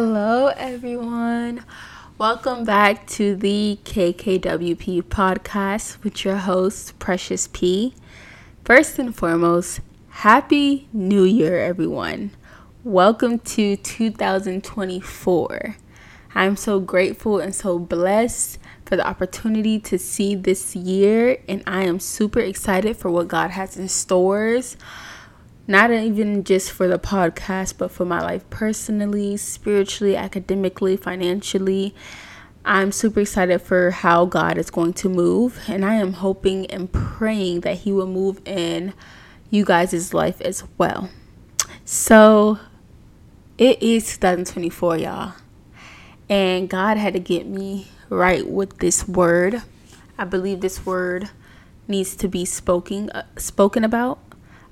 Hello, 0.00 0.46
everyone. 0.56 1.64
Welcome 2.18 2.62
back 2.62 3.04
to 3.08 3.34
the 3.34 3.80
KKWP 3.82 5.02
podcast 5.02 6.00
with 6.04 6.24
your 6.24 6.36
host, 6.36 6.96
Precious 7.00 7.48
P. 7.48 7.94
First 8.64 9.00
and 9.00 9.12
foremost, 9.12 9.80
Happy 10.10 10.86
New 10.92 11.24
Year, 11.24 11.58
everyone. 11.58 12.30
Welcome 12.84 13.40
to 13.40 13.74
2024. 13.74 15.76
I'm 16.32 16.54
so 16.54 16.78
grateful 16.78 17.40
and 17.40 17.52
so 17.52 17.80
blessed 17.80 18.60
for 18.84 18.94
the 18.94 19.04
opportunity 19.04 19.80
to 19.80 19.98
see 19.98 20.36
this 20.36 20.76
year, 20.76 21.38
and 21.48 21.64
I 21.66 21.82
am 21.82 21.98
super 21.98 22.38
excited 22.38 22.96
for 22.96 23.10
what 23.10 23.26
God 23.26 23.50
has 23.50 23.76
in 23.76 23.88
stores 23.88 24.76
not 25.68 25.90
even 25.90 26.44
just 26.44 26.72
for 26.72 26.88
the 26.88 26.98
podcast, 26.98 27.74
but 27.76 27.90
for 27.92 28.06
my 28.06 28.22
life 28.22 28.48
personally, 28.48 29.36
spiritually, 29.36 30.16
academically, 30.16 30.96
financially. 30.96 31.94
I'm 32.64 32.90
super 32.90 33.20
excited 33.20 33.60
for 33.60 33.90
how 33.90 34.24
God 34.24 34.56
is 34.56 34.70
going 34.70 34.94
to 34.94 35.10
move, 35.10 35.60
and 35.68 35.84
I 35.84 35.96
am 35.96 36.14
hoping 36.14 36.64
and 36.66 36.90
praying 36.90 37.60
that 37.60 37.78
He 37.78 37.92
will 37.92 38.06
move 38.06 38.40
in 38.46 38.94
you 39.50 39.66
guys' 39.66 40.14
life 40.14 40.40
as 40.40 40.64
well. 40.78 41.10
So, 41.84 42.58
it 43.58 43.82
is 43.82 44.06
2024, 44.14 44.96
y'all, 44.96 45.34
and 46.30 46.68
God 46.68 46.96
had 46.96 47.12
to 47.12 47.20
get 47.20 47.46
me 47.46 47.88
right 48.08 48.46
with 48.46 48.78
this 48.78 49.06
word. 49.06 49.62
I 50.16 50.24
believe 50.24 50.62
this 50.62 50.86
word 50.86 51.28
needs 51.86 52.16
to 52.16 52.28
be 52.28 52.44
spoken 52.44 53.08
uh, 53.10 53.24
spoken 53.36 53.84
about 53.84 54.27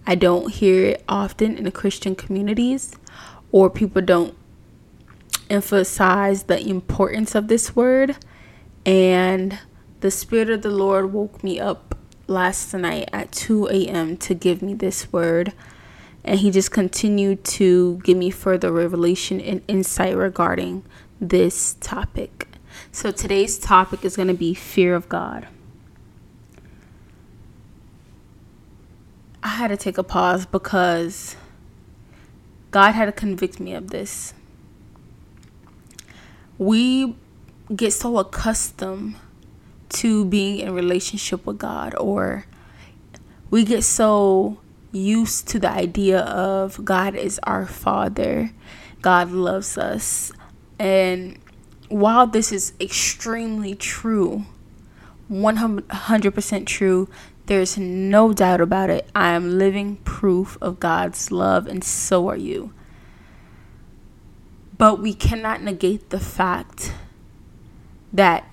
I 0.07 0.15
don't 0.15 0.53
hear 0.53 0.85
it 0.85 1.05
often 1.09 1.57
in 1.57 1.65
the 1.65 1.73
Christian 1.73 2.15
communities, 2.15 2.95
or 3.51 3.69
people 3.69 4.03
don't 4.03 4.37
emphasize 5.51 6.45
the 6.45 6.61
importance 6.61 7.35
of 7.35 7.49
this 7.49 7.75
word. 7.75 8.17
And 8.85 9.59
the 10.01 10.11
Spirit 10.11 10.51
of 10.51 10.63
the 10.63 10.71
Lord 10.71 11.13
woke 11.13 11.43
me 11.43 11.59
up 11.59 11.97
last 12.29 12.73
night 12.75 13.09
at 13.13 13.33
2 13.33 13.69
a.m. 13.69 14.17
to 14.19 14.35
give 14.35 14.63
me 14.63 14.75
this 14.75 15.13
word. 15.13 15.53
And 16.25 16.39
He 16.41 16.51
just 16.51 16.71
continued 16.71 17.45
to 17.45 18.01
give 18.05 18.17
me 18.17 18.31
further 18.31 18.71
revelation 18.71 19.41
and 19.41 19.63
insight 19.67 20.17
regarding 20.17 20.85
this 21.21 21.77
topic. 21.81 22.49
So 22.93 23.11
today's 23.11 23.59
topic 23.59 24.05
is 24.05 24.17
going 24.17 24.29
to 24.29 24.35
be 24.35 24.55
fear 24.55 24.95
of 24.95 25.09
God. 25.09 25.49
I 29.47 29.51
had 29.51 29.69
to 29.69 29.77
take 29.77 29.97
a 29.97 30.03
pause 30.03 30.45
because 30.45 31.37
God 32.73 32.97
had 32.97 33.05
to 33.05 33.13
convict 33.13 33.61
me 33.61 33.75
of 33.75 33.91
this. 33.91 34.35
We 36.59 37.15
get 37.75 37.93
so 37.93 38.19
accustomed 38.19 39.15
to 39.91 40.25
being 40.25 40.59
in 40.59 40.75
relationship 40.75 41.47
with 41.47 41.59
God 41.59 41.95
or 41.95 42.45
we 43.49 43.65
get 43.65 43.85
so 43.85 44.59
used 44.91 45.47
to 45.51 45.61
the 45.61 45.71
idea 45.71 46.23
of 46.23 46.85
God 46.85 47.15
is 47.15 47.39
our 47.45 47.67
father. 47.67 48.51
God 49.01 49.31
loves 49.31 49.79
us. 49.79 50.33
And 50.81 51.39
while 51.89 52.27
this 52.27 52.51
is 52.51 52.73
extremely 52.81 53.77
true, 53.77 54.45
100% 55.31 56.67
true, 56.67 57.09
there's 57.47 57.79
no 57.79 58.33
doubt 58.33 58.61
about 58.61 58.91
it. 58.91 59.09
I 59.15 59.33
am 59.33 59.59
living 59.59 59.97
proof 59.99 60.59
of 60.61 60.81
God's 60.81 61.31
love, 61.31 61.67
and 61.67 61.83
so 61.83 62.29
are 62.29 62.37
you. 62.37 62.73
But 64.77 65.01
we 65.01 65.15
cannot 65.15 65.63
negate 65.63 66.11
the 66.11 66.21
fact 66.21 66.93
that 68.13 68.45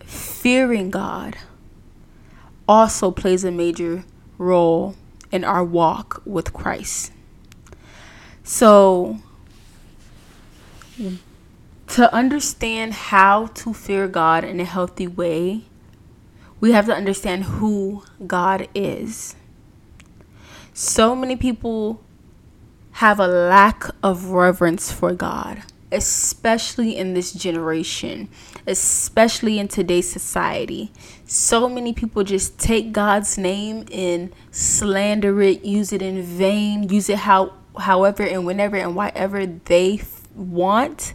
fearing 0.00 0.90
God 0.90 1.36
also 2.68 3.10
plays 3.10 3.44
a 3.44 3.50
major 3.50 4.04
role 4.36 4.94
in 5.32 5.42
our 5.44 5.64
walk 5.64 6.22
with 6.24 6.52
Christ. 6.52 7.12
So, 8.44 9.18
to 11.88 12.14
understand 12.14 12.92
how 12.92 13.46
to 13.46 13.72
fear 13.72 14.06
God 14.08 14.44
in 14.44 14.60
a 14.60 14.64
healthy 14.64 15.06
way, 15.06 15.64
we 16.60 16.72
have 16.72 16.86
to 16.86 16.94
understand 16.94 17.44
who 17.44 18.02
God 18.26 18.68
is. 18.74 19.36
So 20.72 21.14
many 21.14 21.36
people 21.36 22.00
have 22.92 23.20
a 23.20 23.28
lack 23.28 23.84
of 24.02 24.26
reverence 24.30 24.90
for 24.90 25.12
God, 25.14 25.62
especially 25.92 26.96
in 26.96 27.14
this 27.14 27.32
generation, 27.32 28.28
especially 28.66 29.58
in 29.58 29.68
today's 29.68 30.10
society. 30.10 30.90
So 31.24 31.68
many 31.68 31.92
people 31.92 32.24
just 32.24 32.58
take 32.58 32.92
God's 32.92 33.38
name 33.38 33.86
and 33.92 34.32
slander 34.50 35.40
it, 35.42 35.64
use 35.64 35.92
it 35.92 36.02
in 36.02 36.22
vain, 36.22 36.88
use 36.88 37.08
it 37.08 37.18
how 37.18 37.54
however 37.78 38.24
and 38.24 38.44
whenever 38.44 38.76
and 38.76 38.96
whatever 38.96 39.46
they 39.46 40.02
want. 40.34 41.14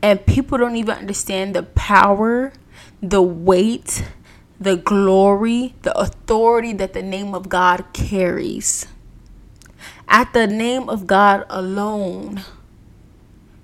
And 0.00 0.24
people 0.26 0.58
don't 0.58 0.76
even 0.76 0.96
understand 0.96 1.54
the 1.54 1.62
power, 1.62 2.52
the 3.02 3.22
weight, 3.22 4.04
the 4.62 4.76
glory, 4.76 5.74
the 5.82 5.96
authority 5.98 6.72
that 6.74 6.92
the 6.92 7.02
name 7.02 7.34
of 7.34 7.48
God 7.48 7.84
carries. 7.92 8.86
At 10.08 10.32
the 10.32 10.46
name 10.46 10.88
of 10.88 11.06
God 11.06 11.44
alone 11.48 12.42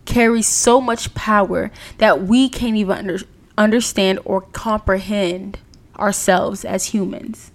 carries 0.04 0.46
so 0.46 0.80
much 0.80 1.14
power 1.14 1.70
that 1.98 2.22
we 2.22 2.48
can't 2.48 2.76
even 2.76 2.96
under, 2.96 3.18
understand 3.56 4.18
or 4.24 4.40
comprehend 4.40 5.58
ourselves 5.98 6.64
as 6.64 6.86
humans. 6.86 7.52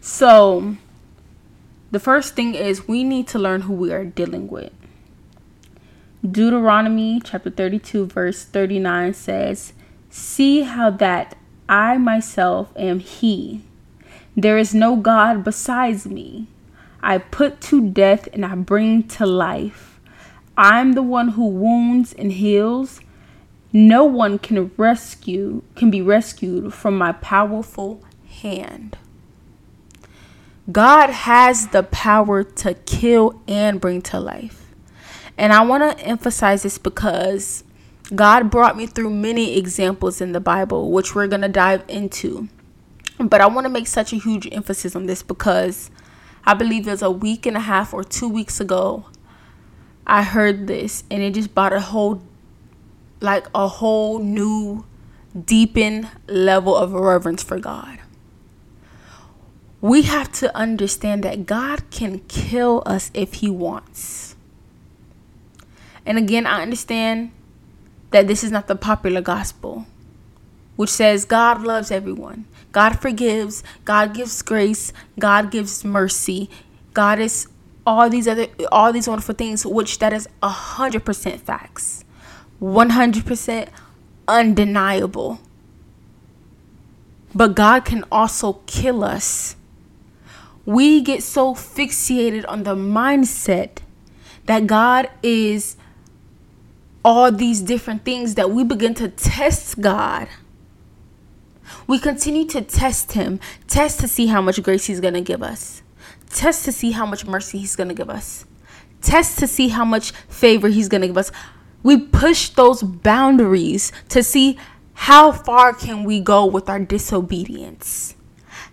So, 0.00 0.76
the 1.90 2.00
first 2.00 2.34
thing 2.34 2.54
is 2.54 2.86
we 2.86 3.02
need 3.02 3.26
to 3.28 3.38
learn 3.38 3.62
who 3.62 3.74
we 3.74 3.92
are 3.92 4.04
dealing 4.04 4.48
with. 4.48 4.72
Deuteronomy 6.24 7.20
chapter 7.22 7.50
32, 7.50 8.06
verse 8.06 8.44
39 8.44 9.14
says, 9.14 9.72
See 10.10 10.62
how 10.62 10.90
that 10.90 11.36
I 11.68 11.98
myself 11.98 12.72
am 12.76 13.00
He. 13.00 13.62
There 14.36 14.58
is 14.58 14.74
no 14.74 14.96
God 14.96 15.42
besides 15.44 16.06
me. 16.06 16.46
I 17.02 17.18
put 17.18 17.60
to 17.62 17.88
death 17.88 18.28
and 18.32 18.44
I 18.44 18.54
bring 18.54 19.04
to 19.08 19.26
life. 19.26 20.00
I'm 20.56 20.92
the 20.92 21.02
one 21.02 21.28
who 21.30 21.46
wounds 21.46 22.12
and 22.12 22.32
heals. 22.32 23.00
No 23.72 24.04
one 24.04 24.38
can 24.38 24.70
rescue 24.76 25.62
can 25.74 25.90
be 25.90 26.00
rescued 26.00 26.72
from 26.72 26.96
my 26.96 27.12
powerful 27.12 28.02
hand. 28.26 28.96
God 30.70 31.10
has 31.10 31.68
the 31.68 31.82
power 31.84 32.42
to 32.42 32.74
kill 32.74 33.40
and 33.46 33.80
bring 33.80 34.02
to 34.02 34.18
life. 34.18 34.72
And 35.38 35.52
I 35.52 35.62
want 35.62 35.98
to 35.98 36.04
emphasize 36.04 36.62
this 36.62 36.78
because 36.78 37.62
God 38.14 38.50
brought 38.50 38.76
me 38.76 38.86
through 38.86 39.10
many 39.10 39.58
examples 39.58 40.20
in 40.20 40.32
the 40.32 40.40
Bible, 40.40 40.92
which 40.92 41.14
we're 41.14 41.26
going 41.26 41.40
to 41.42 41.48
dive 41.48 41.82
into. 41.88 42.48
But 43.18 43.40
I 43.40 43.46
want 43.46 43.64
to 43.64 43.68
make 43.68 43.86
such 43.86 44.12
a 44.12 44.16
huge 44.16 44.48
emphasis 44.52 44.94
on 44.94 45.06
this 45.06 45.22
because 45.22 45.90
I 46.44 46.54
believe 46.54 46.86
it 46.86 46.90
was 46.90 47.02
a 47.02 47.10
week 47.10 47.46
and 47.46 47.56
a 47.56 47.60
half 47.60 47.92
or 47.92 48.04
two 48.04 48.28
weeks 48.28 48.60
ago, 48.60 49.06
I 50.06 50.22
heard 50.22 50.68
this 50.68 51.02
and 51.10 51.22
it 51.22 51.34
just 51.34 51.54
brought 51.54 51.72
a 51.72 51.80
whole, 51.80 52.22
like 53.20 53.46
a 53.54 53.66
whole 53.66 54.20
new, 54.20 54.84
deepened 55.44 56.08
level 56.28 56.76
of 56.76 56.92
reverence 56.92 57.42
for 57.42 57.58
God. 57.58 57.98
We 59.80 60.02
have 60.02 60.30
to 60.32 60.56
understand 60.56 61.24
that 61.24 61.46
God 61.46 61.90
can 61.90 62.20
kill 62.20 62.82
us 62.86 63.10
if 63.14 63.34
He 63.34 63.50
wants. 63.50 64.36
And 66.04 66.18
again, 66.18 66.46
I 66.46 66.62
understand 66.62 67.32
that 68.10 68.26
this 68.26 68.44
is 68.44 68.50
not 68.50 68.66
the 68.66 68.76
popular 68.76 69.20
gospel, 69.20 69.86
which 70.76 70.90
says 70.90 71.24
God 71.24 71.62
loves 71.62 71.90
everyone. 71.90 72.46
God 72.72 73.00
forgives, 73.00 73.62
God 73.84 74.14
gives 74.14 74.42
grace, 74.42 74.92
God 75.18 75.50
gives 75.50 75.84
mercy. 75.84 76.50
God 76.92 77.18
is 77.18 77.48
all 77.86 78.10
these 78.10 78.26
other 78.26 78.48
all 78.72 78.92
these 78.92 79.06
wonderful 79.06 79.34
things 79.34 79.64
which 79.64 79.98
that 80.00 80.12
is 80.12 80.28
a 80.42 80.48
hundred 80.48 81.04
percent 81.04 81.40
facts 81.40 82.04
100% 82.60 83.68
undeniable 84.26 85.38
but 87.34 87.54
god 87.54 87.84
can 87.84 88.04
also 88.10 88.54
kill 88.66 89.04
us 89.04 89.54
we 90.64 91.00
get 91.00 91.22
so 91.22 91.54
fixated 91.54 92.44
on 92.48 92.64
the 92.64 92.74
mindset 92.74 93.78
that 94.46 94.66
god 94.66 95.08
is 95.22 95.76
all 97.06 97.30
these 97.30 97.62
different 97.62 98.04
things 98.04 98.34
that 98.34 98.50
we 98.50 98.64
begin 98.64 98.92
to 98.92 99.08
test 99.08 99.80
God. 99.80 100.26
We 101.86 102.00
continue 102.00 102.44
to 102.48 102.60
test 102.60 103.12
Him, 103.12 103.38
test 103.68 104.00
to 104.00 104.08
see 104.08 104.26
how 104.26 104.42
much 104.42 104.60
grace 104.60 104.86
He's 104.86 104.98
going 104.98 105.14
to 105.14 105.20
give 105.20 105.40
us, 105.40 105.82
test 106.28 106.64
to 106.64 106.72
see 106.72 106.90
how 106.90 107.06
much 107.06 107.24
mercy 107.24 107.58
He's 107.58 107.76
going 107.76 107.90
to 107.90 107.94
give 107.94 108.10
us, 108.10 108.44
test 109.02 109.38
to 109.38 109.46
see 109.46 109.68
how 109.68 109.84
much 109.84 110.10
favor 110.28 110.66
He's 110.66 110.88
going 110.88 111.02
to 111.02 111.06
give 111.06 111.16
us. 111.16 111.30
we 111.84 111.96
push 111.96 112.48
those 112.48 112.82
boundaries 112.82 113.92
to 114.08 114.24
see 114.24 114.58
how 114.94 115.30
far 115.30 115.72
can 115.72 116.02
we 116.02 116.18
go 116.18 116.44
with 116.44 116.68
our 116.68 116.80
disobedience? 116.80 118.16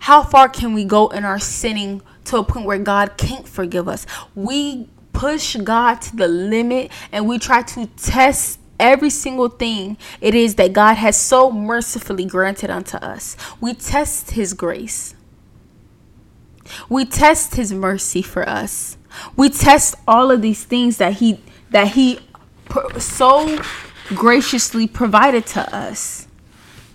How 0.00 0.24
far 0.24 0.48
can 0.48 0.74
we 0.74 0.84
go 0.84 1.06
in 1.08 1.24
our 1.24 1.38
sinning 1.38 2.02
to 2.24 2.38
a 2.38 2.42
point 2.42 2.66
where 2.66 2.78
God 2.78 3.16
can't 3.16 3.46
forgive 3.46 3.86
us? 3.86 4.06
We 4.34 4.88
push 5.14 5.56
God 5.56 6.02
to 6.02 6.16
the 6.16 6.28
limit 6.28 6.92
and 7.10 7.26
we 7.26 7.38
try 7.38 7.62
to 7.62 7.86
test 7.96 8.60
every 8.78 9.08
single 9.08 9.48
thing 9.48 9.96
it 10.20 10.34
is 10.34 10.56
that 10.56 10.74
God 10.74 10.94
has 10.94 11.16
so 11.16 11.50
mercifully 11.50 12.26
granted 12.26 12.68
unto 12.68 12.98
us. 12.98 13.36
We 13.60 13.72
test 13.72 14.32
His 14.32 14.52
grace. 14.52 15.14
We 16.88 17.06
test 17.06 17.54
His 17.54 17.72
mercy 17.72 18.20
for 18.20 18.46
us. 18.46 18.98
We 19.36 19.48
test 19.48 19.94
all 20.06 20.30
of 20.30 20.42
these 20.42 20.64
things 20.64 20.98
that 20.98 21.14
He 21.14 21.40
that 21.70 21.88
He 21.88 22.18
so 22.98 23.58
graciously 24.08 24.86
provided 24.86 25.46
to 25.46 25.74
us. 25.74 26.26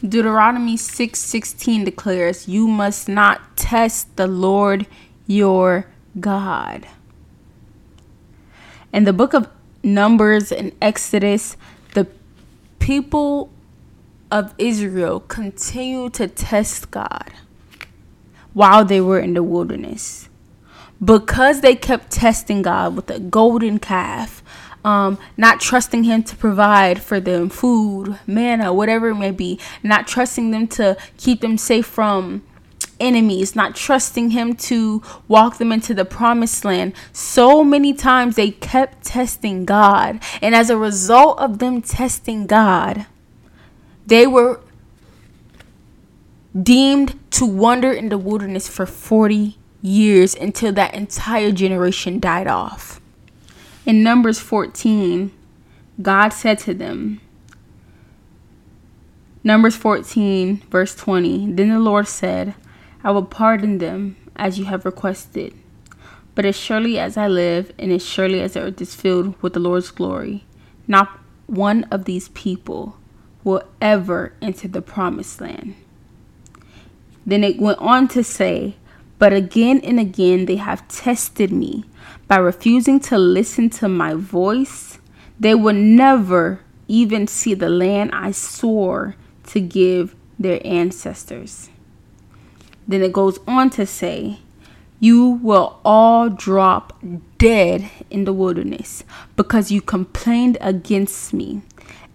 Deuteronomy 0.01 0.77
6:16 0.77 1.83
declares, 1.83 2.48
"You 2.48 2.68
must 2.68 3.07
not 3.07 3.57
test 3.57 4.15
the 4.15 4.27
Lord 4.27 4.86
your 5.27 5.88
God." 6.19 6.88
In 8.91 9.03
the 9.03 9.13
book 9.13 9.33
of 9.33 9.47
Numbers 9.83 10.51
and 10.51 10.71
Exodus, 10.81 11.56
the 11.94 12.07
people 12.80 13.51
of 14.31 14.53
Israel 14.57 15.19
continue 15.19 16.09
to 16.12 16.27
test 16.27 16.89
God 16.91 17.31
while 18.53 18.83
they 18.83 19.00
were 19.00 19.19
in 19.19 19.36
the 19.36 19.44
wilderness. 19.44 20.27
Because 21.03 21.62
they 21.62 21.75
kept 21.75 22.12
testing 22.12 22.62
God 22.62 22.95
with 22.95 23.09
a 23.12 23.19
golden 23.19 23.80
calf, 23.80 24.44
um, 24.83 25.18
not 25.38 25.59
trusting 25.59 26.03
him 26.03 26.24
to 26.24 26.36
provide 26.36 27.01
for 27.01 27.19
them 27.19 27.50
food, 27.50 28.19
manna, 28.25 28.74
whatever 28.74 29.09
it 29.09 29.15
may 29.15 29.31
be, 29.31 29.59
not 29.83 30.07
trusting 30.07 30.51
them 30.51 30.68
to 30.69 30.97
keep 31.18 31.41
them 31.41 31.57
safe 31.57 31.86
from 31.86 32.44
enemies, 33.00 33.56
not 33.56 33.75
trusting 33.75 34.31
him 34.31 34.56
to 34.56 35.01
walk 35.28 35.57
them 35.57 35.72
into 35.72 35.94
the 35.94 36.06
promised 36.06 36.66
land. 36.66 36.94
So 37.13 37.63
many 37.63 37.94
times 37.94 38.36
they 38.36 38.51
kept 38.51 39.04
testing 39.04 39.66
God. 39.66 40.19
And 40.42 40.56
as 40.56 40.69
a 40.69 40.78
result 40.78 41.40
of 41.40 41.60
them 41.60 41.81
testing 41.81 42.48
God, 42.48 43.06
they 44.06 44.25
were 44.28 44.62
deemed 46.60 47.19
to 47.31 47.46
wander 47.46 47.92
in 47.92 48.10
the 48.10 48.18
wilderness 48.18 48.68
for 48.68 48.86
40 48.86 49.57
years 49.81 50.36
until 50.36 50.74
that 50.74 50.94
entire 50.94 51.51
generation 51.51 52.19
died 52.19 52.48
off. 52.48 53.00
In 53.86 54.04
Numbers 54.04 54.40
14, 54.40 55.31
God 56.01 56.30
said 56.30 56.60
to 56.60 56.74
them, 56.74 57.22
Numbers 59.44 59.75
14, 59.75 60.57
verse 60.69 60.96
20 60.96 61.54
Then 61.54 61.69
the 61.69 61.80
Lord 61.80 62.07
said, 62.07 62.56
I 63.04 63.12
will 63.12 63.25
pardon 63.25 63.78
them 63.78 64.18
as 64.36 64.60
you 64.60 64.66
have 64.66 64.86
requested. 64.86 65.54
But 66.36 66.46
as 66.46 66.56
surely 66.56 67.00
as 67.00 67.18
I 67.18 67.28
live, 67.28 67.72
and 67.78 67.92
as 67.92 68.06
surely 68.06 68.42
as 68.42 68.54
the 68.54 68.62
earth 68.62 68.81
is 68.81 68.96
filled 68.96 69.42
with 69.42 69.54
the 69.54 69.60
Lord's 69.60 69.92
glory, 69.92 70.46
not 70.88 71.19
one 71.48 71.86
of 71.86 72.06
these 72.06 72.30
people 72.30 72.98
will 73.44 73.63
ever 73.81 74.34
enter 74.42 74.68
the 74.68 74.81
promised 74.81 75.42
land. 75.42 75.75
Then 77.25 77.44
it 77.44 77.60
went 77.60 77.80
on 77.80 78.07
to 78.10 78.24
say, 78.24 78.75
But 79.18 79.34
again 79.34 79.81
and 79.84 80.00
again 80.00 80.46
they 80.46 80.57
have 80.57 80.88
tested 80.88 81.51
me 81.51 81.86
by 82.28 82.38
refusing 82.38 83.00
to 83.01 83.18
listen 83.18 83.69
to 83.72 83.90
my 83.90 84.13
voice, 84.13 85.00
they 85.40 85.56
will 85.56 85.74
never 85.74 86.62
even 86.88 87.28
see 87.28 87.54
the 87.54 87.69
land 87.69 88.12
I 88.13 88.31
swore 88.31 89.16
to 89.48 89.60
give 89.60 90.16
their 90.38 90.62
ancestors. 90.66 91.69
Then 92.89 93.03
it 93.03 93.13
goes 93.13 93.38
on 93.47 93.69
to 93.71 93.86
say, 93.86 94.39
You 95.00 95.39
will 95.44 95.80
all 95.86 96.27
drop 96.27 96.97
dead 97.38 97.88
in 98.09 98.25
the 98.25 98.33
wilderness 98.33 99.03
because 99.36 99.71
you 99.71 99.80
complained 99.80 100.57
against 100.59 101.31
me. 101.31 101.62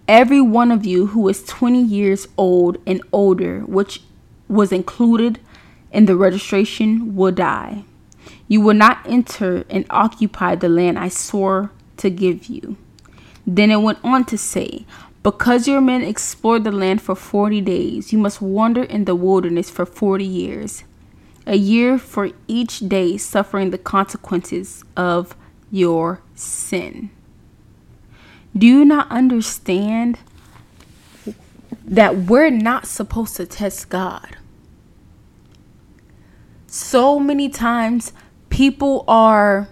Every 0.08 0.40
one 0.40 0.72
of 0.72 0.84
you 0.84 1.06
who 1.06 1.28
is 1.28 1.44
20 1.44 1.80
years 1.80 2.26
old 2.36 2.78
and 2.88 3.00
older, 3.12 3.60
which 3.60 4.02
was 4.48 4.72
included 4.72 5.38
in 5.92 6.06
the 6.06 6.16
registration, 6.16 7.14
will 7.14 7.30
die. 7.30 7.84
You 8.48 8.60
will 8.60 8.74
not 8.74 8.98
enter 9.06 9.64
and 9.70 9.86
occupy 9.90 10.56
the 10.56 10.68
land 10.68 10.98
I 10.98 11.08
swore 11.08 11.70
to 11.98 12.10
give 12.10 12.46
you. 12.46 12.76
Then 13.46 13.70
it 13.70 13.76
went 13.76 13.98
on 14.02 14.24
to 14.24 14.36
say, 14.36 14.86
Because 15.24 15.66
your 15.66 15.80
men 15.80 16.02
explored 16.02 16.62
the 16.64 16.70
land 16.70 17.00
for 17.02 17.16
forty 17.16 17.60
days, 17.60 18.12
you 18.12 18.18
must 18.18 18.40
wander 18.42 18.84
in 18.84 19.06
the 19.06 19.16
wilderness 19.16 19.70
for 19.70 19.86
forty 19.86 20.26
years, 20.26 20.84
a 21.46 21.56
year 21.56 21.98
for 21.98 22.30
each 22.46 22.80
day 22.80 23.16
suffering 23.16 23.70
the 23.70 23.78
consequences 23.78 24.84
of 24.96 25.34
your 25.70 26.20
sin. 26.34 27.10
Do 28.56 28.66
you 28.66 28.84
not 28.84 29.10
understand 29.10 30.18
that 31.86 32.16
we're 32.16 32.50
not 32.50 32.86
supposed 32.86 33.36
to 33.36 33.46
test 33.46 33.88
God? 33.88 34.36
So 36.66 37.18
many 37.18 37.48
times 37.48 38.12
people 38.50 39.04
are 39.08 39.68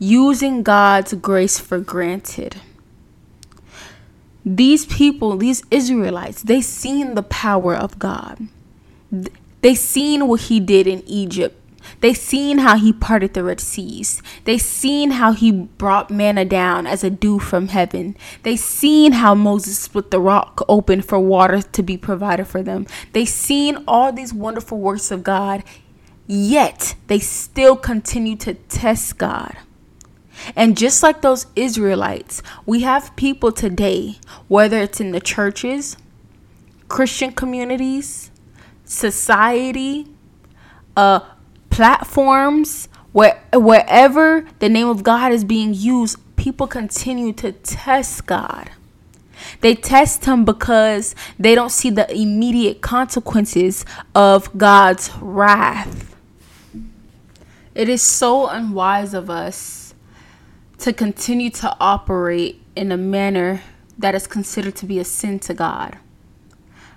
using 0.00 0.64
God's 0.64 1.14
grace 1.14 1.60
for 1.60 1.78
granted. 1.78 2.56
These 4.44 4.86
people, 4.86 5.36
these 5.36 5.62
Israelites, 5.70 6.42
they 6.42 6.60
seen 6.60 7.14
the 7.14 7.22
power 7.22 7.74
of 7.74 7.98
God. 7.98 8.48
They 9.62 9.74
seen 9.74 10.28
what 10.28 10.42
he 10.42 10.60
did 10.60 10.86
in 10.86 11.02
Egypt. 11.06 11.56
They 12.00 12.14
seen 12.14 12.58
how 12.58 12.76
he 12.76 12.92
parted 12.92 13.34
the 13.34 13.42
Red 13.42 13.60
Seas. 13.60 14.22
They 14.44 14.58
seen 14.58 15.12
how 15.12 15.32
he 15.32 15.50
brought 15.50 16.10
manna 16.10 16.44
down 16.44 16.86
as 16.86 17.02
a 17.02 17.10
dew 17.10 17.38
from 17.38 17.68
heaven. 17.68 18.16
They 18.42 18.56
seen 18.56 19.12
how 19.12 19.34
Moses 19.34 19.78
split 19.78 20.10
the 20.10 20.20
rock 20.20 20.62
open 20.68 21.02
for 21.02 21.18
water 21.18 21.62
to 21.62 21.82
be 21.82 21.96
provided 21.96 22.46
for 22.46 22.62
them. 22.62 22.86
They 23.12 23.24
seen 23.24 23.82
all 23.88 24.12
these 24.12 24.32
wonderful 24.32 24.78
works 24.78 25.10
of 25.10 25.22
God 25.22 25.64
Yet 26.32 26.94
they 27.08 27.18
still 27.18 27.74
continue 27.74 28.36
to 28.36 28.54
test 28.54 29.18
God. 29.18 29.56
And 30.56 30.76
just 30.76 31.02
like 31.02 31.22
those 31.22 31.46
Israelites, 31.56 32.42
we 32.66 32.80
have 32.80 33.14
people 33.16 33.52
today, 33.52 34.18
whether 34.48 34.78
it's 34.78 35.00
in 35.00 35.12
the 35.12 35.20
churches, 35.20 35.96
Christian 36.88 37.32
communities, 37.32 38.30
society, 38.84 40.08
uh, 40.96 41.20
platforms, 41.70 42.88
where 43.12 43.42
wherever 43.52 44.46
the 44.58 44.68
name 44.68 44.88
of 44.88 45.02
God 45.02 45.32
is 45.32 45.44
being 45.44 45.74
used, 45.74 46.18
people 46.36 46.66
continue 46.66 47.32
to 47.34 47.52
test 47.52 48.26
God. 48.26 48.70
They 49.60 49.74
test 49.74 50.26
him 50.26 50.44
because 50.44 51.14
they 51.38 51.54
don't 51.54 51.70
see 51.70 51.90
the 51.90 52.10
immediate 52.14 52.82
consequences 52.82 53.84
of 54.14 54.56
God's 54.56 55.10
wrath. 55.20 56.14
It 57.74 57.88
is 57.88 58.02
so 58.02 58.48
unwise 58.48 59.14
of 59.14 59.30
us 59.30 59.79
to 60.80 60.92
continue 60.92 61.50
to 61.50 61.76
operate 61.80 62.60
in 62.74 62.90
a 62.90 62.96
manner 62.96 63.62
that 63.98 64.14
is 64.14 64.26
considered 64.26 64.74
to 64.76 64.86
be 64.86 64.98
a 64.98 65.04
sin 65.04 65.38
to 65.40 65.54
God. 65.54 65.98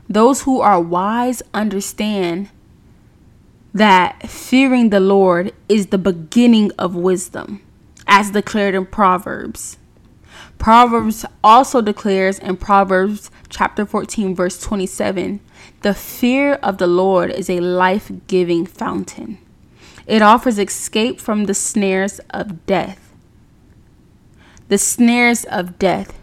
Those 0.10 0.44
who 0.44 0.62
are 0.62 0.80
wise 0.80 1.42
understand 1.54 2.50
that 3.74 4.30
fearing 4.30 4.90
the 4.90 5.00
Lord 5.00 5.54
is 5.68 5.88
the 5.88 5.98
beginning 5.98 6.72
of 6.78 6.96
wisdom, 6.96 7.62
as 8.08 8.32
declared 8.32 8.76
in 8.76 8.86
Proverbs. 8.86 9.78
Proverbs 10.58 11.26
also 11.44 11.82
declares 11.82 12.40
in 12.40 12.58
Proverbs 12.58 13.32
chapter 13.50 13.86
14, 13.86 14.36
verse 14.36 14.62
27 14.62 15.40
the 15.82 15.94
fear 15.94 16.54
of 16.56 16.78
the 16.78 16.88
Lord 16.88 17.30
is 17.30 17.50
a 17.50 17.60
life 17.60 18.10
giving 18.28 18.66
fountain. 18.66 19.38
It 20.08 20.22
offers 20.22 20.58
escape 20.58 21.20
from 21.20 21.46
the 21.46 21.54
snares 21.54 22.20
of 22.30 22.66
death. 22.66 23.03
The 24.70 24.78
snares 24.78 25.44
of 25.46 25.78
death. 25.78 26.18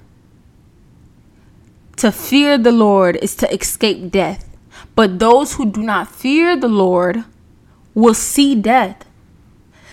To 1.96 2.10
fear 2.10 2.56
the 2.56 2.72
Lord 2.72 3.16
is 3.16 3.36
to 3.36 3.52
escape 3.52 4.10
death. 4.10 4.48
But 4.94 5.18
those 5.18 5.54
who 5.54 5.70
do 5.70 5.82
not 5.82 6.08
fear 6.08 6.56
the 6.56 6.68
Lord 6.68 7.24
will 7.94 8.14
see 8.14 8.54
death. 8.54 9.04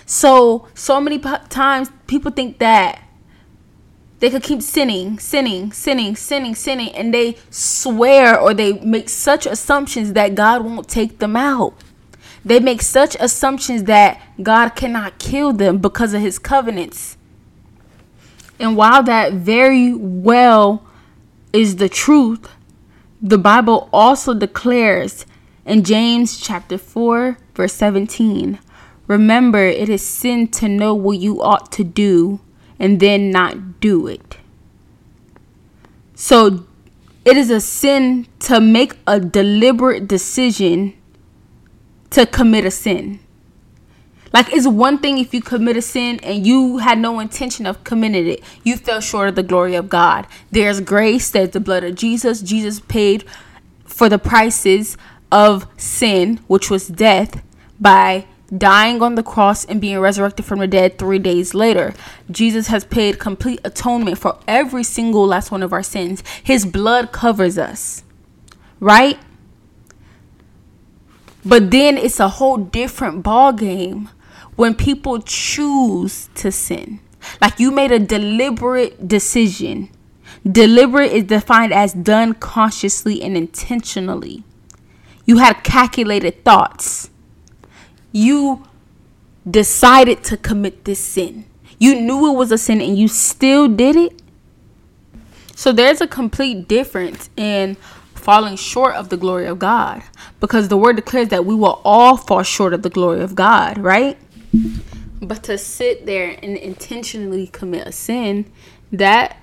So, 0.06 0.68
so 0.72 1.00
many 1.02 1.18
times 1.18 1.90
people 2.06 2.30
think 2.30 2.58
that 2.60 3.02
they 4.20 4.30
could 4.30 4.42
keep 4.42 4.62
sinning, 4.62 5.18
sinning, 5.18 5.70
sinning, 5.70 6.16
sinning, 6.16 6.54
sinning, 6.54 6.88
and 6.94 7.12
they 7.12 7.36
swear 7.50 8.40
or 8.40 8.54
they 8.54 8.72
make 8.80 9.10
such 9.10 9.44
assumptions 9.44 10.14
that 10.14 10.34
God 10.34 10.64
won't 10.64 10.88
take 10.88 11.18
them 11.18 11.36
out. 11.36 11.74
They 12.42 12.58
make 12.58 12.80
such 12.80 13.18
assumptions 13.20 13.84
that 13.84 14.18
God 14.42 14.70
cannot 14.70 15.18
kill 15.18 15.52
them 15.52 15.76
because 15.76 16.14
of 16.14 16.22
his 16.22 16.38
covenants. 16.38 17.17
And 18.58 18.76
while 18.76 19.02
that 19.04 19.32
very 19.34 19.94
well 19.94 20.84
is 21.52 21.76
the 21.76 21.88
truth, 21.88 22.48
the 23.22 23.38
Bible 23.38 23.88
also 23.92 24.34
declares 24.34 25.26
in 25.64 25.84
James 25.84 26.38
chapter 26.38 26.78
4, 26.78 27.38
verse 27.54 27.74
17 27.74 28.58
Remember, 29.06 29.64
it 29.64 29.88
is 29.88 30.06
sin 30.06 30.48
to 30.48 30.68
know 30.68 30.94
what 30.94 31.18
you 31.18 31.42
ought 31.42 31.72
to 31.72 31.82
do 31.82 32.40
and 32.78 33.00
then 33.00 33.30
not 33.30 33.80
do 33.80 34.06
it. 34.06 34.36
So, 36.14 36.66
it 37.24 37.36
is 37.36 37.50
a 37.50 37.60
sin 37.60 38.26
to 38.40 38.60
make 38.60 38.96
a 39.06 39.18
deliberate 39.18 40.08
decision 40.08 40.94
to 42.10 42.26
commit 42.26 42.64
a 42.64 42.70
sin. 42.70 43.20
Like 44.32 44.52
it's 44.52 44.66
one 44.66 44.98
thing 44.98 45.18
if 45.18 45.32
you 45.32 45.40
commit 45.40 45.76
a 45.76 45.82
sin 45.82 46.20
and 46.22 46.46
you 46.46 46.78
had 46.78 46.98
no 46.98 47.20
intention 47.20 47.66
of 47.66 47.84
committing 47.84 48.26
it. 48.26 48.42
You 48.62 48.76
fell 48.76 49.00
short 49.00 49.28
of 49.28 49.34
the 49.34 49.42
glory 49.42 49.74
of 49.74 49.88
God. 49.88 50.26
There's 50.50 50.80
grace, 50.80 51.30
there's 51.30 51.50
the 51.50 51.60
blood 51.60 51.84
of 51.84 51.94
Jesus. 51.94 52.40
Jesus 52.40 52.80
paid 52.80 53.24
for 53.84 54.08
the 54.08 54.18
prices 54.18 54.96
of 55.32 55.66
sin, 55.76 56.40
which 56.46 56.70
was 56.70 56.88
death, 56.88 57.42
by 57.80 58.26
dying 58.56 59.02
on 59.02 59.14
the 59.14 59.22
cross 59.22 59.64
and 59.64 59.80
being 59.80 59.98
resurrected 59.98 60.44
from 60.44 60.58
the 60.58 60.66
dead 60.66 60.98
three 60.98 61.18
days 61.18 61.54
later. 61.54 61.94
Jesus 62.30 62.68
has 62.68 62.84
paid 62.84 63.18
complete 63.18 63.60
atonement 63.64 64.18
for 64.18 64.38
every 64.48 64.84
single 64.84 65.26
last 65.26 65.50
one 65.50 65.62
of 65.62 65.72
our 65.72 65.82
sins. 65.82 66.22
His 66.42 66.64
blood 66.64 67.12
covers 67.12 67.58
us, 67.58 68.02
right? 68.80 69.18
But 71.44 71.70
then 71.70 71.96
it's 71.98 72.20
a 72.20 72.28
whole 72.28 72.56
different 72.56 73.22
ball 73.22 73.52
game 73.52 74.10
when 74.58 74.74
people 74.74 75.20
choose 75.20 76.28
to 76.34 76.50
sin. 76.50 76.98
Like 77.40 77.60
you 77.60 77.70
made 77.70 77.92
a 77.92 78.00
deliberate 78.00 79.06
decision. 79.06 79.88
Deliberate 80.44 81.12
is 81.12 81.22
defined 81.22 81.72
as 81.72 81.92
done 81.92 82.34
consciously 82.34 83.22
and 83.22 83.36
intentionally. 83.36 84.42
You 85.24 85.38
had 85.38 85.62
calculated 85.62 86.44
thoughts. 86.44 87.08
You 88.10 88.66
decided 89.48 90.24
to 90.24 90.36
commit 90.36 90.84
this 90.84 90.98
sin. 90.98 91.44
You 91.78 92.00
knew 92.00 92.32
it 92.32 92.36
was 92.36 92.50
a 92.50 92.58
sin 92.58 92.80
and 92.80 92.98
you 92.98 93.06
still 93.06 93.68
did 93.68 93.94
it. 93.94 94.20
So 95.54 95.70
there's 95.70 96.00
a 96.00 96.08
complete 96.08 96.66
difference 96.66 97.30
in 97.36 97.76
falling 98.12 98.56
short 98.56 98.96
of 98.96 99.08
the 99.08 99.16
glory 99.16 99.46
of 99.46 99.60
God 99.60 100.02
because 100.40 100.66
the 100.66 100.76
word 100.76 100.96
declares 100.96 101.28
that 101.28 101.46
we 101.46 101.54
will 101.54 101.80
all 101.84 102.16
fall 102.16 102.42
short 102.42 102.74
of 102.74 102.82
the 102.82 102.90
glory 102.90 103.20
of 103.20 103.36
God, 103.36 103.78
right? 103.78 104.18
But 105.20 105.42
to 105.44 105.58
sit 105.58 106.06
there 106.06 106.38
and 106.42 106.56
intentionally 106.56 107.48
commit 107.48 107.86
a 107.86 107.92
sin, 107.92 108.50
that 108.92 109.36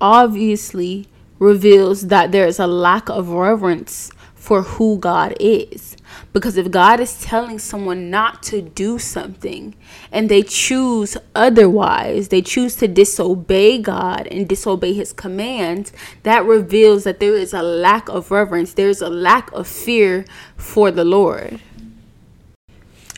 obviously 0.00 1.06
reveals 1.38 2.08
that 2.08 2.32
there 2.32 2.46
is 2.46 2.58
a 2.58 2.66
lack 2.66 3.08
of 3.08 3.30
reverence 3.30 4.10
for 4.34 4.62
who 4.62 4.98
God 4.98 5.34
is. 5.38 5.96
Because 6.32 6.56
if 6.56 6.70
God 6.70 6.98
is 6.98 7.20
telling 7.20 7.58
someone 7.58 8.10
not 8.10 8.42
to 8.44 8.62
do 8.62 8.98
something 8.98 9.74
and 10.10 10.28
they 10.28 10.42
choose 10.42 11.16
otherwise, 11.34 12.28
they 12.28 12.42
choose 12.42 12.74
to 12.76 12.88
disobey 12.88 13.78
God 13.78 14.26
and 14.28 14.48
disobey 14.48 14.94
his 14.94 15.12
commands, 15.12 15.92
that 16.22 16.44
reveals 16.44 17.04
that 17.04 17.20
there 17.20 17.34
is 17.34 17.52
a 17.52 17.62
lack 17.62 18.08
of 18.08 18.30
reverence, 18.30 18.74
there's 18.74 19.02
a 19.02 19.10
lack 19.10 19.52
of 19.52 19.66
fear 19.66 20.24
for 20.56 20.90
the 20.90 21.04
Lord 21.04 21.60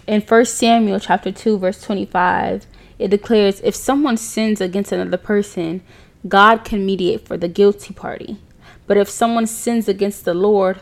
in 0.07 0.21
1 0.21 0.45
Samuel 0.47 1.01
chapter 1.01 1.33
2 1.33 1.59
verse 1.59 1.81
25, 1.83 2.67
it 2.99 3.09
declares 3.09 3.61
if 3.61 3.75
someone 3.75 4.17
sins 4.17 4.61
against 4.61 4.93
another 4.93 5.17
person, 5.17 5.83
God 6.29 6.65
can 6.65 6.87
mediate 6.87 7.27
for 7.27 7.37
the 7.37 7.49
guilty 7.49 7.93
party. 7.93 8.39
But 8.87 8.97
if 8.97 9.09
someone 9.09 9.47
sins 9.47 9.89
against 9.89 10.25
the 10.25 10.35
Lord, 10.35 10.81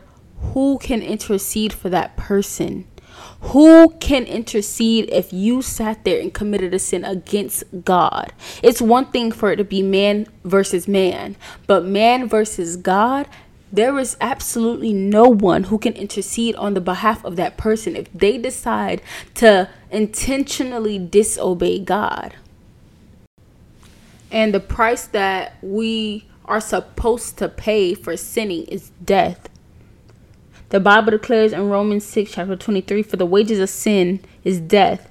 who 0.53 0.79
can 0.79 1.03
intercede 1.03 1.73
for 1.73 1.89
that 1.91 2.17
person? 2.17 2.87
Who 3.41 3.91
can 4.01 4.25
intercede 4.25 5.09
if 5.11 5.33
you 5.33 5.63
sat 5.63 6.05
there 6.05 6.21
and 6.21 6.33
committed 6.33 6.75
a 6.75 6.79
sin 6.79 7.05
against 7.05 7.65
God? 7.85 8.33
It's 8.63 8.83
one 8.83 9.07
thing 9.07 9.33
for 9.33 9.53
it 9.53 9.57
to 9.57 9.65
be 9.65 9.83
man 9.83 10.27
versus 10.45 10.87
man, 10.87 11.37
but 11.67 11.85
man 11.85 12.29
versus 12.29 12.77
God, 12.77 13.27
there 13.73 13.99
is 13.99 14.17
absolutely 14.21 14.93
no 14.93 15.25
one 15.25 15.65
who 15.65 15.79
can 15.79 15.93
intercede 15.95 16.57
on 16.57 16.75
the 16.75 16.81
behalf 16.81 17.25
of 17.25 17.37
that 17.37 17.57
person 17.57 17.95
if 17.95 18.13
they 18.13 18.37
decide 18.39 19.01
to 19.35 19.69
intentionally 19.91 20.99
disobey 20.99 21.79
God. 21.79 22.35
And 24.31 24.55
the 24.55 24.61
price 24.61 25.07
that 25.09 25.57
we 25.63 26.27
are 26.45 26.61
supposed 26.61 27.39
to 27.39 27.49
pay 27.49 27.95
for 27.95 28.17
sinning 28.17 28.65
is 28.65 28.91
death. 29.05 29.49
The 30.71 30.81
Bible 30.81 31.13
declares 31.13 31.53
in 31.53 31.69
Romans 31.69 32.05
6, 32.07 32.33
chapter 32.33 32.57
23 32.57 33.03
For 33.03 33.17
the 33.17 33.27
wages 33.27 33.59
of 33.59 33.69
sin 33.69 34.21
is 34.45 34.61
death, 34.61 35.11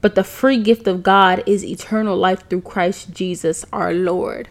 but 0.00 0.14
the 0.14 0.24
free 0.24 0.60
gift 0.60 0.86
of 0.86 1.02
God 1.02 1.42
is 1.46 1.64
eternal 1.64 2.16
life 2.16 2.48
through 2.48 2.62
Christ 2.62 3.12
Jesus 3.12 3.64
our 3.72 3.92
Lord. 3.92 4.48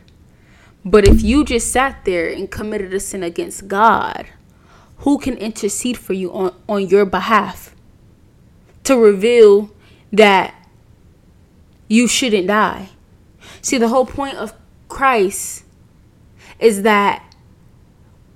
But 0.84 1.08
if 1.08 1.22
you 1.22 1.46
just 1.46 1.72
sat 1.72 2.06
there 2.06 2.28
and 2.28 2.50
committed 2.50 2.94
a 2.94 3.00
sin 3.00 3.24
against 3.24 3.68
God, 3.68 4.28
who 4.98 5.18
can 5.18 5.38
intercede 5.38 5.98
for 5.98 6.14
you 6.14 6.32
on, 6.32 6.56
on 6.68 6.88
your 6.88 7.06
behalf 7.06 7.76
to 8.84 8.98
reveal 8.98 9.72
that 10.12 10.54
you 11.88 12.08
shouldn't 12.08 12.48
die? 12.48 12.90
See, 13.62 13.78
the 13.78 13.90
whole 13.90 14.06
point 14.06 14.38
of 14.38 14.54
Christ 14.90 15.66
is 16.60 16.84
that 16.84 17.24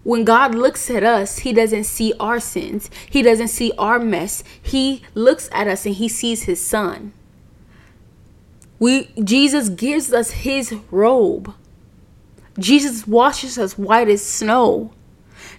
when 0.04 0.24
God 0.24 0.54
looks 0.54 0.90
at 0.92 1.04
us, 1.04 1.40
He 1.40 1.52
doesn't 1.52 1.86
see 1.86 2.14
our 2.20 2.40
sins, 2.40 2.92
He 3.10 3.24
doesn't 3.24 3.48
see 3.48 3.72
our 3.78 3.98
mess. 3.98 4.44
He 4.62 5.02
looks 5.16 5.50
at 5.52 5.68
us 5.68 5.86
and 5.86 5.96
He 5.96 6.08
sees 6.08 6.44
His 6.44 6.64
Son. 6.64 7.12
We 8.78 9.06
Jesus 9.24 9.70
gives 9.70 10.14
us 10.14 10.32
His 10.32 10.76
robe 10.92 11.54
Jesus 12.58 13.08
washes 13.08 13.58
us 13.58 13.78
white 13.78 14.08
as 14.08 14.26
snow. 14.26 14.92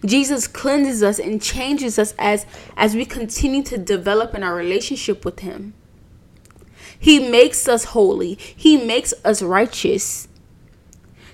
Jesus 0.04 0.46
cleanses 0.46 1.02
us 1.02 1.18
and 1.18 1.40
changes 1.40 1.98
us 1.98 2.14
as 2.18 2.46
as 2.76 2.94
we 2.94 3.04
continue 3.04 3.62
to 3.64 3.78
develop 3.78 4.34
in 4.34 4.42
our 4.42 4.54
relationship 4.54 5.24
with 5.24 5.40
him. 5.40 5.74
He 6.98 7.18
makes 7.18 7.68
us 7.68 7.84
holy. 7.86 8.34
He 8.34 8.76
makes 8.76 9.12
us 9.24 9.42
righteous. 9.42 10.28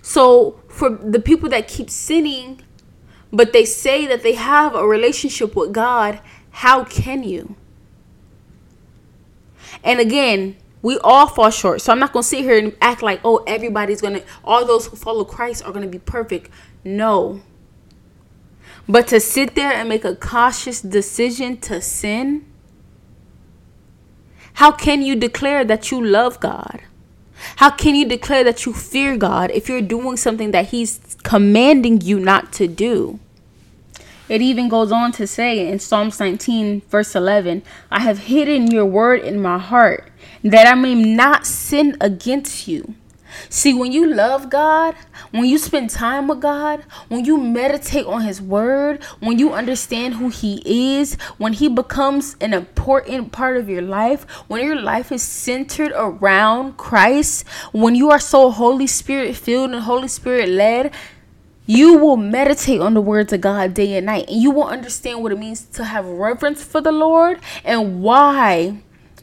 So 0.00 0.60
for 0.68 0.90
the 0.90 1.20
people 1.20 1.48
that 1.50 1.68
keep 1.68 1.88
sinning 1.90 2.62
but 3.32 3.52
they 3.52 3.64
say 3.64 4.06
that 4.06 4.22
they 4.22 4.34
have 4.34 4.74
a 4.74 4.86
relationship 4.86 5.56
with 5.56 5.72
God, 5.72 6.20
how 6.50 6.84
can 6.84 7.24
you? 7.24 7.56
And 9.82 9.98
again, 9.98 10.56
we 10.82 10.98
all 10.98 11.28
fall 11.28 11.50
short. 11.50 11.80
So 11.80 11.92
I'm 11.92 12.00
not 12.00 12.12
going 12.12 12.24
to 12.24 12.28
sit 12.28 12.40
here 12.40 12.58
and 12.58 12.76
act 12.80 13.02
like, 13.02 13.20
oh, 13.24 13.42
everybody's 13.46 14.00
going 14.00 14.14
to, 14.14 14.24
all 14.44 14.66
those 14.66 14.88
who 14.88 14.96
follow 14.96 15.24
Christ 15.24 15.64
are 15.64 15.72
going 15.72 15.84
to 15.84 15.88
be 15.90 16.00
perfect. 16.00 16.50
No. 16.84 17.40
But 18.88 19.06
to 19.08 19.20
sit 19.20 19.54
there 19.54 19.72
and 19.72 19.88
make 19.88 20.04
a 20.04 20.16
cautious 20.16 20.80
decision 20.80 21.56
to 21.58 21.80
sin, 21.80 22.44
how 24.54 24.72
can 24.72 25.02
you 25.02 25.14
declare 25.14 25.64
that 25.64 25.90
you 25.90 26.04
love 26.04 26.40
God? 26.40 26.82
How 27.56 27.70
can 27.70 27.94
you 27.94 28.06
declare 28.06 28.44
that 28.44 28.66
you 28.66 28.72
fear 28.72 29.16
God 29.16 29.50
if 29.52 29.68
you're 29.68 29.82
doing 29.82 30.16
something 30.16 30.50
that 30.50 30.68
He's 30.68 31.16
commanding 31.22 32.00
you 32.00 32.20
not 32.20 32.52
to 32.54 32.68
do? 32.68 33.18
It 34.28 34.40
even 34.40 34.68
goes 34.68 34.92
on 34.92 35.12
to 35.12 35.26
say 35.26 35.68
in 35.68 35.78
Psalms 35.78 36.20
19, 36.20 36.82
verse 36.82 37.14
11, 37.14 37.62
I 37.90 38.00
have 38.00 38.18
hidden 38.18 38.70
your 38.70 38.86
word 38.86 39.20
in 39.20 39.42
my 39.42 39.58
heart 39.58 40.11
that 40.42 40.66
I 40.66 40.74
may 40.74 40.94
not 40.94 41.46
sin 41.46 41.96
against 42.00 42.68
you. 42.68 42.94
See, 43.48 43.72
when 43.74 43.92
you 43.92 44.06
love 44.06 44.50
God, 44.50 44.94
when 45.30 45.44
you 45.44 45.58
spend 45.58 45.90
time 45.90 46.28
with 46.28 46.40
God, 46.40 46.84
when 47.08 47.24
you 47.24 47.38
meditate 47.38 48.06
on 48.06 48.22
His 48.22 48.42
Word, 48.42 49.02
when 49.20 49.38
you 49.38 49.52
understand 49.52 50.14
who 50.14 50.28
He 50.28 50.62
is, 51.00 51.14
when 51.38 51.54
He 51.54 51.68
becomes 51.68 52.36
an 52.40 52.52
important 52.52 53.32
part 53.32 53.56
of 53.56 53.68
your 53.68 53.82
life, 53.82 54.28
when 54.48 54.64
your 54.64 54.80
life 54.80 55.10
is 55.10 55.22
centered 55.22 55.92
around 55.94 56.76
Christ, 56.76 57.46
when 57.72 57.94
you 57.94 58.10
are 58.10 58.20
so 58.20 58.50
Holy 58.50 58.86
Spirit 58.86 59.36
filled 59.36 59.70
and 59.70 59.82
Holy 59.82 60.08
Spirit 60.08 60.48
led, 60.48 60.92
you 61.64 61.96
will 61.96 62.16
meditate 62.16 62.80
on 62.80 62.92
the 62.94 63.00
words 63.00 63.32
of 63.32 63.40
God 63.40 63.72
day 63.72 63.96
and 63.96 64.06
night, 64.06 64.28
and 64.28 64.42
you 64.42 64.50
will 64.50 64.66
understand 64.66 65.22
what 65.22 65.32
it 65.32 65.38
means 65.38 65.64
to 65.64 65.84
have 65.84 66.04
reverence 66.04 66.62
for 66.62 66.80
the 66.80 66.92
Lord 66.92 67.40
and 67.64 68.02
why 68.02 68.82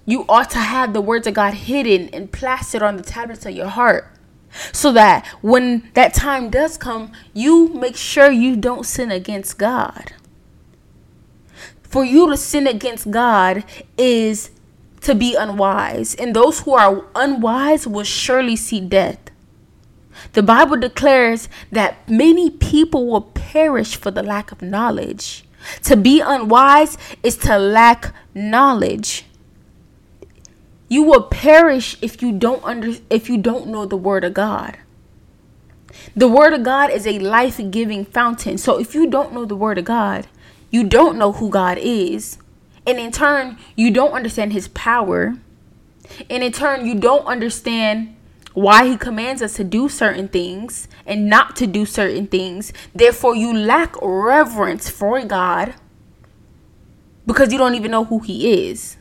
you 0.09 0.25
ought 0.27 0.49
to 0.49 0.57
have 0.57 0.93
the 0.93 1.01
words 1.01 1.27
of 1.27 1.35
God 1.35 1.53
hidden 1.53 2.09
and 2.09 2.31
plastered 2.31 2.81
on 2.81 2.97
the 2.97 3.03
tablets 3.03 3.45
of 3.45 3.53
your 3.53 3.67
heart. 3.67 4.11
So 4.71 4.91
that 4.93 5.27
when 5.41 5.91
that 5.93 6.15
time 6.15 6.49
does 6.49 6.77
come, 6.79 7.11
you 7.35 7.67
make 7.67 7.95
sure 7.95 8.31
you 8.31 8.55
don't 8.55 8.87
sin 8.87 9.11
against 9.11 9.59
God. 9.59 10.13
For 11.83 12.03
you 12.03 12.27
to 12.27 12.37
sin 12.37 12.65
against 12.65 13.11
God 13.11 13.63
is 13.99 14.49
to 15.01 15.13
be 15.13 15.35
unwise, 15.35 16.15
and 16.15 16.35
those 16.35 16.61
who 16.61 16.73
are 16.73 17.05
unwise 17.13 17.85
will 17.85 18.03
surely 18.03 18.55
see 18.55 18.81
death. 18.81 19.19
The 20.33 20.41
Bible 20.41 20.77
declares 20.77 21.49
that 21.71 22.09
many 22.09 22.49
people 22.49 23.05
will 23.05 23.21
perish 23.21 23.95
for 23.95 24.09
the 24.09 24.23
lack 24.23 24.51
of 24.51 24.63
knowledge. 24.63 25.45
To 25.83 25.95
be 25.95 26.19
unwise 26.19 26.97
is 27.21 27.37
to 27.37 27.59
lack 27.59 28.13
knowledge. 28.33 29.25
You 30.89 31.03
will 31.03 31.23
perish 31.23 31.97
if 32.01 32.21
you 32.21 32.31
don't 32.31 32.63
under 32.63 32.95
if 33.09 33.29
you 33.29 33.37
don't 33.37 33.67
know 33.67 33.85
the 33.85 33.95
word 33.95 34.23
of 34.23 34.33
God. 34.33 34.77
The 36.15 36.27
word 36.27 36.53
of 36.53 36.63
God 36.63 36.89
is 36.89 37.05
a 37.05 37.19
life-giving 37.19 38.05
fountain. 38.05 38.57
So 38.57 38.79
if 38.79 38.93
you 38.93 39.07
don't 39.09 39.33
know 39.33 39.45
the 39.45 39.55
word 39.55 39.77
of 39.77 39.85
God, 39.85 40.27
you 40.71 40.83
don't 40.83 41.17
know 41.17 41.31
who 41.31 41.49
God 41.49 41.77
is. 41.79 42.37
And 42.85 42.99
in 42.99 43.11
turn, 43.11 43.57
you 43.75 43.91
don't 43.91 44.13
understand 44.13 44.53
his 44.53 44.67
power. 44.69 45.35
And 46.29 46.43
in 46.43 46.51
turn, 46.51 46.85
you 46.85 46.95
don't 46.95 47.25
understand 47.25 48.15
why 48.53 48.87
he 48.87 48.97
commands 48.97 49.41
us 49.41 49.53
to 49.53 49.63
do 49.63 49.89
certain 49.89 50.27
things 50.27 50.87
and 51.05 51.29
not 51.29 51.55
to 51.57 51.67
do 51.67 51.85
certain 51.85 52.27
things. 52.27 52.73
Therefore, 52.95 53.35
you 53.35 53.55
lack 53.55 53.95
reverence 54.01 54.89
for 54.89 55.23
God 55.23 55.75
because 57.25 57.51
you 57.51 57.59
don't 57.59 57.75
even 57.75 57.91
know 57.91 58.05
who 58.05 58.19
he 58.19 58.69
is. 58.69 58.97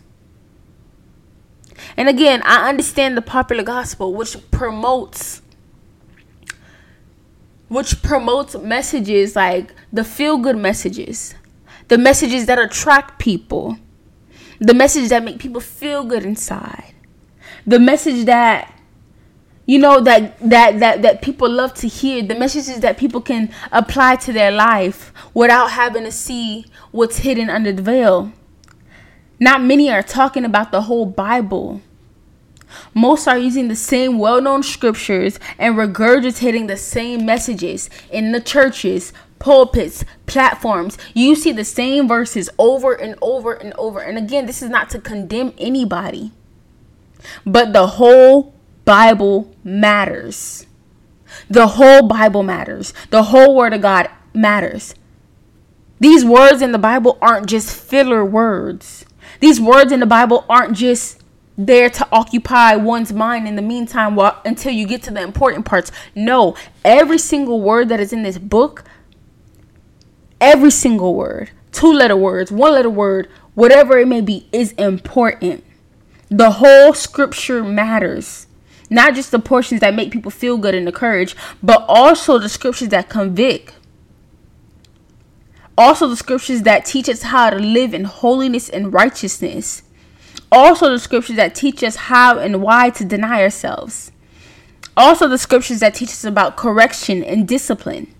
And 1.97 2.09
again, 2.09 2.43
I 2.45 2.69
understand 2.69 3.17
the 3.17 3.23
popular 3.23 3.63
gospel 3.63 4.15
which 4.15 4.37
promotes 4.51 5.43
which 7.69 8.03
promotes 8.03 8.57
messages 8.57 9.37
like 9.37 9.75
the 9.93 10.03
feel 10.03 10.39
good 10.39 10.57
messages, 10.57 11.35
the 11.89 11.99
messages 11.99 12.47
that 12.47 12.59
attract 12.59 13.19
people, 13.19 13.79
the 14.59 14.73
messages 14.75 15.11
that 15.11 15.23
make 15.23 15.39
people 15.39 15.61
feel 15.61 16.03
good 16.05 16.25
inside, 16.25 16.95
the 17.67 17.79
message 17.79 18.25
that 18.25 18.75
you 19.67 19.79
know 19.79 20.01
that 20.01 20.39
that 20.41 20.81
that 20.81 21.03
that 21.03 21.21
people 21.21 21.49
love 21.49 21.75
to 21.75 21.87
hear 21.87 22.23
the 22.23 22.35
messages 22.35 22.81
that 22.81 22.97
people 22.97 23.21
can 23.21 23.53
apply 23.71 24.17
to 24.17 24.33
their 24.33 24.51
life 24.51 25.13
without 25.35 25.73
having 25.73 26.05
to 26.05 26.11
see 26.11 26.65
what's 26.91 27.19
hidden 27.19 27.51
under 27.51 27.71
the 27.71 27.83
veil 27.83 28.33
not 29.41 29.63
many 29.63 29.91
are 29.91 30.03
talking 30.03 30.45
about 30.45 30.71
the 30.71 30.83
whole 30.83 31.07
bible 31.07 31.81
most 32.93 33.27
are 33.27 33.39
using 33.39 33.69
the 33.69 33.77
same 33.77 34.19
well-known 34.19 34.63
scriptures 34.63 35.39
and 35.59 35.77
regurgitating 35.77 36.67
the 36.67 36.77
same 36.77 37.25
messages 37.25 37.89
in 38.11 38.33
the 38.33 38.41
churches 38.41 39.13
pulpits 39.39 40.05
platforms 40.27 40.99
you 41.15 41.35
see 41.35 41.53
the 41.53 41.65
same 41.65 42.07
verses 42.07 42.51
over 42.59 42.93
and 42.93 43.15
over 43.23 43.53
and 43.53 43.73
over 43.75 44.01
and 44.01 44.19
again 44.19 44.47
this 44.47 44.61
is 44.61 44.69
not 44.69 44.91
to 44.91 45.01
condemn 45.01 45.55
anybody 45.59 46.33
but 47.45 47.73
the 47.73 47.87
whole 47.87 48.55
Bible 48.85 49.55
matters. 49.63 50.67
The 51.51 51.67
whole 51.67 52.09
Bible 52.09 52.43
matters. 52.43 52.95
The 53.11 53.25
whole 53.25 53.55
Word 53.55 53.75
of 53.75 53.83
God 53.83 54.09
matters. 54.33 54.95
These 56.01 56.25
words 56.25 56.63
in 56.63 56.73
the 56.73 56.79
Bible 56.79 57.19
aren't 57.21 57.49
just 57.49 57.75
filler 57.75 58.25
words. 58.25 59.05
These 59.41 59.61
words 59.61 59.93
in 59.93 60.01
the 60.01 60.07
Bible 60.07 60.45
aren't 60.49 60.77
just 60.77 61.23
there 61.57 61.91
to 61.91 62.09
occupy 62.13 62.77
one's 62.77 63.13
mind 63.13 63.49
in 63.49 63.57
the 63.57 63.63
meantime 63.63 64.15
while, 64.15 64.41
until 64.45 64.73
you 64.73 64.87
get 64.87 65.03
to 65.03 65.11
the 65.11 65.21
important 65.21 65.65
parts. 65.65 65.91
No, 66.15 66.57
every 66.85 67.19
single 67.19 67.61
word 67.61 67.89
that 67.89 67.99
is 67.99 68.13
in 68.13 68.23
this 68.23 68.39
book, 68.39 68.85
every 70.41 70.71
single 70.71 71.15
word, 71.15 71.51
two 71.73 71.93
letter 71.93 72.17
words, 72.17 72.53
one 72.53 72.73
letter 72.73 72.91
word, 72.91 73.29
whatever 73.55 73.99
it 73.99 74.07
may 74.07 74.21
be, 74.21 74.49
is 74.53 74.73
important. 74.73 75.65
The 76.31 76.53
whole 76.53 76.95
scripture 76.95 77.65
matters. 77.65 78.47
Not 78.91 79.15
just 79.15 79.31
the 79.33 79.39
portions 79.39 79.81
that 79.81 79.95
make 79.95 80.13
people 80.13 80.31
feel 80.31 80.57
good 80.59 80.75
and 80.75 80.87
encourage, 80.87 81.37
but 81.63 81.85
also 81.89 82.39
the 82.39 82.49
scriptures 82.49 82.89
that 82.89 83.09
convict. 83.09 83.75
Also, 85.79 86.09
the 86.09 86.17
scriptures 86.17 86.63
that 86.63 86.85
teach 86.85 87.09
us 87.09 87.23
how 87.23 87.51
to 87.51 87.57
live 87.57 87.95
in 87.95 88.03
holiness 88.03 88.69
and 88.69 88.93
righteousness. 88.93 89.85
Also, 90.51 90.91
the 90.91 90.99
scriptures 90.99 91.37
that 91.37 91.55
teach 91.55 91.85
us 91.85 91.95
how 91.95 92.37
and 92.37 92.61
why 92.61 92.91
to 92.91 93.05
deny 93.05 93.41
ourselves. 93.43 94.11
Also, 94.97 95.29
the 95.29 95.39
scriptures 95.39 95.79
that 95.79 95.95
teach 95.95 96.09
us 96.09 96.25
about 96.25 96.57
correction 96.57 97.23
and 97.23 97.47
discipline. 97.47 98.13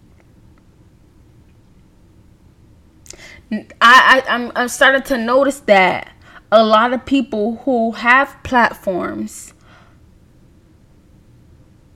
I, 3.51 3.65
I 3.81 4.23
I'm 4.29 4.53
I'm 4.55 4.69
starting 4.69 5.03
to 5.03 5.19
notice 5.19 5.59
that 5.61 6.13
a 6.53 6.63
lot 6.63 6.93
of 6.93 7.05
people 7.07 7.57
who 7.65 7.93
have 7.93 8.37
platforms 8.45 9.53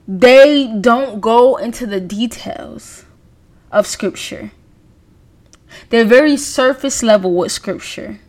they 0.07 0.67
don't 0.81 1.21
go 1.21 1.55
into 1.55 1.85
the 1.85 2.01
details 2.01 3.05
of 3.71 3.87
scripture. 3.87 4.51
They're 5.89 6.05
very 6.05 6.37
surface 6.37 7.03
level 7.03 7.33
with 7.33 7.51
scripture. 7.51 8.19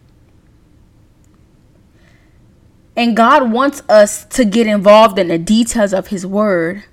And 2.96 3.16
God 3.16 3.50
wants 3.50 3.82
us 3.88 4.24
to 4.26 4.44
get 4.44 4.66
involved 4.66 5.18
in 5.18 5.28
the 5.28 5.38
details 5.38 5.92
of 5.92 6.08
his 6.08 6.24
word 6.26 6.84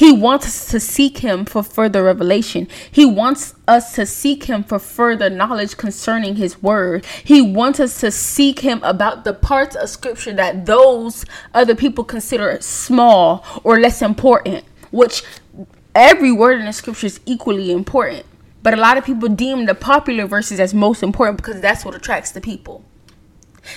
he 0.00 0.12
wants 0.12 0.46
us 0.46 0.70
to 0.70 0.80
seek 0.80 1.18
him 1.18 1.44
for 1.44 1.62
further 1.62 2.02
revelation. 2.02 2.68
He 2.90 3.04
wants 3.04 3.54
us 3.68 3.94
to 3.96 4.06
seek 4.06 4.44
him 4.44 4.64
for 4.64 4.78
further 4.78 5.28
knowledge 5.28 5.76
concerning 5.76 6.36
his 6.36 6.62
word. 6.62 7.04
He 7.22 7.42
wants 7.42 7.80
us 7.80 8.00
to 8.00 8.10
seek 8.10 8.60
him 8.60 8.82
about 8.82 9.24
the 9.24 9.34
parts 9.34 9.76
of 9.76 9.90
scripture 9.90 10.32
that 10.32 10.64
those 10.64 11.26
other 11.52 11.74
people 11.74 12.02
consider 12.02 12.56
small 12.62 13.44
or 13.62 13.78
less 13.78 14.00
important, 14.00 14.64
which 14.90 15.22
every 15.94 16.32
word 16.32 16.60
in 16.60 16.64
the 16.64 16.72
scripture 16.72 17.08
is 17.08 17.20
equally 17.26 17.70
important. 17.70 18.24
But 18.62 18.74
a 18.74 18.76
lot 18.76 18.98
of 18.98 19.04
people 19.04 19.28
deem 19.28 19.66
the 19.66 19.74
popular 19.74 20.26
verses 20.26 20.60
as 20.60 20.74
most 20.74 21.02
important 21.02 21.38
because 21.38 21.60
that's 21.60 21.84
what 21.84 21.94
attracts 21.94 22.30
the 22.30 22.40
people. 22.40 22.84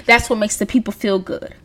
That's 0.05 0.29
what 0.29 0.39
makes 0.39 0.57
the 0.57 0.65
people 0.65 0.93
feel 0.93 1.19
good. 1.19 1.55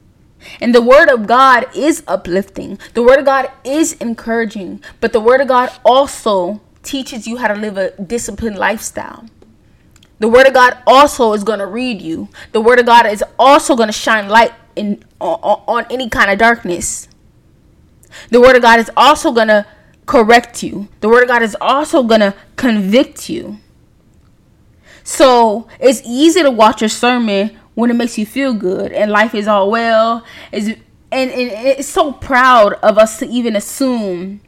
And 0.61 0.75
the 0.75 0.83
word 0.83 1.09
of 1.09 1.27
God 1.27 1.67
is 1.75 2.03
uplifting. 2.07 2.79
The 2.95 3.03
word 3.03 3.19
of 3.19 3.25
God 3.25 3.51
is 3.65 3.95
encouraging. 3.95 4.83
But 5.01 5.13
the 5.13 5.21
word 5.21 5.41
of 5.41 5.49
God 5.49 5.73
also 5.85 6.61
teaches 6.83 7.27
you 7.27 7.39
how 7.39 7.49
to 7.49 7.55
live 7.55 7.77
a 7.77 7.91
disciplined 8.01 8.57
lifestyle. 8.57 9.27
The 10.21 10.29
word 10.29 10.47
of 10.47 10.55
God 10.55 10.79
also 10.87 11.33
is 11.33 11.45
going 11.45 11.59
to 11.61 11.67
read 11.67 12.01
you. 12.01 12.29
The 12.53 12.61
word 12.61 12.79
of 12.79 12.87
God 12.87 13.07
is 13.07 13.23
also 13.39 13.77
going 13.77 13.89
to 13.89 13.93
shine 13.93 14.29
light 14.29 14.53
in 14.75 15.05
on, 15.21 15.63
on 15.67 15.87
any 15.91 16.09
kind 16.09 16.31
of 16.31 16.39
darkness. 16.39 17.09
The 18.31 18.41
word 18.41 18.57
of 18.57 18.63
God 18.63 18.81
is 18.81 18.91
also 18.97 19.33
going 19.33 19.49
to 19.49 19.67
correct 20.09 20.62
you. 20.62 20.88
The 21.01 21.09
word 21.09 21.25
of 21.25 21.29
God 21.29 21.42
is 21.42 21.57
also 21.61 22.03
going 22.03 22.23
to 22.23 22.35
convict 22.57 23.29
you. 23.29 23.59
So, 25.05 25.68
it's 25.79 26.03
easy 26.05 26.42
to 26.42 26.51
watch 26.51 26.83
a 26.83 26.88
sermon 26.88 27.57
when 27.75 27.90
it 27.90 27.94
makes 27.94 28.18
you 28.18 28.27
feel 28.27 28.55
good 28.55 28.90
and 28.90 29.09
life 29.09 29.37
is 29.37 29.47
all 29.47 29.71
well 29.71 30.25
is 30.51 30.71
and, 31.12 31.31
and 31.31 31.51
it's 31.79 31.87
so 31.87 32.12
proud 32.12 32.73
of 32.83 32.99
us 32.99 33.21
to 33.21 33.27
even 33.29 33.55
assume 33.55 34.40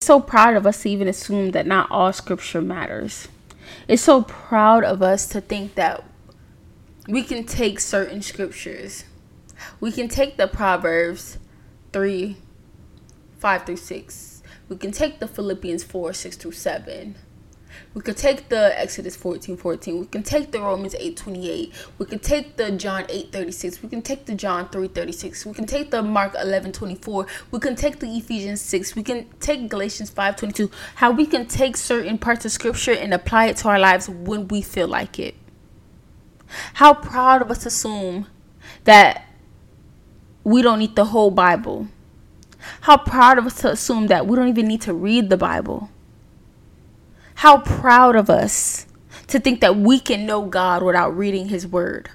so 0.00 0.18
proud 0.18 0.56
of 0.56 0.66
us 0.66 0.82
to 0.82 0.90
even 0.90 1.06
assume 1.06 1.52
that 1.52 1.64
not 1.64 1.88
all 1.88 2.12
scripture 2.12 2.60
matters 2.60 3.28
it's 3.86 4.02
so 4.02 4.22
proud 4.22 4.82
of 4.82 5.02
us 5.02 5.28
to 5.28 5.40
think 5.40 5.76
that 5.76 6.02
we 7.06 7.22
can 7.22 7.44
take 7.44 7.78
certain 7.78 8.20
scriptures 8.20 9.04
we 9.78 9.92
can 9.92 10.08
take 10.08 10.36
the 10.36 10.48
proverbs 10.48 11.38
3 11.92 12.36
5 13.38 13.66
through 13.66 13.76
6 13.76 14.42
we 14.68 14.76
can 14.76 14.92
take 14.92 15.18
the 15.18 15.28
philippians 15.28 15.84
4 15.84 16.12
6 16.12 16.36
through 16.36 16.52
7 16.52 17.16
we 17.94 18.02
could 18.02 18.16
take 18.16 18.48
the 18.48 18.78
Exodus 18.78 19.16
14 19.16 19.56
14. 19.56 20.00
We 20.00 20.06
can 20.06 20.22
take 20.22 20.52
the 20.52 20.60
Romans 20.60 20.94
8 20.98 21.16
28. 21.16 21.72
We 21.98 22.06
can 22.06 22.18
take 22.18 22.56
the 22.56 22.70
John 22.72 23.06
8 23.08 23.32
36. 23.32 23.82
We 23.82 23.88
can 23.88 24.02
take 24.02 24.26
the 24.26 24.34
John 24.34 24.68
3 24.68 24.88
36. 24.88 25.46
We 25.46 25.54
can 25.54 25.66
take 25.66 25.90
the 25.90 26.02
Mark 26.02 26.34
11 26.40 26.72
24. 26.72 27.26
We 27.50 27.58
can 27.58 27.74
take 27.74 27.98
the 27.98 28.06
Ephesians 28.06 28.60
6. 28.60 28.96
We 28.96 29.02
can 29.02 29.26
take 29.40 29.68
Galatians 29.68 30.10
5 30.10 30.36
22. 30.36 30.70
How 30.96 31.10
we 31.10 31.26
can 31.26 31.46
take 31.46 31.76
certain 31.76 32.18
parts 32.18 32.44
of 32.44 32.52
scripture 32.52 32.92
and 32.92 33.14
apply 33.14 33.46
it 33.46 33.56
to 33.58 33.68
our 33.68 33.78
lives 33.78 34.08
when 34.08 34.48
we 34.48 34.62
feel 34.62 34.88
like 34.88 35.18
it. 35.18 35.34
How 36.74 36.94
proud 36.94 37.42
of 37.42 37.50
us 37.50 37.66
assume 37.66 38.26
that 38.84 39.24
we 40.44 40.62
don't 40.62 40.78
need 40.78 40.94
the 40.94 41.06
whole 41.06 41.30
Bible. 41.30 41.88
How 42.82 42.96
proud 42.96 43.38
of 43.38 43.46
us 43.46 43.60
to 43.62 43.70
assume 43.70 44.06
that 44.08 44.26
we 44.26 44.36
don't 44.36 44.48
even 44.48 44.66
need 44.66 44.82
to 44.82 44.94
read 44.94 45.30
the 45.30 45.36
Bible. 45.36 45.90
How 47.36 47.58
proud 47.58 48.16
of 48.16 48.30
us 48.30 48.86
to 49.26 49.38
think 49.38 49.60
that 49.60 49.76
we 49.76 49.98
can 49.98 50.26
know 50.26 50.46
God 50.46 50.82
without 50.82 51.16
reading 51.16 51.48
His 51.48 51.66
Word. 51.66 52.10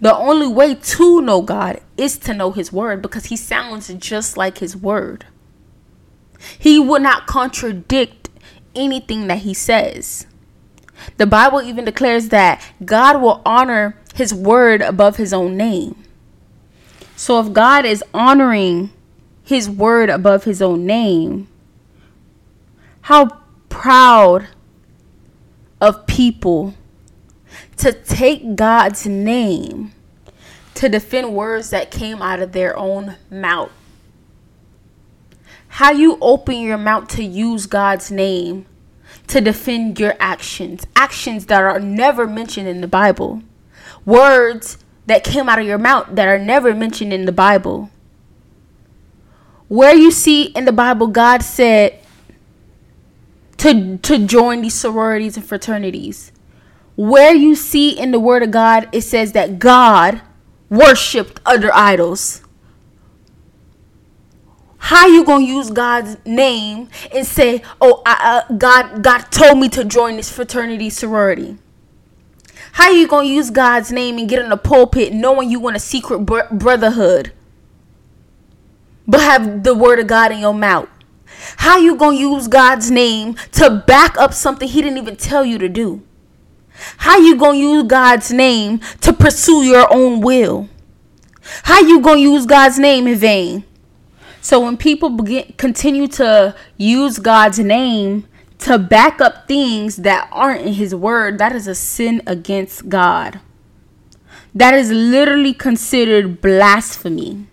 The 0.00 0.16
only 0.16 0.46
way 0.46 0.74
to 0.74 1.20
know 1.20 1.42
God 1.42 1.80
is 1.96 2.18
to 2.18 2.34
know 2.34 2.52
His 2.52 2.72
Word 2.72 3.02
because 3.02 3.26
He 3.26 3.36
sounds 3.36 3.92
just 3.94 4.36
like 4.36 4.58
His 4.58 4.76
Word. 4.76 5.26
He 6.58 6.78
would 6.78 7.02
not 7.02 7.26
contradict 7.26 8.30
anything 8.74 9.26
that 9.26 9.38
He 9.38 9.54
says. 9.54 10.26
The 11.16 11.26
Bible 11.26 11.62
even 11.62 11.84
declares 11.84 12.28
that 12.28 12.62
God 12.84 13.20
will 13.20 13.42
honor 13.44 14.00
His 14.14 14.32
Word 14.32 14.82
above 14.82 15.16
His 15.16 15.32
own 15.32 15.56
name. 15.56 15.96
So 17.16 17.38
if 17.40 17.52
God 17.52 17.84
is 17.84 18.02
honoring 18.14 18.90
his 19.42 19.68
word 19.68 20.08
above 20.08 20.44
his 20.44 20.62
own 20.62 20.86
name. 20.86 21.48
How 23.02 23.40
proud 23.68 24.48
of 25.80 26.06
people 26.06 26.74
to 27.78 27.92
take 27.92 28.54
God's 28.54 29.06
name 29.06 29.92
to 30.74 30.88
defend 30.88 31.34
words 31.34 31.70
that 31.70 31.90
came 31.90 32.22
out 32.22 32.40
of 32.40 32.52
their 32.52 32.76
own 32.76 33.16
mouth. 33.30 33.72
How 35.68 35.90
you 35.90 36.18
open 36.20 36.56
your 36.56 36.78
mouth 36.78 37.08
to 37.08 37.24
use 37.24 37.66
God's 37.66 38.10
name 38.10 38.66
to 39.28 39.40
defend 39.40 39.98
your 39.98 40.14
actions, 40.20 40.86
actions 40.94 41.46
that 41.46 41.62
are 41.62 41.80
never 41.80 42.26
mentioned 42.26 42.68
in 42.68 42.80
the 42.80 42.88
Bible, 42.88 43.42
words 44.04 44.78
that 45.06 45.24
came 45.24 45.48
out 45.48 45.58
of 45.58 45.66
your 45.66 45.78
mouth 45.78 46.08
that 46.12 46.28
are 46.28 46.38
never 46.38 46.74
mentioned 46.74 47.12
in 47.12 47.24
the 47.24 47.32
Bible. 47.32 47.90
Where 49.72 49.94
you 49.94 50.10
see 50.10 50.48
in 50.48 50.66
the 50.66 50.72
Bible, 50.72 51.06
God 51.06 51.42
said 51.42 51.98
to, 53.56 53.96
to 53.96 54.26
join 54.26 54.60
these 54.60 54.74
sororities 54.74 55.38
and 55.38 55.46
fraternities. 55.46 56.30
Where 56.94 57.34
you 57.34 57.54
see 57.54 57.98
in 57.98 58.10
the 58.10 58.20
Word 58.20 58.42
of 58.42 58.50
God, 58.50 58.90
it 58.92 59.00
says 59.00 59.32
that 59.32 59.58
God 59.58 60.20
worshiped 60.68 61.40
other 61.46 61.72
idols. 61.72 62.42
How 64.76 65.06
you 65.06 65.24
gonna 65.24 65.46
use 65.46 65.70
God's 65.70 66.18
name 66.26 66.90
and 67.10 67.26
say, 67.26 67.62
"Oh, 67.80 68.02
I, 68.04 68.44
uh, 68.50 68.54
God, 68.54 69.02
God 69.02 69.20
told 69.30 69.58
me 69.58 69.70
to 69.70 69.84
join 69.84 70.16
this 70.16 70.30
fraternity 70.30 70.90
sorority"? 70.90 71.56
How 72.72 72.90
you 72.90 73.08
gonna 73.08 73.26
use 73.26 73.48
God's 73.48 73.90
name 73.90 74.18
and 74.18 74.28
get 74.28 74.42
in 74.42 74.50
the 74.50 74.58
pulpit 74.58 75.14
knowing 75.14 75.50
you 75.50 75.60
want 75.60 75.76
a 75.76 75.80
secret 75.80 76.26
br- 76.26 76.40
brotherhood, 76.50 77.32
but 79.06 79.20
have 79.20 79.62
the 79.62 79.74
word 79.74 79.98
of 79.98 80.06
God 80.06 80.32
in 80.32 80.38
your 80.38 80.54
mouth? 80.54 80.88
How 81.56 81.78
you 81.78 81.96
gonna 81.96 82.16
use 82.16 82.48
God's 82.48 82.90
name 82.90 83.34
to 83.52 83.82
back 83.86 84.16
up 84.16 84.32
something 84.32 84.68
He 84.68 84.82
didn't 84.82 84.98
even 84.98 85.16
tell 85.16 85.44
you 85.44 85.58
to 85.58 85.68
do? 85.68 86.02
How 86.98 87.18
you 87.18 87.36
gonna 87.36 87.58
use 87.58 87.84
God's 87.84 88.32
name 88.32 88.80
to 89.00 89.12
pursue 89.12 89.62
your 89.62 89.92
own 89.92 90.20
will? 90.20 90.68
How 91.64 91.80
you 91.80 92.00
gonna 92.00 92.20
use 92.20 92.46
God's 92.46 92.78
name 92.78 93.06
in 93.06 93.16
vain? 93.16 93.64
So 94.40 94.60
when 94.60 94.76
people 94.76 95.10
begin 95.10 95.54
continue 95.56 96.08
to 96.08 96.54
use 96.76 97.18
God's 97.18 97.58
name 97.58 98.26
to 98.58 98.78
back 98.78 99.20
up 99.20 99.46
things 99.48 99.96
that 99.98 100.28
aren't 100.32 100.66
in 100.66 100.74
his 100.74 100.94
word, 100.94 101.38
that 101.38 101.54
is 101.54 101.66
a 101.66 101.74
sin 101.74 102.22
against 102.26 102.88
God. 102.88 103.40
That 104.54 104.74
is 104.74 104.90
literally 104.90 105.54
considered 105.54 106.40
blasphemy. 106.40 107.46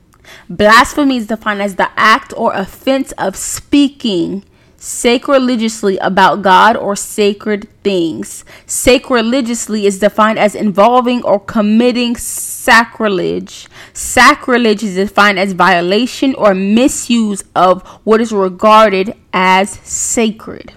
Blasphemy 0.49 1.17
is 1.17 1.27
defined 1.27 1.61
as 1.61 1.75
the 1.75 1.91
act 1.95 2.33
or 2.35 2.53
offense 2.53 3.11
of 3.13 3.35
speaking 3.35 4.43
sacrilegiously 4.77 5.97
about 5.97 6.41
God 6.41 6.75
or 6.75 6.95
sacred 6.95 7.67
things. 7.83 8.45
Sacrilegiously 8.65 9.85
is 9.85 9.99
defined 9.99 10.39
as 10.39 10.55
involving 10.55 11.21
or 11.23 11.39
committing 11.39 12.15
sacrilege. 12.15 13.67
Sacrilege 13.93 14.83
is 14.83 14.95
defined 14.95 15.37
as 15.37 15.53
violation 15.53 16.33
or 16.35 16.55
misuse 16.55 17.43
of 17.55 17.85
what 18.03 18.21
is 18.21 18.31
regarded 18.31 19.13
as 19.33 19.71
sacred. 19.83 20.73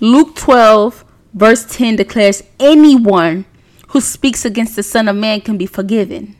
Luke 0.00 0.36
12, 0.36 1.04
verse 1.32 1.64
10 1.64 1.96
declares, 1.96 2.42
Anyone 2.60 3.46
who 3.88 4.00
speaks 4.00 4.44
against 4.44 4.76
the 4.76 4.82
Son 4.82 5.08
of 5.08 5.16
Man 5.16 5.40
can 5.40 5.56
be 5.56 5.66
forgiven. 5.66 6.36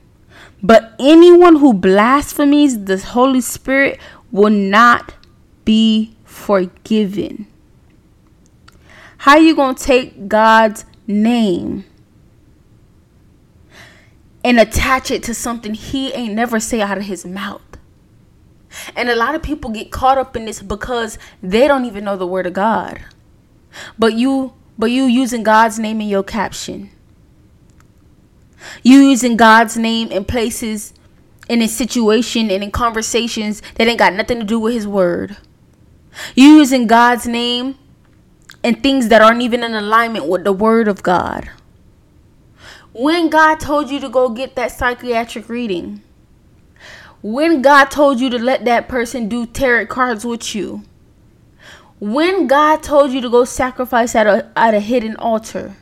But 0.65 0.95
anyone 0.99 1.57
who 1.57 1.75
blasphemies 1.75 2.87
the 2.87 2.97
Holy 2.97 3.43
Spirit 3.43 4.01
will 4.33 4.49
not 4.49 5.13
be 5.67 6.17
forgiven. 6.25 7.47
How 9.19 9.37
you 9.37 9.55
going 9.55 9.75
to 9.75 9.85
take 9.85 10.27
God's 10.27 10.87
name 11.07 11.85
and 14.43 14.59
attach 14.59 15.11
it 15.11 15.23
to 15.25 15.35
something 15.35 15.75
he 15.75 16.15
ain't 16.15 16.33
never 16.33 16.59
say 16.59 16.81
out 16.81 16.97
of 16.97 17.05
his 17.05 17.27
mouth? 17.27 17.61
And 18.97 19.11
a 19.11 19.17
lot 19.17 19.35
of 19.35 19.43
people 19.43 19.71
get 19.71 19.93
caught 19.93 20.17
up 20.17 20.35
in 20.35 20.47
this 20.47 20.63
because 20.63 21.19
they 21.43 21.69
don't 21.69 21.85
even 21.85 22.05
know 22.05 22.17
the 22.17 22.27
word 22.27 22.47
of 22.47 22.55
God. 22.55 23.05
But 23.99 24.15
you 24.15 24.55
but 24.79 24.87
you 24.87 25.05
using 25.05 25.43
God's 25.43 25.79
name 25.79 26.01
in 26.01 26.09
your 26.09 26.23
caption. 26.25 26.91
You 28.83 28.99
using 28.99 29.37
God's 29.37 29.77
name 29.77 30.11
in 30.11 30.25
places 30.25 30.95
in 31.49 31.61
a 31.63 31.69
situation 31.69 32.51
and 32.51 32.63
in 32.63 32.71
conversations 32.71 33.63
that 33.75 33.87
ain't 33.87 33.99
got 33.99 34.15
nothing 34.15 34.39
to 34.41 34.45
do 34.45 34.59
with 34.59 34.75
his 34.75 34.87
word. 34.87 35.37
You 36.35 36.49
using 36.49 36.87
God's 36.87 37.27
name 37.27 37.77
and 38.63 38.83
things 38.83 39.09
that 39.09 39.21
aren't 39.21 39.43
even 39.43 39.63
in 39.63 39.75
alignment 39.75 40.27
with 40.27 40.45
the 40.45 40.53
word 40.53 40.89
of 40.89 41.03
God. 41.03 41.51
When 42.93 43.29
God 43.29 43.61
told 43.61 43.91
you 43.91 44.01
to 44.01 44.09
go 44.09 44.29
get 44.29 44.55
that 44.57 44.71
psychiatric 44.71 45.49
reading, 45.49 46.03
when 47.23 47.61
God 47.63 47.87
told 47.91 48.21
you 48.21 48.31
to 48.31 48.39
let 48.39 48.65
that 48.65 48.89
person 48.89 49.29
do 49.29 49.47
tarot 49.47 49.87
cards 49.87 50.25
with 50.25 50.55
you, 50.55 50.85
when 51.99 52.47
God 52.47 52.83
told 52.83 53.13
you 53.13 53.21
to 53.21 53.31
go 53.31 53.45
sacrifice 53.45 54.15
at 54.15 54.27
a, 54.27 54.51
at 54.57 54.75
a 54.75 54.81
hidden 54.81 55.17
altar, 55.17 55.77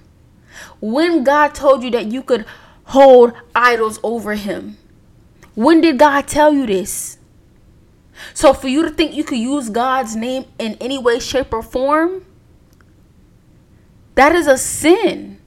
when 0.80 1.24
God 1.24 1.54
told 1.54 1.82
you 1.82 1.90
that 1.90 2.06
you 2.06 2.22
could 2.22 2.46
hold 2.92 3.32
idols 3.54 3.98
over 4.02 4.34
him, 4.34 4.76
when 5.54 5.80
did 5.80 5.98
God 5.98 6.28
tell 6.28 6.52
you 6.52 6.66
this? 6.66 7.18
So 8.34 8.52
for 8.52 8.68
you 8.68 8.82
to 8.82 8.90
think 8.90 9.14
you 9.14 9.24
could 9.24 9.38
use 9.38 9.70
God's 9.70 10.14
name 10.14 10.44
in 10.58 10.76
any 10.80 10.98
way, 10.98 11.18
shape, 11.18 11.52
or 11.52 11.62
form, 11.62 12.24
that 14.14 14.34
is 14.34 14.46
a 14.46 14.58
sin. 14.58 15.38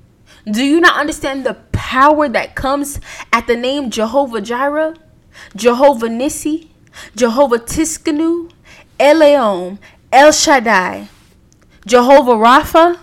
Do 0.49 0.63
you 0.63 0.79
not 0.79 0.99
understand 0.99 1.45
the 1.45 1.55
power 1.71 2.27
that 2.29 2.55
comes 2.55 2.99
at 3.31 3.47
the 3.47 3.55
name 3.55 3.89
Jehovah 3.89 4.41
Jireh, 4.41 4.95
Jehovah 5.55 6.07
Nissi, 6.07 6.69
Jehovah 7.15 7.59
Tsidkenu, 7.59 8.51
Elohim, 8.99 9.79
El 10.11 10.31
Shaddai, 10.31 11.07
Jehovah 11.85 12.33
Rapha? 12.33 12.99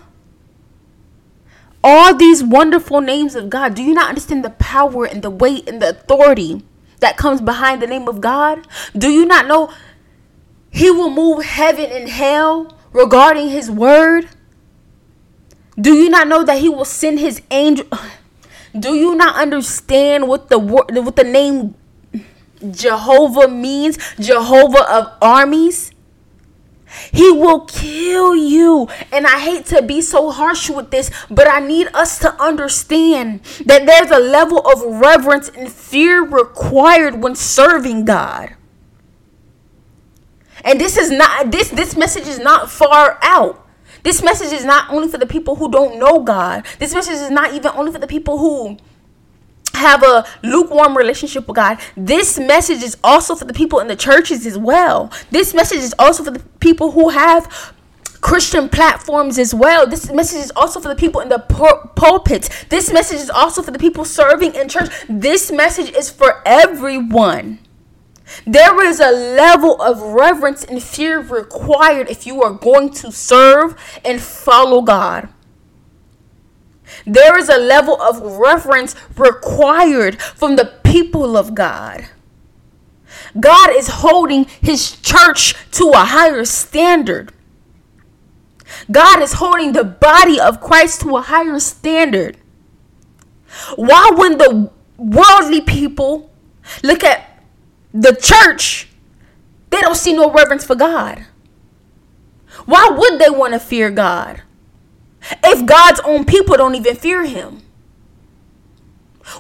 All 1.84 2.14
these 2.14 2.42
wonderful 2.42 3.00
names 3.00 3.34
of 3.34 3.50
God. 3.50 3.74
Do 3.74 3.82
you 3.82 3.94
not 3.94 4.08
understand 4.08 4.44
the 4.44 4.50
power 4.50 5.04
and 5.04 5.22
the 5.22 5.30
weight 5.30 5.68
and 5.68 5.82
the 5.82 5.90
authority 5.90 6.64
that 7.00 7.16
comes 7.16 7.40
behind 7.40 7.82
the 7.82 7.86
name 7.86 8.08
of 8.08 8.20
God? 8.20 8.66
Do 8.96 9.10
you 9.10 9.26
not 9.26 9.46
know 9.46 9.72
He 10.70 10.90
will 10.90 11.10
move 11.10 11.44
heaven 11.44 11.90
and 11.90 12.08
hell 12.08 12.76
regarding 12.92 13.48
His 13.48 13.70
word? 13.70 14.28
Do 15.78 15.94
you 15.94 16.08
not 16.08 16.28
know 16.28 16.44
that 16.44 16.58
He 16.58 16.68
will 16.68 16.84
send 16.84 17.18
His 17.18 17.42
angel? 17.50 17.86
Do 18.78 18.94
you 18.94 19.14
not 19.14 19.36
understand 19.36 20.28
what 20.28 20.48
the 20.48 20.58
word, 20.58 20.90
what 20.92 21.16
the 21.16 21.24
name 21.24 21.74
Jehovah 22.70 23.48
means? 23.48 23.98
Jehovah 24.18 24.90
of 24.90 25.12
armies. 25.20 25.91
He 27.12 27.30
will 27.30 27.60
kill 27.60 28.34
you. 28.34 28.88
And 29.10 29.26
I 29.26 29.38
hate 29.38 29.66
to 29.66 29.82
be 29.82 30.00
so 30.00 30.30
harsh 30.30 30.70
with 30.70 30.90
this, 30.90 31.10
but 31.30 31.48
I 31.48 31.60
need 31.60 31.88
us 31.94 32.18
to 32.20 32.32
understand 32.42 33.42
that 33.64 33.86
there's 33.86 34.10
a 34.10 34.18
level 34.18 34.58
of 34.66 35.00
reverence 35.00 35.48
and 35.48 35.70
fear 35.70 36.22
required 36.22 37.22
when 37.22 37.34
serving 37.34 38.04
God. 38.04 38.54
And 40.64 40.80
this 40.80 40.96
is 40.96 41.10
not 41.10 41.50
this 41.50 41.70
this 41.70 41.96
message 41.96 42.28
is 42.28 42.38
not 42.38 42.70
far 42.70 43.18
out. 43.22 43.66
This 44.02 44.22
message 44.22 44.52
is 44.52 44.64
not 44.64 44.90
only 44.90 45.08
for 45.08 45.18
the 45.18 45.26
people 45.26 45.56
who 45.56 45.70
don't 45.70 45.98
know 45.98 46.20
God. 46.20 46.66
This 46.78 46.94
message 46.94 47.14
is 47.14 47.30
not 47.30 47.54
even 47.54 47.70
only 47.74 47.92
for 47.92 47.98
the 47.98 48.06
people 48.06 48.38
who 48.38 48.76
have 49.82 50.02
a 50.02 50.24
lukewarm 50.42 50.96
relationship 50.96 51.46
with 51.46 51.56
God. 51.56 51.78
This 51.96 52.38
message 52.38 52.82
is 52.82 52.96
also 53.04 53.34
for 53.34 53.44
the 53.44 53.54
people 53.54 53.80
in 53.80 53.88
the 53.88 53.96
churches 53.96 54.46
as 54.46 54.56
well. 54.56 55.12
This 55.30 55.52
message 55.54 55.80
is 55.80 55.94
also 55.98 56.24
for 56.24 56.30
the 56.30 56.42
people 56.60 56.92
who 56.92 57.10
have 57.10 57.74
Christian 58.22 58.68
platforms 58.68 59.38
as 59.38 59.52
well. 59.52 59.86
This 59.86 60.10
message 60.10 60.38
is 60.44 60.52
also 60.54 60.80
for 60.80 60.88
the 60.88 60.94
people 60.94 61.20
in 61.20 61.28
the 61.28 61.40
pul- 61.40 61.90
pulpits. 61.96 62.64
This 62.66 62.92
message 62.92 63.18
is 63.18 63.30
also 63.30 63.62
for 63.62 63.72
the 63.72 63.78
people 63.78 64.04
serving 64.04 64.54
in 64.54 64.68
church. 64.68 64.88
This 65.08 65.50
message 65.50 65.90
is 65.90 66.08
for 66.08 66.40
everyone. 66.46 67.58
There 68.46 68.82
is 68.86 69.00
a 69.00 69.10
level 69.10 69.82
of 69.82 70.00
reverence 70.00 70.64
and 70.64 70.82
fear 70.82 71.20
required 71.20 72.08
if 72.08 72.26
you 72.26 72.42
are 72.42 72.52
going 72.52 72.90
to 72.94 73.10
serve 73.10 73.74
and 74.04 74.20
follow 74.20 74.82
God. 74.82 75.28
There 77.06 77.38
is 77.38 77.48
a 77.48 77.58
level 77.58 78.00
of 78.00 78.38
reverence 78.38 78.94
required 79.16 80.20
from 80.20 80.56
the 80.56 80.72
people 80.84 81.36
of 81.36 81.54
God. 81.54 82.06
God 83.38 83.70
is 83.72 83.88
holding 83.88 84.44
his 84.60 84.96
church 85.00 85.54
to 85.72 85.90
a 85.90 86.04
higher 86.04 86.44
standard. 86.44 87.32
God 88.90 89.22
is 89.22 89.34
holding 89.34 89.72
the 89.72 89.84
body 89.84 90.40
of 90.40 90.60
Christ 90.60 91.02
to 91.02 91.16
a 91.16 91.22
higher 91.22 91.58
standard. 91.58 92.36
Why, 93.76 94.10
when 94.14 94.38
the 94.38 94.70
worldly 94.96 95.60
people 95.60 96.30
look 96.82 97.04
at 97.04 97.44
the 97.92 98.14
church 98.14 98.88
they 99.72 99.80
don't 99.80 99.96
see 99.96 100.12
no 100.12 100.30
reverence 100.30 100.66
for 100.66 100.74
God. 100.74 101.24
Why 102.66 102.90
would 102.92 103.18
they 103.18 103.30
want 103.30 103.54
to 103.54 103.58
fear 103.58 103.90
God? 103.90 104.42
If 105.44 105.66
God's 105.66 106.00
own 106.00 106.24
people 106.24 106.56
don't 106.56 106.74
even 106.74 106.96
fear 106.96 107.24
him. 107.24 107.62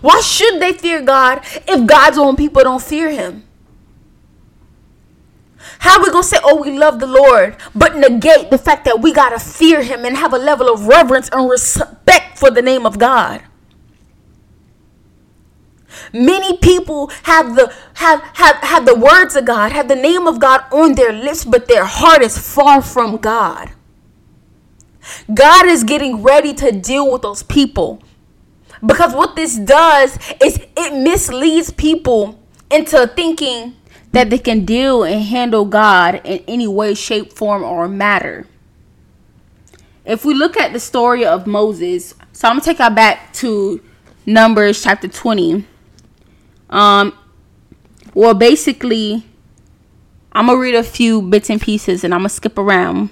Why 0.00 0.20
should 0.20 0.60
they 0.60 0.72
fear 0.72 1.02
God 1.02 1.40
if 1.66 1.86
God's 1.86 2.18
own 2.18 2.36
people 2.36 2.62
don't 2.62 2.82
fear 2.82 3.10
him? 3.10 3.44
How 5.78 5.98
are 5.98 6.02
we 6.02 6.10
going 6.10 6.22
to 6.22 6.28
say, 6.28 6.38
oh, 6.42 6.62
we 6.62 6.76
love 6.78 7.00
the 7.00 7.06
Lord, 7.06 7.56
but 7.74 7.96
negate 7.96 8.50
the 8.50 8.58
fact 8.58 8.84
that 8.84 9.00
we 9.00 9.12
got 9.12 9.30
to 9.30 9.38
fear 9.38 9.82
him 9.82 10.04
and 10.04 10.16
have 10.16 10.32
a 10.32 10.38
level 10.38 10.72
of 10.72 10.86
reverence 10.86 11.28
and 11.32 11.50
respect 11.50 12.38
for 12.38 12.50
the 12.50 12.62
name 12.62 12.86
of 12.86 12.98
God? 12.98 13.42
Many 16.12 16.56
people 16.58 17.10
have 17.24 17.54
the 17.54 17.72
have, 17.94 18.22
have 18.34 18.56
have 18.56 18.86
the 18.86 18.94
words 18.94 19.36
of 19.36 19.44
God, 19.44 19.72
have 19.72 19.88
the 19.88 19.96
name 19.96 20.26
of 20.26 20.40
God 20.40 20.64
on 20.72 20.94
their 20.94 21.12
lips, 21.12 21.44
but 21.44 21.68
their 21.68 21.84
heart 21.84 22.22
is 22.22 22.36
far 22.36 22.82
from 22.82 23.16
God. 23.16 23.72
God 25.32 25.66
is 25.66 25.84
getting 25.84 26.22
ready 26.22 26.54
to 26.54 26.72
deal 26.72 27.10
with 27.10 27.22
those 27.22 27.42
people. 27.42 28.02
Because 28.84 29.14
what 29.14 29.36
this 29.36 29.56
does 29.56 30.18
is 30.42 30.58
it 30.76 30.94
misleads 30.94 31.70
people 31.70 32.40
into 32.70 33.06
thinking 33.06 33.76
that 34.12 34.30
they 34.30 34.38
can 34.38 34.64
deal 34.64 35.04
and 35.04 35.22
handle 35.22 35.64
God 35.64 36.20
in 36.24 36.42
any 36.46 36.66
way, 36.66 36.94
shape, 36.94 37.32
form, 37.32 37.62
or 37.62 37.88
matter. 37.88 38.46
If 40.04 40.24
we 40.24 40.34
look 40.34 40.56
at 40.56 40.72
the 40.72 40.80
story 40.80 41.24
of 41.24 41.46
Moses, 41.46 42.14
so 42.32 42.48
I'm 42.48 42.54
gonna 42.54 42.64
take 42.64 42.80
our 42.80 42.90
back 42.90 43.32
to 43.34 43.80
Numbers 44.26 44.82
chapter 44.82 45.08
20. 45.08 45.64
Um, 46.70 47.16
well, 48.14 48.34
basically, 48.34 49.24
I'm 50.32 50.46
gonna 50.46 50.58
read 50.58 50.74
a 50.74 50.82
few 50.82 51.22
bits 51.22 51.50
and 51.50 51.60
pieces 51.60 52.04
and 52.04 52.12
I'm 52.12 52.20
gonna 52.20 52.30
skip 52.30 52.58
around. 52.58 53.10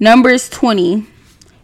Numbers 0.00 0.48
20, 0.48 1.06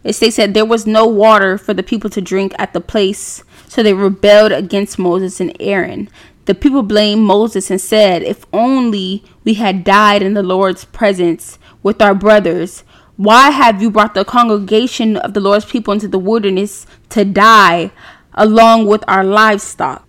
it 0.03 0.13
states 0.13 0.35
that 0.35 0.53
there 0.53 0.65
was 0.65 0.85
no 0.85 1.07
water 1.07 1.57
for 1.57 1.73
the 1.73 1.81
people 1.83 2.09
to 2.09 2.19
drink 2.19 2.53
at 2.59 2.73
the 2.73 2.81
place, 2.81 3.43
so 3.69 3.81
they 3.81 3.93
rebelled 3.93 4.51
against 4.51 4.99
Moses 4.99 5.39
and 5.39 5.55
Aaron. 5.59 6.09
The 6.43 6.53
people 6.53 6.83
blamed 6.83 7.21
Moses 7.21 7.71
and 7.71 7.79
said, 7.79 8.23
If 8.23 8.45
only 8.51 9.23
we 9.45 9.53
had 9.53 9.85
died 9.85 10.21
in 10.21 10.33
the 10.33 10.43
Lord's 10.43 10.83
presence 10.83 11.57
with 11.81 12.01
our 12.01 12.13
brothers. 12.13 12.83
Why 13.15 13.51
have 13.51 13.81
you 13.81 13.89
brought 13.89 14.13
the 14.13 14.25
congregation 14.25 15.15
of 15.15 15.33
the 15.33 15.39
Lord's 15.39 15.63
people 15.63 15.93
into 15.93 16.09
the 16.09 16.19
wilderness 16.19 16.85
to 17.09 17.23
die 17.23 17.91
along 18.33 18.85
with 18.85 19.05
our 19.07 19.23
livestock? 19.23 20.05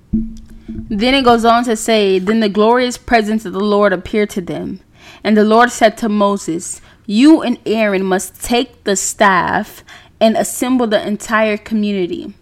Then 0.68 1.14
it 1.14 1.24
goes 1.24 1.44
on 1.44 1.64
to 1.64 1.76
say, 1.76 2.18
Then 2.18 2.40
the 2.40 2.48
glorious 2.48 2.98
presence 2.98 3.46
of 3.46 3.52
the 3.52 3.60
Lord 3.60 3.92
appeared 3.92 4.30
to 4.30 4.40
them. 4.40 4.80
And 5.22 5.36
the 5.36 5.44
Lord 5.44 5.70
said 5.70 5.96
to 5.98 6.08
Moses, 6.08 6.82
You 7.06 7.40
and 7.40 7.58
Aaron 7.64 8.02
must 8.02 8.42
take 8.42 8.82
the 8.84 8.96
staff 8.96 9.84
and 10.20 10.36
assemble 10.36 10.88
the 10.88 11.06
entire 11.06 11.56
community. 11.56 12.34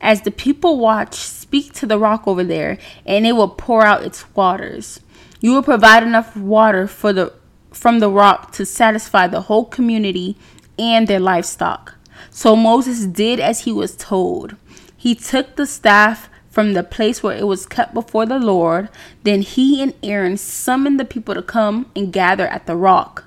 As 0.00 0.22
the 0.22 0.30
people 0.30 0.78
watch, 0.78 1.14
speak 1.14 1.72
to 1.74 1.86
the 1.86 1.98
rock 1.98 2.28
over 2.28 2.44
there, 2.44 2.78
and 3.04 3.26
it 3.26 3.32
will 3.32 3.48
pour 3.48 3.84
out 3.84 4.04
its 4.04 4.24
waters. 4.36 5.00
You 5.40 5.52
will 5.52 5.62
provide 5.62 6.02
enough 6.02 6.36
water 6.36 6.86
for 6.86 7.12
the 7.12 7.32
from 7.72 7.98
the 7.98 8.08
rock 8.08 8.52
to 8.52 8.64
satisfy 8.64 9.26
the 9.26 9.42
whole 9.42 9.64
community 9.64 10.36
and 10.78 11.08
their 11.08 11.18
livestock. 11.18 11.94
So 12.30 12.54
Moses 12.54 13.06
did 13.06 13.40
as 13.40 13.60
he 13.60 13.72
was 13.72 13.96
told. 13.96 14.54
He 14.96 15.16
took 15.16 15.56
the 15.56 15.66
staff 15.66 16.28
from 16.48 16.72
the 16.72 16.84
place 16.84 17.20
where 17.20 17.36
it 17.36 17.48
was 17.48 17.66
kept 17.66 17.92
before 17.92 18.26
the 18.26 18.38
Lord. 18.38 18.88
Then 19.24 19.42
he 19.42 19.82
and 19.82 19.92
Aaron 20.04 20.36
summoned 20.36 21.00
the 21.00 21.04
people 21.04 21.34
to 21.34 21.42
come 21.42 21.90
and 21.96 22.12
gather 22.12 22.46
at 22.46 22.66
the 22.66 22.76
rock. 22.76 23.24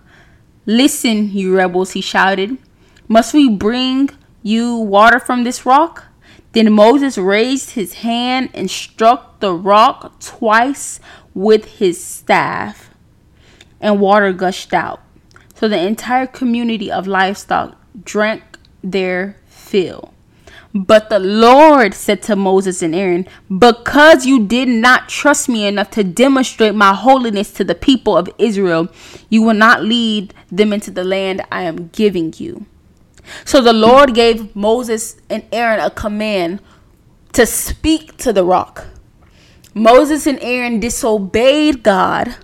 Listen, 0.70 1.32
you 1.32 1.56
rebels, 1.56 1.92
he 1.92 2.02
shouted. 2.02 2.58
Must 3.08 3.34
we 3.34 3.48
bring 3.50 4.10
you 4.44 4.76
water 4.76 5.18
from 5.18 5.46
this 5.46 5.66
rock? 5.66 6.08
Then 6.52 6.74
Moses 6.74 7.18
raised 7.18 7.72
his 7.72 7.94
hand 7.96 8.50
and 8.54 8.70
struck 8.70 9.40
the 9.40 9.54
rock 9.54 10.20
twice 10.20 11.00
with 11.34 11.80
his 11.80 12.04
staff, 12.04 12.90
and 13.80 14.02
water 14.02 14.34
gushed 14.34 14.74
out. 14.74 15.02
So 15.56 15.70
the 15.70 15.80
entire 15.80 16.28
community 16.28 16.92
of 16.92 17.08
livestock 17.08 17.78
drank 18.04 18.44
their 18.84 19.38
fill. 19.46 20.14
But 20.74 21.10
the 21.10 21.20
Lord 21.20 21.94
said 21.94 22.22
to 22.24 22.36
Moses 22.36 22.82
and 22.82 22.94
Aaron, 22.94 23.28
Because 23.56 24.26
you 24.26 24.46
did 24.46 24.68
not 24.68 25.10
trust 25.10 25.48
me 25.50 25.66
enough 25.66 25.90
to 25.92 26.04
demonstrate 26.04 26.76
my 26.76 26.94
holiness 26.94 27.52
to 27.54 27.64
the 27.64 27.76
people 27.76 28.18
of 28.18 28.30
Israel, 28.38 28.90
you 29.30 29.42
will 29.42 29.54
not 29.54 29.84
lead 29.84 30.34
them 30.52 30.74
into 30.74 30.92
the 30.92 31.04
land 31.04 31.42
I 31.52 31.64
am 31.64 31.88
giving 31.90 32.34
you. 32.38 32.66
So 33.46 33.62
the 33.62 33.74
Lord 33.74 34.14
gave 34.14 34.56
Moses 34.56 35.18
and 35.30 35.44
Aaron 35.52 35.80
a 35.80 35.90
command 35.90 36.62
to 37.34 37.46
speak 37.46 38.18
to 38.18 38.34
the 38.34 38.44
rock. 38.44 38.88
Moses 39.74 40.26
and 40.26 40.40
Aaron 40.42 40.80
disobeyed 40.80 41.84
God, 41.84 42.36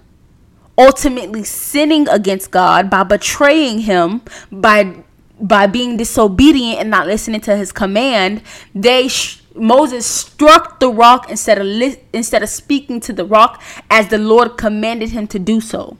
ultimately 0.77 1.43
sinning 1.43 2.07
against 2.09 2.51
God 2.51 2.89
by 2.89 3.03
betraying 3.03 3.79
him, 3.79 4.21
by 4.51 5.03
by 5.43 5.67
being 5.67 5.97
disobedient 5.97 6.79
and 6.79 6.89
not 6.89 7.05
listening 7.05 7.41
to 7.41 7.55
his 7.57 7.73
command, 7.73 8.41
they 8.73 9.09
sh- 9.09 9.41
Moses 9.53 10.05
struck 10.05 10.79
the 10.79 10.89
rock 10.89 11.29
instead 11.29 11.59
of 11.59 11.65
li- 11.67 11.99
instead 12.13 12.41
of 12.41 12.49
speaking 12.49 13.01
to 13.01 13.13
the 13.13 13.25
rock 13.25 13.61
as 13.91 14.07
the 14.07 14.17
Lord 14.17 14.57
commanded 14.57 15.09
him 15.09 15.27
to 15.27 15.37
do 15.37 15.59
so. 15.59 15.97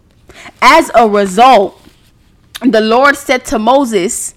As 0.62 0.90
a 0.96 1.08
result, 1.08 1.80
the 2.62 2.80
Lord 2.82 3.18
said 3.18 3.44
to 3.46 3.60
Moses 3.60 4.34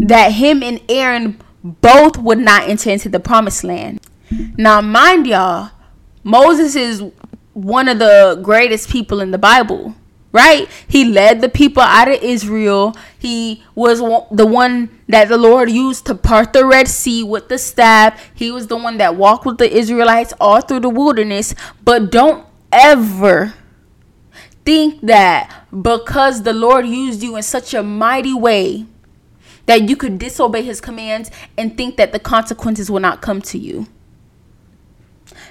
that 0.00 0.32
him 0.32 0.64
and 0.64 0.80
Aaron 0.88 1.40
both 1.62 2.18
would 2.18 2.38
not 2.38 2.68
enter 2.68 2.90
into 2.90 3.08
the 3.08 3.20
promised 3.20 3.62
land. 3.62 4.00
Now, 4.56 4.80
mind 4.80 5.28
y'all, 5.28 5.70
Moses 6.24 6.74
is 6.74 7.04
one 7.54 7.88
of 7.88 8.00
the 8.00 8.40
greatest 8.42 8.90
people 8.90 9.20
in 9.20 9.30
the 9.30 9.38
Bible 9.38 9.94
right? 10.32 10.68
He 10.86 11.04
led 11.04 11.40
the 11.40 11.48
people 11.48 11.82
out 11.82 12.08
of 12.08 12.22
Israel. 12.22 12.94
He 13.18 13.62
was 13.74 13.98
the 14.30 14.46
one 14.46 15.00
that 15.08 15.28
the 15.28 15.38
Lord 15.38 15.70
used 15.70 16.06
to 16.06 16.14
part 16.14 16.52
the 16.52 16.66
Red 16.66 16.88
Sea 16.88 17.22
with 17.22 17.48
the 17.48 17.58
staff. 17.58 18.30
He 18.34 18.50
was 18.50 18.66
the 18.66 18.76
one 18.76 18.98
that 18.98 19.16
walked 19.16 19.46
with 19.46 19.58
the 19.58 19.74
Israelites 19.74 20.34
all 20.40 20.60
through 20.60 20.80
the 20.80 20.90
wilderness. 20.90 21.54
But 21.82 22.10
don't 22.10 22.46
ever 22.70 23.54
think 24.64 25.00
that 25.02 25.64
because 25.82 26.42
the 26.42 26.52
Lord 26.52 26.86
used 26.86 27.22
you 27.22 27.36
in 27.36 27.42
such 27.42 27.72
a 27.72 27.82
mighty 27.82 28.34
way 28.34 28.86
that 29.64 29.88
you 29.88 29.96
could 29.96 30.18
disobey 30.18 30.62
his 30.62 30.80
commands 30.80 31.30
and 31.56 31.76
think 31.76 31.96
that 31.96 32.12
the 32.12 32.18
consequences 32.18 32.90
will 32.90 33.00
not 33.00 33.22
come 33.22 33.40
to 33.42 33.58
you. 33.58 33.86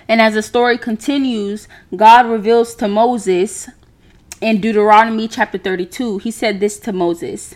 And 0.08 0.22
as 0.22 0.34
the 0.34 0.42
story 0.42 0.78
continues, 0.78 1.68
God 1.96 2.28
reveals 2.28 2.74
to 2.76 2.88
Moses 2.88 3.70
in 4.42 4.62
Deuteronomy 4.62 5.28
chapter 5.28 5.58
32, 5.58 6.20
he 6.20 6.32
said 6.32 6.60
this 6.60 6.80
to 6.80 6.94
Moses 6.94 7.56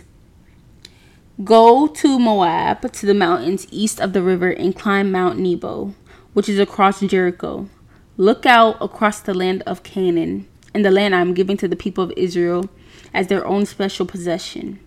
Go 1.44 1.86
to 1.86 2.18
Moab, 2.18 2.92
to 2.92 3.06
the 3.06 3.14
mountains 3.14 3.66
east 3.70 4.00
of 4.00 4.12
the 4.12 4.22
river, 4.22 4.50
and 4.50 4.76
climb 4.76 5.10
Mount 5.10 5.38
Nebo, 5.38 5.94
which 6.34 6.48
is 6.48 6.58
across 6.58 7.00
Jericho. 7.00 7.68
Look 8.16 8.44
out 8.44 8.76
across 8.80 9.20
the 9.20 9.34
land 9.34 9.62
of 9.62 9.82
Canaan, 9.82 10.46
and 10.74 10.84
the 10.84 10.90
land 10.90 11.14
I 11.14 11.20
am 11.20 11.34
giving 11.34 11.56
to 11.58 11.68
the 11.68 11.76
people 11.76 12.04
of 12.04 12.12
Israel 12.16 12.68
as 13.14 13.28
their 13.28 13.46
own 13.46 13.64
special 13.66 14.06
possession. 14.06 14.80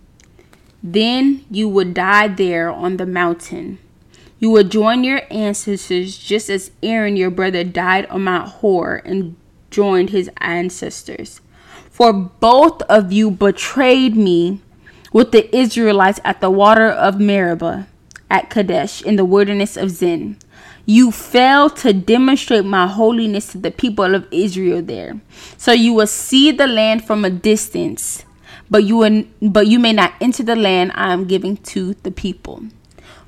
Then 0.84 1.46
you 1.50 1.68
would 1.70 1.94
die 1.94 2.28
there 2.28 2.70
on 2.70 2.98
the 2.98 3.06
mountain. 3.06 3.80
You 4.38 4.52
would 4.52 4.70
join 4.70 5.04
your 5.04 5.22
ancestors 5.32 6.18
just 6.18 6.50
as 6.50 6.72
Aaron, 6.84 7.16
your 7.16 7.32
brother, 7.32 7.64
died 7.64 8.06
on 8.08 8.26
Mount 8.26 8.50
Hor 8.50 9.02
and 9.06 9.36
joined 9.72 10.12
his 10.12 10.30
ancestors. 10.38 11.42
For 11.96 12.12
both 12.12 12.82
of 12.92 13.14
you 13.14 13.32
betrayed 13.32 14.18
me 14.18 14.60
with 15.14 15.32
the 15.32 15.48
Israelites 15.56 16.20
at 16.26 16.42
the 16.42 16.50
water 16.50 16.90
of 16.90 17.22
Meribah 17.22 17.88
at 18.30 18.50
Kadesh 18.50 19.02
in 19.02 19.16
the 19.16 19.24
wilderness 19.24 19.78
of 19.78 19.92
Zin. 19.92 20.36
You 20.86 21.10
failed 21.10 21.78
to 21.78 21.94
demonstrate 21.94 22.66
my 22.66 22.86
holiness 22.86 23.48
to 23.54 23.60
the 23.60 23.72
people 23.72 24.14
of 24.14 24.28
Israel 24.30 24.82
there. 24.82 25.22
So 25.56 25.72
you 25.72 25.94
will 25.94 26.06
see 26.06 26.52
the 26.52 26.68
land 26.68 27.08
from 27.08 27.24
a 27.24 27.30
distance, 27.30 28.26
but 28.70 28.84
you 28.84 28.98
will, 28.98 29.24
but 29.42 29.68
you 29.68 29.80
may 29.80 29.94
not 29.94 30.16
enter 30.20 30.44
the 30.44 30.58
land 30.58 30.92
I 30.96 31.14
am 31.14 31.24
giving 31.24 31.56
to 31.72 31.94
the 32.04 32.12
people. 32.12 32.64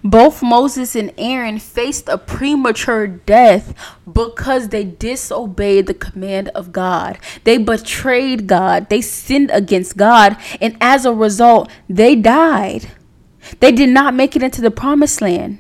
Both 0.10 0.42
Moses 0.42 0.96
and 0.96 1.14
Aaron 1.18 1.60
faced 1.60 2.08
a 2.08 2.18
premature 2.18 3.08
death 3.08 3.74
because 4.10 4.70
they 4.70 4.86
disobeyed 4.86 5.88
the 5.88 5.94
command 5.94 6.48
of 6.56 6.72
God. 6.72 7.20
They 7.44 7.58
betrayed 7.58 8.48
God. 8.48 8.88
They 8.88 9.02
sinned 9.02 9.52
against 9.52 9.98
God. 9.98 10.38
And 10.62 10.78
as 10.80 11.04
a 11.04 11.14
result, 11.14 11.70
they 11.90 12.16
died. 12.16 12.90
They 13.60 13.74
did 13.74 13.90
not 13.90 14.14
make 14.14 14.38
it 14.38 14.44
into 14.44 14.62
the 14.62 14.72
promised 14.72 15.20
land. 15.20 15.60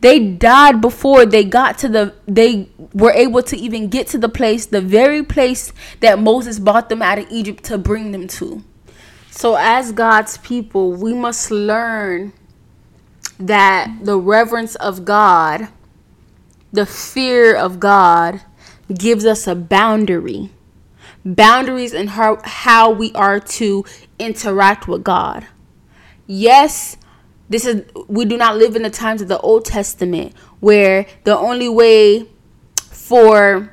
They 0.00 0.18
died 0.18 0.80
before 0.80 1.24
they 1.24 1.44
got 1.44 1.78
to 1.78 1.88
the 1.88 2.14
they 2.26 2.68
were 2.92 3.12
able 3.12 3.44
to 3.44 3.56
even 3.56 3.86
get 3.86 4.08
to 4.08 4.18
the 4.18 4.28
place, 4.28 4.66
the 4.66 4.80
very 4.80 5.22
place 5.22 5.72
that 6.00 6.18
Moses 6.18 6.58
brought 6.58 6.88
them 6.88 7.00
out 7.00 7.20
of 7.20 7.30
Egypt 7.30 7.62
to 7.64 7.78
bring 7.78 8.10
them 8.10 8.26
to. 8.26 8.64
So 9.30 9.54
as 9.54 9.92
God's 9.92 10.36
people, 10.38 10.94
we 10.94 11.14
must 11.14 11.52
learn 11.52 12.32
that 13.38 13.98
the 14.02 14.18
reverence 14.18 14.74
of 14.76 15.04
God, 15.04 15.68
the 16.72 16.86
fear 16.86 17.54
of 17.54 17.80
God 17.80 18.40
gives 18.92 19.24
us 19.24 19.46
a 19.46 19.54
boundary. 19.54 20.50
Boundaries 21.24 21.92
in 21.92 22.08
how, 22.08 22.40
how 22.44 22.90
we 22.90 23.12
are 23.12 23.38
to 23.40 23.84
interact 24.18 24.88
with 24.88 25.04
God. 25.04 25.46
Yes, 26.26 26.96
this 27.48 27.64
is 27.64 27.84
we 28.08 28.24
do 28.24 28.36
not 28.36 28.56
live 28.56 28.76
in 28.76 28.82
the 28.82 28.90
times 28.90 29.22
of 29.22 29.28
the 29.28 29.38
Old 29.38 29.64
Testament 29.64 30.34
where 30.60 31.06
the 31.24 31.36
only 31.36 31.68
way 31.68 32.28
for 32.90 33.72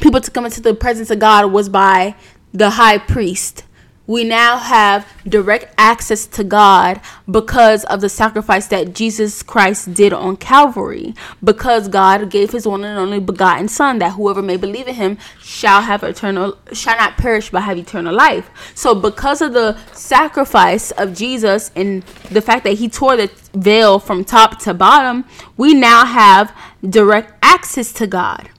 people 0.00 0.20
to 0.20 0.30
come 0.30 0.44
into 0.44 0.60
the 0.60 0.74
presence 0.74 1.10
of 1.10 1.18
God 1.18 1.52
was 1.52 1.68
by 1.68 2.16
the 2.52 2.70
high 2.70 2.98
priest 2.98 3.64
we 4.06 4.22
now 4.24 4.58
have 4.58 5.06
direct 5.28 5.74
access 5.76 6.26
to 6.26 6.44
God 6.44 7.00
because 7.28 7.84
of 7.84 8.00
the 8.00 8.08
sacrifice 8.08 8.66
that 8.68 8.94
Jesus 8.94 9.42
Christ 9.42 9.94
did 9.94 10.12
on 10.12 10.36
Calvary. 10.36 11.14
Because 11.42 11.88
God 11.88 12.30
gave 12.30 12.52
his 12.52 12.66
one 12.66 12.84
and 12.84 12.98
only 12.98 13.18
begotten 13.18 13.68
Son, 13.68 13.98
that 13.98 14.12
whoever 14.12 14.42
may 14.42 14.56
believe 14.56 14.86
in 14.86 14.94
him 14.94 15.18
shall 15.40 15.82
have 15.82 16.02
eternal, 16.02 16.56
shall 16.72 16.96
not 16.96 17.16
perish 17.16 17.50
but 17.50 17.62
have 17.62 17.78
eternal 17.78 18.14
life. 18.14 18.50
So, 18.74 18.94
because 18.94 19.42
of 19.42 19.52
the 19.52 19.76
sacrifice 19.92 20.90
of 20.92 21.14
Jesus 21.14 21.70
and 21.74 22.02
the 22.30 22.40
fact 22.40 22.64
that 22.64 22.74
he 22.74 22.88
tore 22.88 23.16
the 23.16 23.30
veil 23.54 23.98
from 23.98 24.24
top 24.24 24.60
to 24.60 24.74
bottom, 24.74 25.24
we 25.56 25.74
now 25.74 26.04
have 26.04 26.56
direct 26.88 27.32
access 27.42 27.92
to 27.94 28.06
God. 28.06 28.50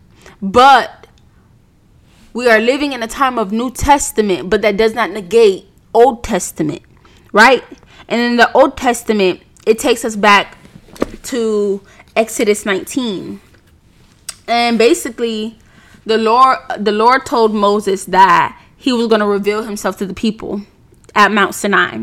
But 0.41 0.96
we 2.37 2.47
are 2.47 2.59
living 2.59 2.93
in 2.93 3.01
a 3.01 3.07
time 3.07 3.39
of 3.39 3.51
New 3.51 3.71
Testament, 3.71 4.47
but 4.47 4.61
that 4.61 4.77
does 4.77 4.93
not 4.93 5.09
negate 5.09 5.65
Old 5.91 6.23
Testament, 6.23 6.83
right? 7.31 7.63
And 8.07 8.21
in 8.21 8.35
the 8.35 8.51
Old 8.51 8.77
Testament, 8.77 9.41
it 9.65 9.79
takes 9.79 10.05
us 10.05 10.15
back 10.15 10.55
to 11.23 11.81
Exodus 12.15 12.63
19. 12.63 13.41
And 14.47 14.77
basically, 14.77 15.57
the 16.05 16.19
Lord 16.19 16.59
the 16.77 16.91
Lord 16.91 17.25
told 17.25 17.55
Moses 17.55 18.05
that 18.05 18.61
he 18.75 18.93
was 18.93 19.07
going 19.07 19.21
to 19.21 19.25
reveal 19.25 19.63
himself 19.63 19.97
to 19.97 20.05
the 20.05 20.13
people 20.13 20.61
at 21.15 21.31
Mount 21.31 21.55
Sinai. 21.55 21.97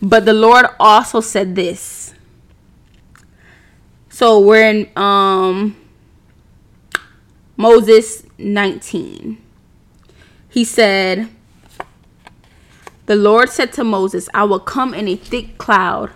But 0.00 0.26
the 0.26 0.32
Lord 0.32 0.66
also 0.78 1.20
said 1.20 1.56
this. 1.56 2.14
So 4.10 4.38
we're 4.38 4.62
in 4.62 4.88
um 4.96 5.76
Moses 7.56 8.27
19. 8.38 9.42
He 10.48 10.64
said, 10.64 11.28
The 13.06 13.16
Lord 13.16 13.50
said 13.50 13.72
to 13.74 13.84
Moses, 13.84 14.28
I 14.32 14.44
will 14.44 14.60
come 14.60 14.94
in 14.94 15.08
a 15.08 15.16
thick 15.16 15.58
cloud, 15.58 16.10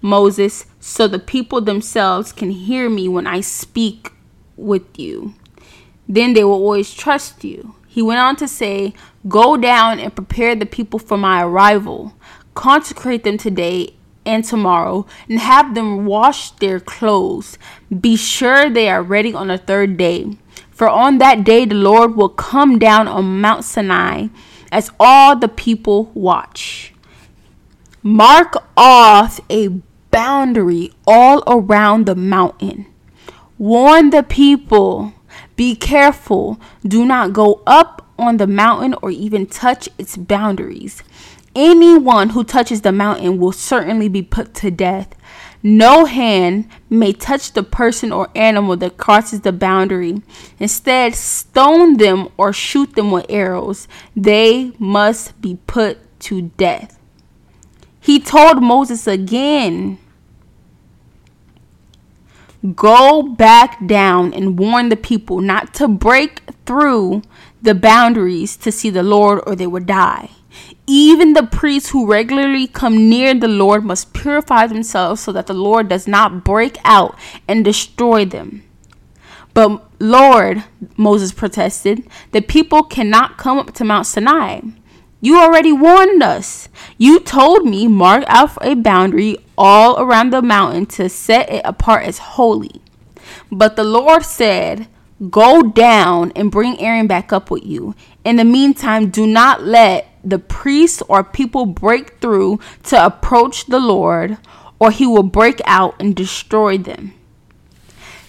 Moses, 0.00 0.66
so 0.78 1.08
the 1.08 1.18
people 1.18 1.60
themselves 1.60 2.32
can 2.32 2.50
hear 2.50 2.88
me 2.88 3.08
when 3.08 3.26
I 3.26 3.40
speak 3.40 4.12
with 4.56 4.98
you. 4.98 5.34
Then 6.08 6.32
they 6.32 6.44
will 6.44 6.52
always 6.52 6.94
trust 6.94 7.44
you. 7.44 7.74
He 7.86 8.02
went 8.02 8.20
on 8.20 8.36
to 8.36 8.48
say, 8.48 8.94
Go 9.26 9.56
down 9.56 9.98
and 9.98 10.14
prepare 10.14 10.54
the 10.54 10.66
people 10.66 10.98
for 10.98 11.18
my 11.18 11.42
arrival. 11.42 12.14
Consecrate 12.54 13.24
them 13.24 13.36
today 13.36 13.94
and 14.24 14.44
tomorrow, 14.44 15.06
and 15.28 15.38
have 15.38 15.74
them 15.74 16.04
wash 16.04 16.50
their 16.52 16.78
clothes. 16.78 17.58
Be 18.00 18.14
sure 18.16 18.68
they 18.68 18.88
are 18.88 19.02
ready 19.02 19.32
on 19.32 19.48
the 19.48 19.58
third 19.58 19.96
day. 19.96 20.36
For 20.78 20.88
on 20.88 21.18
that 21.18 21.42
day 21.42 21.64
the 21.64 21.74
Lord 21.74 22.14
will 22.14 22.28
come 22.28 22.78
down 22.78 23.08
on 23.08 23.40
Mount 23.40 23.64
Sinai 23.64 24.28
as 24.70 24.92
all 25.00 25.34
the 25.34 25.48
people 25.48 26.12
watch. 26.14 26.94
Mark 28.04 28.54
off 28.76 29.40
a 29.50 29.70
boundary 30.12 30.92
all 31.04 31.42
around 31.48 32.06
the 32.06 32.14
mountain. 32.14 32.86
Warn 33.58 34.10
the 34.10 34.22
people. 34.22 35.14
Be 35.56 35.74
careful. 35.74 36.60
Do 36.86 37.04
not 37.04 37.32
go 37.32 37.60
up 37.66 38.06
on 38.16 38.36
the 38.36 38.46
mountain 38.46 38.94
or 39.02 39.10
even 39.10 39.46
touch 39.46 39.88
its 39.98 40.16
boundaries. 40.16 41.02
Anyone 41.56 42.28
who 42.28 42.44
touches 42.44 42.82
the 42.82 42.92
mountain 42.92 43.38
will 43.38 43.50
certainly 43.50 44.08
be 44.08 44.22
put 44.22 44.54
to 44.54 44.70
death. 44.70 45.12
No 45.62 46.04
hand 46.04 46.68
may 46.88 47.12
touch 47.12 47.52
the 47.52 47.62
person 47.62 48.12
or 48.12 48.28
animal 48.34 48.76
that 48.76 48.96
crosses 48.96 49.40
the 49.40 49.52
boundary. 49.52 50.22
Instead, 50.58 51.14
stone 51.14 51.96
them 51.96 52.28
or 52.36 52.52
shoot 52.52 52.94
them 52.94 53.10
with 53.10 53.26
arrows. 53.28 53.88
They 54.14 54.72
must 54.78 55.40
be 55.40 55.58
put 55.66 55.98
to 56.20 56.42
death. 56.42 56.98
He 58.00 58.20
told 58.20 58.62
Moses 58.62 59.06
again 59.06 59.98
Go 62.74 63.22
back 63.22 63.86
down 63.86 64.34
and 64.34 64.58
warn 64.58 64.88
the 64.88 64.96
people 64.96 65.40
not 65.40 65.72
to 65.74 65.86
break 65.86 66.42
through 66.66 67.22
the 67.62 67.74
boundaries 67.74 68.56
to 68.56 68.72
see 68.72 68.90
the 68.90 69.02
Lord, 69.02 69.42
or 69.46 69.54
they 69.54 69.66
will 69.66 69.84
die. 69.84 70.30
Even 70.90 71.34
the 71.34 71.42
priests 71.42 71.90
who 71.90 72.10
regularly 72.10 72.66
come 72.66 73.10
near 73.10 73.34
the 73.34 73.46
Lord 73.46 73.84
must 73.84 74.14
purify 74.14 74.66
themselves 74.66 75.20
so 75.20 75.32
that 75.32 75.46
the 75.46 75.52
Lord 75.52 75.86
does 75.86 76.08
not 76.08 76.44
break 76.44 76.78
out 76.82 77.14
and 77.46 77.62
destroy 77.62 78.24
them. 78.24 78.62
But 79.52 79.86
Lord, 80.00 80.64
Moses 80.96 81.32
protested, 81.32 82.08
the 82.32 82.40
people 82.40 82.82
cannot 82.84 83.36
come 83.36 83.58
up 83.58 83.74
to 83.74 83.84
Mount 83.84 84.06
Sinai. 84.06 84.62
You 85.20 85.38
already 85.38 85.72
warned 85.72 86.22
us. 86.22 86.70
You 86.96 87.20
told 87.20 87.66
me 87.66 87.86
mark 87.86 88.24
out 88.26 88.56
a 88.62 88.74
boundary 88.74 89.36
all 89.58 90.00
around 90.00 90.30
the 90.30 90.40
mountain 90.40 90.86
to 90.86 91.10
set 91.10 91.50
it 91.50 91.62
apart 91.66 92.04
as 92.04 92.16
holy. 92.16 92.80
But 93.52 93.76
the 93.76 93.84
Lord 93.84 94.22
said, 94.22 94.88
Go 95.28 95.62
down 95.62 96.32
and 96.34 96.50
bring 96.50 96.80
Aaron 96.80 97.08
back 97.08 97.30
up 97.30 97.50
with 97.50 97.66
you. 97.66 97.94
In 98.24 98.36
the 98.36 98.44
meantime, 98.44 99.10
do 99.10 99.26
not 99.26 99.64
let 99.64 100.07
the 100.24 100.38
priests 100.38 101.02
or 101.08 101.22
people 101.24 101.66
break 101.66 102.18
through 102.20 102.60
to 102.84 103.04
approach 103.04 103.66
the 103.66 103.80
Lord, 103.80 104.38
or 104.78 104.90
he 104.90 105.06
will 105.06 105.22
break 105.22 105.60
out 105.64 105.94
and 106.00 106.14
destroy 106.14 106.78
them. 106.78 107.14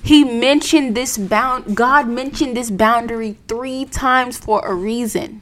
He 0.01 0.23
mentioned 0.23 0.95
this 0.95 1.17
bound 1.17 1.75
God 1.75 2.07
mentioned 2.07 2.55
this 2.55 2.71
boundary 2.71 3.37
3 3.47 3.85
times 3.85 4.37
for 4.37 4.65
a 4.65 4.73
reason. 4.73 5.41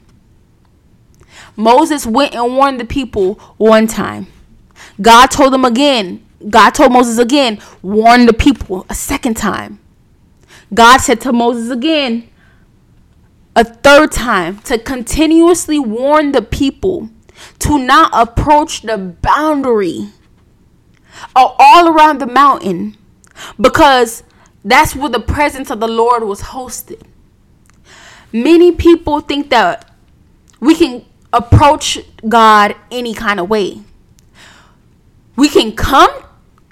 Moses 1.55 2.05
went 2.05 2.35
and 2.35 2.55
warned 2.55 2.79
the 2.79 2.85
people 2.85 3.35
one 3.57 3.87
time. 3.87 4.27
God 5.01 5.27
told 5.27 5.53
them 5.53 5.65
again. 5.65 6.23
God 6.49 6.71
told 6.71 6.91
Moses 6.91 7.17
again, 7.17 7.59
warn 7.81 8.25
the 8.25 8.33
people 8.33 8.85
a 8.89 8.93
second 8.93 9.37
time. 9.37 9.79
God 10.73 10.97
said 10.97 11.21
to 11.21 11.33
Moses 11.33 11.71
again, 11.71 12.29
a 13.57 13.63
third 13.63 14.11
time 14.11 14.59
to 14.59 14.77
continuously 14.77 15.79
warn 15.79 16.31
the 16.31 16.43
people 16.43 17.09
to 17.57 17.79
not 17.79 18.11
approach 18.13 18.83
the 18.83 18.95
boundary 18.95 20.09
or 21.35 21.55
all 21.57 21.89
around 21.89 22.21
the 22.21 22.27
mountain 22.27 22.95
because 23.59 24.21
that's 24.63 24.95
where 24.95 25.09
the 25.09 25.19
presence 25.19 25.71
of 25.71 25.79
the 25.79 25.87
Lord 25.87 26.23
was 26.23 26.41
hosted. 26.41 27.01
Many 28.31 28.73
people 28.73 29.21
think 29.21 29.49
that 29.49 29.91
we 30.59 30.75
can 30.75 31.03
approach 31.33 31.97
God 32.29 32.75
any 32.91 33.15
kind 33.15 33.39
of 33.39 33.49
way. 33.49 33.81
We 35.35 35.49
can 35.49 35.75
come 35.75 36.11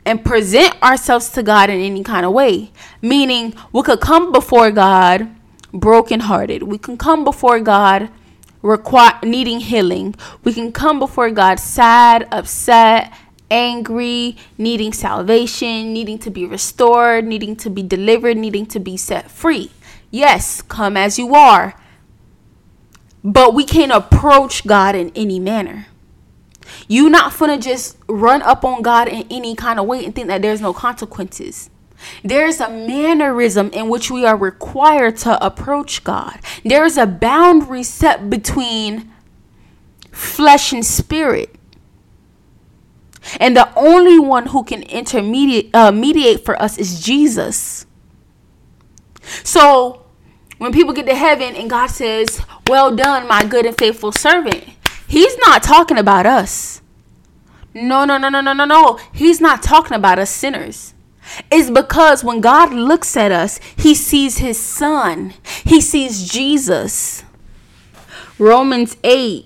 and 0.05 0.23
present 0.23 0.79
ourselves 0.83 1.29
to 1.29 1.41
God 1.41 1.71
in 1.71 1.79
any 1.81 2.03
kind 2.03 2.27
of 2.27 2.33
way, 2.33 2.71
meaning 3.01 3.55
we 3.71 3.81
could 3.81 4.01
come 4.01 4.31
before 4.31 4.69
God 4.69 5.35
brokenhearted. 5.79 6.63
We 6.63 6.77
can 6.77 6.97
come 6.97 7.23
before 7.23 7.59
God 7.59 8.09
require 8.61 9.19
needing 9.23 9.59
healing. 9.59 10.15
We 10.43 10.53
can 10.53 10.71
come 10.71 10.97
before 10.97 11.29
God 11.29 11.59
sad, 11.59 12.27
upset, 12.31 13.13
angry, 13.51 14.37
needing 14.57 14.91
salvation, 14.91 15.93
needing 15.93 16.17
to 16.19 16.31
be 16.31 16.45
restored, 16.45 17.25
needing 17.25 17.55
to 17.57 17.69
be 17.69 17.83
delivered, 17.83 18.37
needing 18.37 18.65
to 18.67 18.79
be 18.79 18.97
set 18.97 19.29
free. 19.29 19.71
Yes, 20.09 20.61
come 20.61 20.97
as 20.97 21.19
you 21.19 21.35
are. 21.35 21.75
But 23.23 23.53
we 23.53 23.65
can't 23.65 23.91
approach 23.91 24.65
God 24.65 24.95
in 24.95 25.11
any 25.15 25.39
manner. 25.39 25.87
You 26.87 27.09
not 27.09 27.37
gonna 27.37 27.59
just 27.59 27.97
run 28.07 28.41
up 28.41 28.63
on 28.65 28.81
God 28.81 29.07
in 29.07 29.25
any 29.29 29.55
kind 29.55 29.79
of 29.79 29.85
way 29.85 30.03
and 30.03 30.13
think 30.13 30.27
that 30.27 30.41
there's 30.41 30.61
no 30.61 30.73
consequences. 30.73 31.69
There's 32.23 32.59
a 32.59 32.69
mannerism 32.69 33.69
in 33.71 33.89
which 33.89 34.09
we 34.11 34.25
are 34.25 34.37
required 34.37 35.17
to 35.17 35.43
approach 35.45 36.03
God. 36.03 36.39
There's 36.63 36.97
a 36.97 37.05
boundary 37.05 37.83
set 37.83 38.29
between 38.29 39.11
flesh 40.11 40.73
and 40.73 40.85
spirit. 40.85 41.55
And 43.39 43.55
the 43.55 43.73
only 43.75 44.19
one 44.19 44.47
who 44.47 44.63
can 44.63 44.83
intermediate 44.83 45.73
uh, 45.73 45.91
mediate 45.91 46.45
for 46.45 46.61
us 46.61 46.77
is 46.77 47.01
Jesus. 47.01 47.85
So 49.43 50.05
when 50.57 50.71
people 50.71 50.93
get 50.93 51.05
to 51.07 51.15
heaven 51.15 51.55
and 51.55 51.69
God 51.69 51.87
says, 51.87 52.41
Well 52.67 52.95
done, 52.95 53.27
my 53.27 53.43
good 53.43 53.65
and 53.65 53.77
faithful 53.77 54.11
servant, 54.11 54.63
He's 55.07 55.37
not 55.39 55.63
talking 55.63 55.97
about 55.97 56.25
us. 56.25 56.81
No, 57.73 58.05
no, 58.05 58.17
no, 58.17 58.29
no, 58.29 58.41
no, 58.41 58.53
no, 58.53 58.65
no. 58.65 58.99
He's 59.13 59.41
not 59.41 59.61
talking 59.61 59.97
about 59.97 60.17
us 60.17 60.29
sinners. 60.29 60.94
It's 61.51 61.69
because 61.69 62.23
when 62.23 62.41
God 62.41 62.73
looks 62.73 63.15
at 63.17 63.31
us, 63.31 63.59
He 63.75 63.95
sees 63.95 64.37
His 64.37 64.59
Son, 64.59 65.33
He 65.63 65.81
sees 65.81 66.29
Jesus. 66.29 67.23
Romans 68.37 68.97
8, 69.03 69.45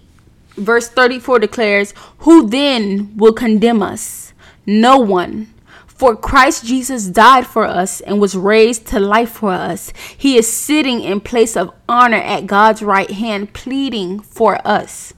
verse 0.55 0.89
34 0.89 1.39
declares, 1.39 1.93
Who 2.19 2.47
then 2.47 3.15
will 3.17 3.33
condemn 3.33 3.83
us? 3.83 4.33
No 4.65 4.97
one. 4.97 5.53
For 5.99 6.15
Christ 6.15 6.65
Jesus 6.65 7.07
died 7.07 7.45
for 7.45 7.65
us 7.65 7.99
and 7.99 8.21
was 8.21 8.33
raised 8.33 8.87
to 8.87 9.01
life 9.01 9.31
for 9.31 9.51
us. 9.51 9.91
He 10.17 10.37
is 10.37 10.51
sitting 10.51 11.01
in 11.01 11.19
place 11.19 11.57
of 11.57 11.73
honor 11.89 12.17
at 12.17 12.47
God's 12.47 12.81
right 12.81 13.11
hand, 13.11 13.53
pleading 13.53 14.21
for 14.21 14.65
us. 14.65 15.13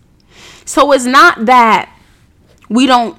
So 0.66 0.92
it's 0.92 1.06
not 1.06 1.46
that 1.46 1.96
we 2.68 2.88
don't 2.88 3.16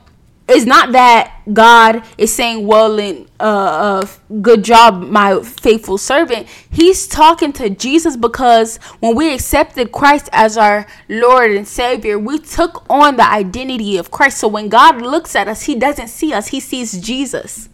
it's 0.49 0.66
not 0.66 0.93
that 0.93 1.40
God 1.53 2.03
is 2.18 2.34
saying, 2.34 2.66
"Well, 2.66 2.99
and 2.99 3.26
uh, 3.38 4.03
uh, 4.03 4.07
good 4.40 4.64
job, 4.64 5.03
my 5.03 5.40
faithful 5.43 5.99
servant." 5.99 6.49
He's 6.70 7.07
talking 7.07 7.53
to 7.55 7.70
Jesus 7.70 8.16
because 8.16 8.78
when 9.01 9.14
we 9.14 9.32
accepted 9.32 9.93
Christ 9.93 10.28
as 10.32 10.59
our 10.59 10.86
Lord 11.09 11.53
and 11.53 11.66
Savior, 11.66 12.18
we 12.18 12.38
took 12.38 12.84
on 12.90 13.16
the 13.16 13.28
identity 13.28 13.97
of 13.97 14.11
Christ. 14.11 14.38
So 14.38 14.49
when 14.49 14.68
God 14.68 15.01
looks 15.01 15.36
at 15.36 15.49
us, 15.49 15.62
He 15.62 15.74
doesn't 15.74 16.09
see 16.09 16.32
us; 16.32 16.49
He 16.49 16.61
sees 16.61 17.01
Jesus. 17.01 17.68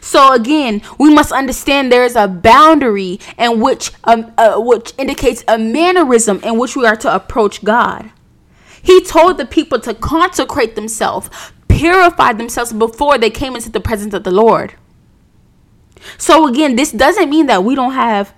So 0.00 0.32
again, 0.32 0.82
we 0.98 1.12
must 1.12 1.32
understand 1.32 1.90
there 1.90 2.04
is 2.04 2.16
a 2.16 2.28
boundary 2.28 3.18
in 3.38 3.60
which, 3.60 3.92
um, 4.04 4.32
uh, 4.36 4.58
which 4.58 4.92
indicates 4.98 5.44
a 5.48 5.58
mannerism 5.58 6.40
in 6.42 6.58
which 6.58 6.76
we 6.76 6.86
are 6.86 6.96
to 6.96 7.14
approach 7.14 7.64
God. 7.64 8.10
He 8.82 9.02
told 9.02 9.38
the 9.38 9.46
people 9.46 9.80
to 9.80 9.94
consecrate 9.94 10.74
themselves, 10.74 11.28
purify 11.68 12.32
themselves 12.32 12.72
before 12.72 13.18
they 13.18 13.30
came 13.30 13.54
into 13.54 13.70
the 13.70 13.80
presence 13.80 14.14
of 14.14 14.24
the 14.24 14.30
Lord. 14.30 14.74
So, 16.16 16.46
again, 16.46 16.76
this 16.76 16.92
doesn't 16.92 17.28
mean 17.28 17.46
that 17.46 17.64
we 17.64 17.74
don't 17.74 17.92
have 17.92 18.34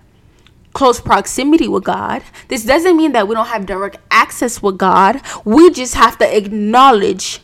close 0.72 1.00
proximity 1.00 1.68
with 1.68 1.84
God. 1.84 2.22
This 2.48 2.64
doesn't 2.64 2.96
mean 2.96 3.12
that 3.12 3.28
we 3.28 3.34
don't 3.34 3.46
have 3.46 3.66
direct 3.66 3.98
access 4.10 4.62
with 4.62 4.78
God. 4.78 5.20
We 5.44 5.70
just 5.70 5.94
have 5.94 6.18
to 6.18 6.36
acknowledge 6.36 7.40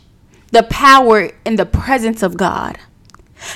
the 0.51 0.63
power 0.65 1.31
in 1.45 1.57
the 1.57 1.67
presence 1.67 2.23
of 2.23 2.37
God. 2.37 2.79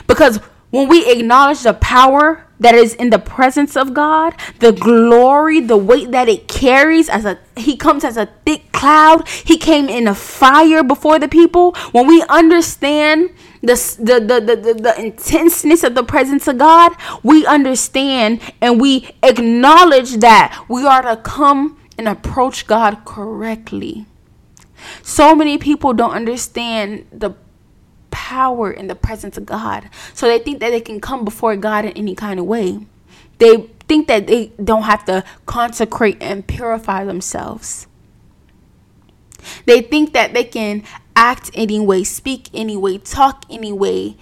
Because 0.06 0.38
when 0.70 0.88
we 0.88 1.10
acknowledge 1.10 1.62
the 1.62 1.74
power 1.74 2.46
that 2.62 2.74
is 2.74 2.94
in 2.94 3.10
the 3.10 3.18
presence 3.18 3.76
of 3.76 3.92
God, 3.92 4.34
the 4.60 4.72
glory, 4.72 5.60
the 5.60 5.76
weight 5.76 6.10
that 6.12 6.28
it 6.28 6.48
carries 6.48 7.08
as 7.08 7.24
a 7.24 7.38
he 7.56 7.76
comes 7.76 8.04
as 8.04 8.16
a 8.16 8.26
thick 8.46 8.72
cloud. 8.72 9.28
He 9.28 9.58
came 9.58 9.88
in 9.88 10.08
a 10.08 10.14
fire 10.14 10.82
before 10.82 11.18
the 11.18 11.28
people. 11.28 11.72
When 11.92 12.06
we 12.06 12.22
understand 12.22 13.30
the, 13.60 13.74
the, 13.98 14.20
the, 14.20 14.56
the, 14.56 14.74
the, 14.74 15.00
intenseness 15.00 15.84
of 15.84 15.94
the 15.94 16.02
presence 16.02 16.48
of 16.48 16.58
God, 16.58 16.92
we 17.22 17.46
understand 17.46 18.40
and 18.60 18.80
we 18.80 19.14
acknowledge 19.22 20.16
that 20.16 20.64
we 20.68 20.84
are 20.84 21.02
to 21.02 21.16
come 21.18 21.78
and 21.96 22.08
approach 22.08 22.66
God 22.66 23.04
correctly. 23.04 24.06
So 25.02 25.34
many 25.36 25.58
people 25.58 25.92
don't 25.92 26.12
understand 26.12 27.06
the 27.12 27.34
power 28.22 28.70
in 28.70 28.86
the 28.86 28.94
presence 28.94 29.36
of 29.36 29.44
God. 29.44 29.90
So 30.14 30.28
they 30.28 30.38
think 30.38 30.60
that 30.60 30.70
they 30.70 30.80
can 30.80 31.00
come 31.00 31.24
before 31.24 31.56
God 31.56 31.84
in 31.84 31.90
any 31.92 32.14
kind 32.14 32.38
of 32.38 32.46
way. 32.46 32.78
They 33.38 33.68
think 33.88 34.06
that 34.06 34.28
they 34.28 34.52
don't 34.62 34.84
have 34.84 35.04
to 35.06 35.24
consecrate 35.44 36.18
and 36.20 36.46
purify 36.46 37.04
themselves. 37.04 37.88
They 39.66 39.80
think 39.80 40.12
that 40.12 40.34
they 40.34 40.44
can 40.44 40.84
act 41.16 41.50
anyway, 41.52 42.04
speak 42.04 42.48
anyway, 42.54 42.98
talk 42.98 43.44
anyway 43.50 44.16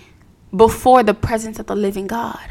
before 0.57 1.03
the 1.03 1.13
presence 1.13 1.59
of 1.59 1.67
the 1.67 1.77
living 1.77 2.07
God. 2.07 2.49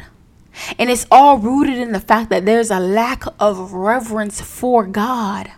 And 0.78 0.88
it's 0.88 1.06
all 1.10 1.36
rooted 1.36 1.78
in 1.78 1.90
the 1.90 2.00
fact 2.00 2.30
that 2.30 2.46
there's 2.46 2.70
a 2.70 2.78
lack 2.78 3.24
of 3.40 3.72
reverence 3.72 4.40
for 4.40 4.86
God. 4.86 5.50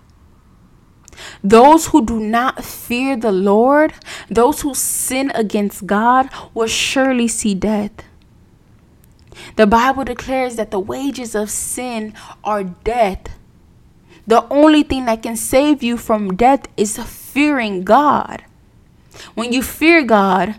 Those 1.43 1.89
who 1.89 2.05
do 2.05 2.19
not 2.21 2.65
fear 2.65 3.17
the 3.17 3.33
Lord, 3.33 3.95
those 4.29 4.63
who 4.63 4.75
sin 4.75 5.31
against 5.35 5.87
God, 5.87 6.29
will 6.55 6.67
surely 6.67 7.29
see 7.29 7.55
death. 7.55 7.93
The 9.57 9.67
Bible 9.67 10.05
declares 10.05 10.57
that 10.57 10.71
the 10.71 10.81
wages 10.81 11.35
of 11.35 11.51
sin 11.51 12.15
are 12.45 12.65
death. 12.65 13.29
The 14.27 14.47
only 14.49 14.83
thing 14.83 15.07
that 15.07 15.23
can 15.23 15.37
save 15.37 15.83
you 15.83 15.97
from 15.97 16.37
death 16.37 16.67
is 16.77 16.99
fearing 16.99 17.83
God. 17.83 18.45
When 19.35 19.53
you 19.53 19.63
fear 19.63 20.03
God, 20.03 20.57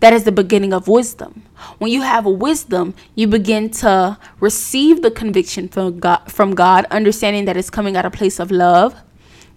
that 0.00 0.12
is 0.12 0.24
the 0.24 0.32
beginning 0.32 0.72
of 0.72 0.88
wisdom. 0.88 1.44
When 1.78 1.90
you 1.90 2.02
have 2.02 2.26
wisdom, 2.26 2.94
you 3.14 3.26
begin 3.26 3.70
to 3.70 4.18
receive 4.40 5.00
the 5.00 5.10
conviction 5.10 5.68
from 5.68 6.00
God, 6.00 6.30
from 6.30 6.54
God, 6.54 6.84
understanding 6.90 7.46
that 7.46 7.56
it's 7.56 7.70
coming 7.70 7.96
out 7.96 8.04
of 8.04 8.12
a 8.12 8.16
place 8.16 8.38
of 8.38 8.50
love. 8.50 8.94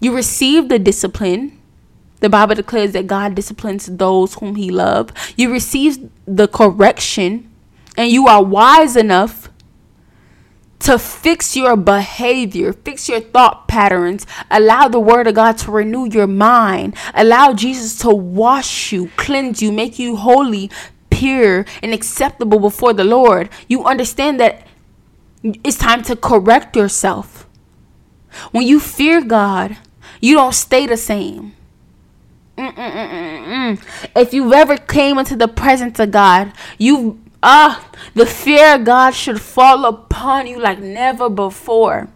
You 0.00 0.14
receive 0.14 0.68
the 0.68 0.78
discipline. 0.78 1.60
The 2.20 2.28
Bible 2.28 2.56
declares 2.56 2.92
that 2.92 3.06
God 3.06 3.34
disciplines 3.34 3.86
those 3.86 4.34
whom 4.34 4.56
he 4.56 4.70
loves. 4.70 5.12
You 5.36 5.52
receive 5.52 6.10
the 6.26 6.48
correction 6.48 7.50
and 7.96 8.10
you 8.10 8.26
are 8.26 8.42
wise 8.42 8.96
enough 8.96 9.50
to 10.80 10.98
fix 10.98 11.56
your 11.56 11.76
behavior, 11.76 12.72
fix 12.72 13.08
your 13.08 13.20
thought 13.20 13.66
patterns, 13.66 14.26
allow 14.50 14.88
the 14.88 15.00
word 15.00 15.26
of 15.26 15.34
God 15.34 15.58
to 15.58 15.72
renew 15.72 16.06
your 16.06 16.26
mind, 16.26 16.94
allow 17.14 17.52
Jesus 17.52 17.98
to 17.98 18.10
wash 18.10 18.92
you, 18.92 19.10
cleanse 19.16 19.60
you, 19.60 19.72
make 19.72 19.98
you 19.98 20.16
holy, 20.16 20.70
pure, 21.10 21.66
and 21.82 21.92
acceptable 21.92 22.60
before 22.60 22.92
the 22.92 23.04
Lord. 23.04 23.50
You 23.66 23.84
understand 23.84 24.38
that 24.38 24.66
it's 25.42 25.76
time 25.76 26.02
to 26.02 26.14
correct 26.14 26.76
yourself. 26.76 27.48
When 28.52 28.66
you 28.66 28.78
fear 28.78 29.20
God, 29.20 29.76
you 30.20 30.34
don't 30.34 30.54
stay 30.54 30.86
the 30.86 30.96
same. 30.96 31.54
Mm-mm-mm-mm. 32.56 33.80
If 34.16 34.34
you've 34.34 34.52
ever 34.52 34.76
came 34.76 35.18
into 35.18 35.36
the 35.36 35.48
presence 35.48 35.98
of 36.00 36.10
God, 36.10 36.52
you 36.76 37.20
ah, 37.42 37.88
the 38.14 38.26
fear 38.26 38.74
of 38.74 38.84
God 38.84 39.14
should 39.14 39.40
fall 39.40 39.84
upon 39.84 40.46
you 40.46 40.58
like 40.58 40.80
never 40.80 41.28
before. 41.28 42.08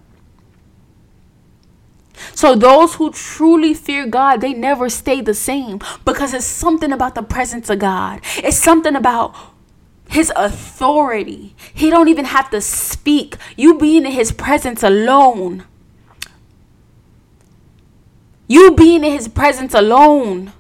So 2.35 2.55
those 2.55 2.95
who 2.95 3.11
truly 3.13 3.75
fear 3.75 4.07
God, 4.07 4.41
they 4.41 4.53
never 4.53 4.89
stay 4.89 5.21
the 5.21 5.35
same 5.35 5.81
because 6.05 6.35
it's 6.35 6.47
something 6.47 6.93
about 6.93 7.15
the 7.15 7.23
presence 7.23 7.71
of 7.71 7.79
God. 7.79 8.21
It's 8.39 8.59
something 8.59 8.95
about 8.95 9.35
his 10.09 10.33
authority. 10.37 11.55
He 11.73 11.91
don't 11.91 12.09
even 12.09 12.27
have 12.27 12.51
to 12.51 12.61
speak. 12.61 13.37
You 13.57 13.79
being 13.79 14.05
in 14.05 14.13
his 14.13 14.31
presence 14.33 14.83
alone 14.83 15.65
you 18.53 18.73
being 18.73 19.03
in 19.03 19.13
his 19.13 19.29
presence 19.29 19.73
alone, 19.73 20.53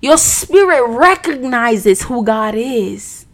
your 0.00 0.16
spirit 0.16 0.82
recognizes 0.88 2.04
who 2.04 2.24
God 2.24 2.54
is. 2.54 3.26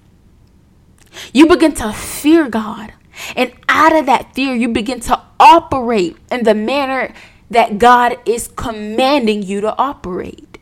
You 1.33 1.47
begin 1.47 1.73
to 1.75 1.93
fear 1.93 2.49
God. 2.49 2.93
And 3.37 3.53
out 3.69 3.95
of 3.95 4.07
that 4.07 4.35
fear, 4.35 4.53
you 4.53 4.69
begin 4.69 4.99
to 5.01 5.23
operate 5.39 6.17
in 6.33 6.43
the 6.43 6.55
manner 6.55 7.15
that 7.51 7.79
God 7.79 8.17
is 8.27 8.49
commanding 8.49 9.45
you 9.45 9.61
to 9.61 9.77
operate. 9.77 10.59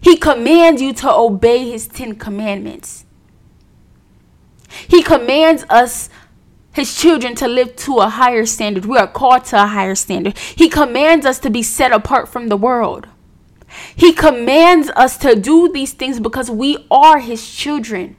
He 0.00 0.16
commands 0.16 0.82
you 0.82 0.92
to 0.94 1.12
obey 1.12 1.70
his 1.70 1.86
10 1.86 2.16
commandments. 2.16 3.06
He 4.88 5.04
commands 5.04 5.64
us 5.70 6.10
his 6.74 6.94
children 6.94 7.34
to 7.36 7.48
live 7.48 7.76
to 7.76 7.98
a 7.98 8.08
higher 8.08 8.44
standard. 8.44 8.84
We 8.84 8.98
are 8.98 9.06
called 9.06 9.44
to 9.46 9.62
a 9.62 9.66
higher 9.66 9.94
standard. 9.94 10.36
He 10.38 10.68
commands 10.68 11.24
us 11.24 11.38
to 11.40 11.50
be 11.50 11.62
set 11.62 11.92
apart 11.92 12.28
from 12.28 12.48
the 12.48 12.56
world. 12.56 13.06
He 13.96 14.12
commands 14.12 14.90
us 14.90 15.16
to 15.18 15.34
do 15.34 15.72
these 15.72 15.92
things 15.92 16.20
because 16.20 16.50
we 16.50 16.86
are 16.90 17.20
his 17.20 17.48
children. 17.54 18.16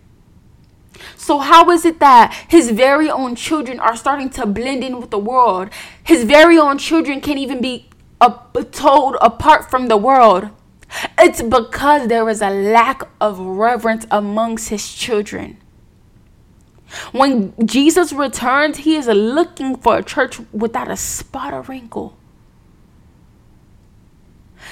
So, 1.17 1.39
how 1.39 1.69
is 1.71 1.85
it 1.85 1.99
that 1.99 2.33
his 2.47 2.71
very 2.71 3.09
own 3.09 3.35
children 3.35 3.79
are 3.79 3.95
starting 3.95 4.29
to 4.31 4.45
blend 4.45 4.83
in 4.83 4.99
with 4.99 5.11
the 5.11 5.19
world? 5.19 5.69
His 6.03 6.23
very 6.23 6.57
own 6.57 6.77
children 6.77 7.19
can't 7.19 7.39
even 7.39 7.61
be 7.61 7.89
uh, 8.21 8.37
told 8.71 9.17
apart 9.21 9.69
from 9.69 9.87
the 9.87 9.97
world. 9.97 10.49
It's 11.17 11.41
because 11.41 12.07
there 12.07 12.29
is 12.29 12.41
a 12.41 12.49
lack 12.49 13.01
of 13.19 13.39
reverence 13.39 14.05
amongst 14.09 14.69
his 14.69 14.93
children. 14.93 15.57
When 17.11 17.53
Jesus 17.65 18.13
returns, 18.13 18.77
he 18.77 18.95
is 18.95 19.07
looking 19.07 19.75
for 19.75 19.97
a 19.97 20.03
church 20.03 20.39
without 20.51 20.89
a 20.89 20.97
spot 20.97 21.53
or 21.53 21.61
wrinkle. 21.61 22.17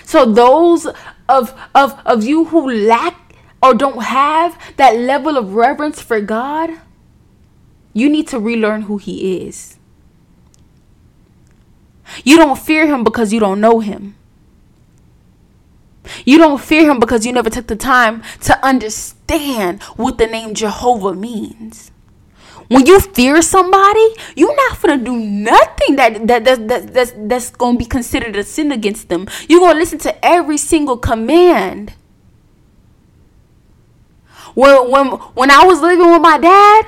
So 0.05 0.25
those 0.25 0.87
of 1.29 1.53
of 1.73 1.99
of 2.05 2.23
you 2.23 2.45
who 2.45 2.69
lack 2.69 3.35
or 3.61 3.73
don't 3.73 4.03
have 4.03 4.57
that 4.77 4.97
level 4.97 5.37
of 5.37 5.53
reverence 5.53 6.01
for 6.01 6.19
God, 6.19 6.69
you 7.93 8.09
need 8.09 8.27
to 8.27 8.39
relearn 8.39 8.83
who 8.83 8.97
he 8.97 9.45
is. 9.47 9.77
You 12.23 12.37
don't 12.37 12.59
fear 12.59 12.85
him 12.85 13.03
because 13.03 13.31
you 13.31 13.39
don't 13.39 13.61
know 13.61 13.79
him. 13.79 14.15
You 16.25 16.37
don't 16.37 16.59
fear 16.59 16.89
him 16.89 16.99
because 16.99 17.25
you 17.25 17.31
never 17.31 17.49
took 17.49 17.67
the 17.67 17.77
time 17.77 18.23
to 18.41 18.63
understand 18.65 19.81
what 19.95 20.17
the 20.17 20.27
name 20.27 20.53
Jehovah 20.53 21.13
means. 21.13 21.92
When 22.67 22.85
you 22.85 22.99
fear 22.99 23.41
somebody, 23.41 24.15
you're 24.35 24.55
not 24.55 24.81
gonna 24.81 25.03
do 25.03 25.15
nothing 25.15 25.95
that, 25.97 26.27
that, 26.27 26.43
that, 26.45 26.67
that 26.67 26.93
that's, 26.93 27.13
that's 27.15 27.49
gonna 27.51 27.77
be 27.77 27.85
considered 27.85 28.35
a 28.35 28.43
sin 28.43 28.71
against 28.71 29.09
them. 29.09 29.27
You're 29.47 29.59
gonna 29.59 29.79
listen 29.79 29.99
to 29.99 30.25
every 30.25 30.57
single 30.57 30.97
command. 30.97 31.93
When, 34.53 34.89
when, 34.91 35.07
when 35.07 35.51
I 35.51 35.65
was 35.65 35.81
living 35.81 36.09
with 36.11 36.21
my 36.21 36.37
dad, 36.37 36.85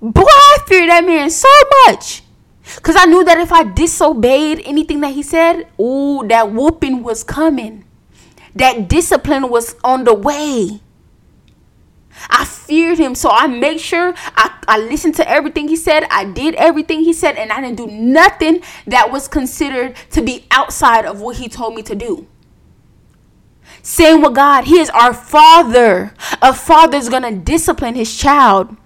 boy, 0.00 0.22
I 0.26 0.58
feared 0.66 0.90
that 0.90 1.04
man 1.04 1.30
so 1.30 1.48
much. 1.86 2.22
Because 2.76 2.96
I 2.96 3.04
knew 3.04 3.24
that 3.24 3.38
if 3.38 3.52
I 3.52 3.64
disobeyed 3.64 4.62
anything 4.64 5.00
that 5.00 5.12
he 5.12 5.22
said, 5.22 5.68
ooh, 5.78 6.26
that 6.28 6.52
whooping 6.52 7.02
was 7.02 7.22
coming 7.22 7.84
that 8.54 8.88
discipline 8.88 9.48
was 9.48 9.74
on 9.82 10.04
the 10.04 10.14
way. 10.14 10.80
I 12.28 12.44
feared 12.44 12.98
him, 12.98 13.14
so 13.14 13.30
I 13.30 13.46
made 13.46 13.80
sure 13.80 14.14
I, 14.36 14.56
I 14.68 14.78
listened 14.78 15.14
to 15.16 15.28
everything 15.28 15.68
he 15.68 15.76
said. 15.76 16.06
I 16.10 16.24
did 16.24 16.54
everything 16.56 17.00
he 17.00 17.12
said, 17.12 17.36
and 17.36 17.52
I 17.52 17.60
didn't 17.60 17.76
do 17.76 17.86
nothing 17.86 18.62
that 18.86 19.10
was 19.10 19.28
considered 19.28 19.96
to 20.10 20.22
be 20.22 20.46
outside 20.50 21.04
of 21.04 21.20
what 21.20 21.36
he 21.36 21.48
told 21.48 21.74
me 21.74 21.82
to 21.82 21.94
do. 21.94 22.26
Same 23.82 24.22
with 24.22 24.34
God. 24.34 24.64
He 24.64 24.78
is 24.78 24.90
our 24.90 25.12
father. 25.12 26.14
A 26.40 26.54
father 26.54 26.96
is 26.96 27.08
going 27.08 27.22
to 27.22 27.32
discipline 27.32 27.94
his 27.94 28.16
child. 28.16 28.76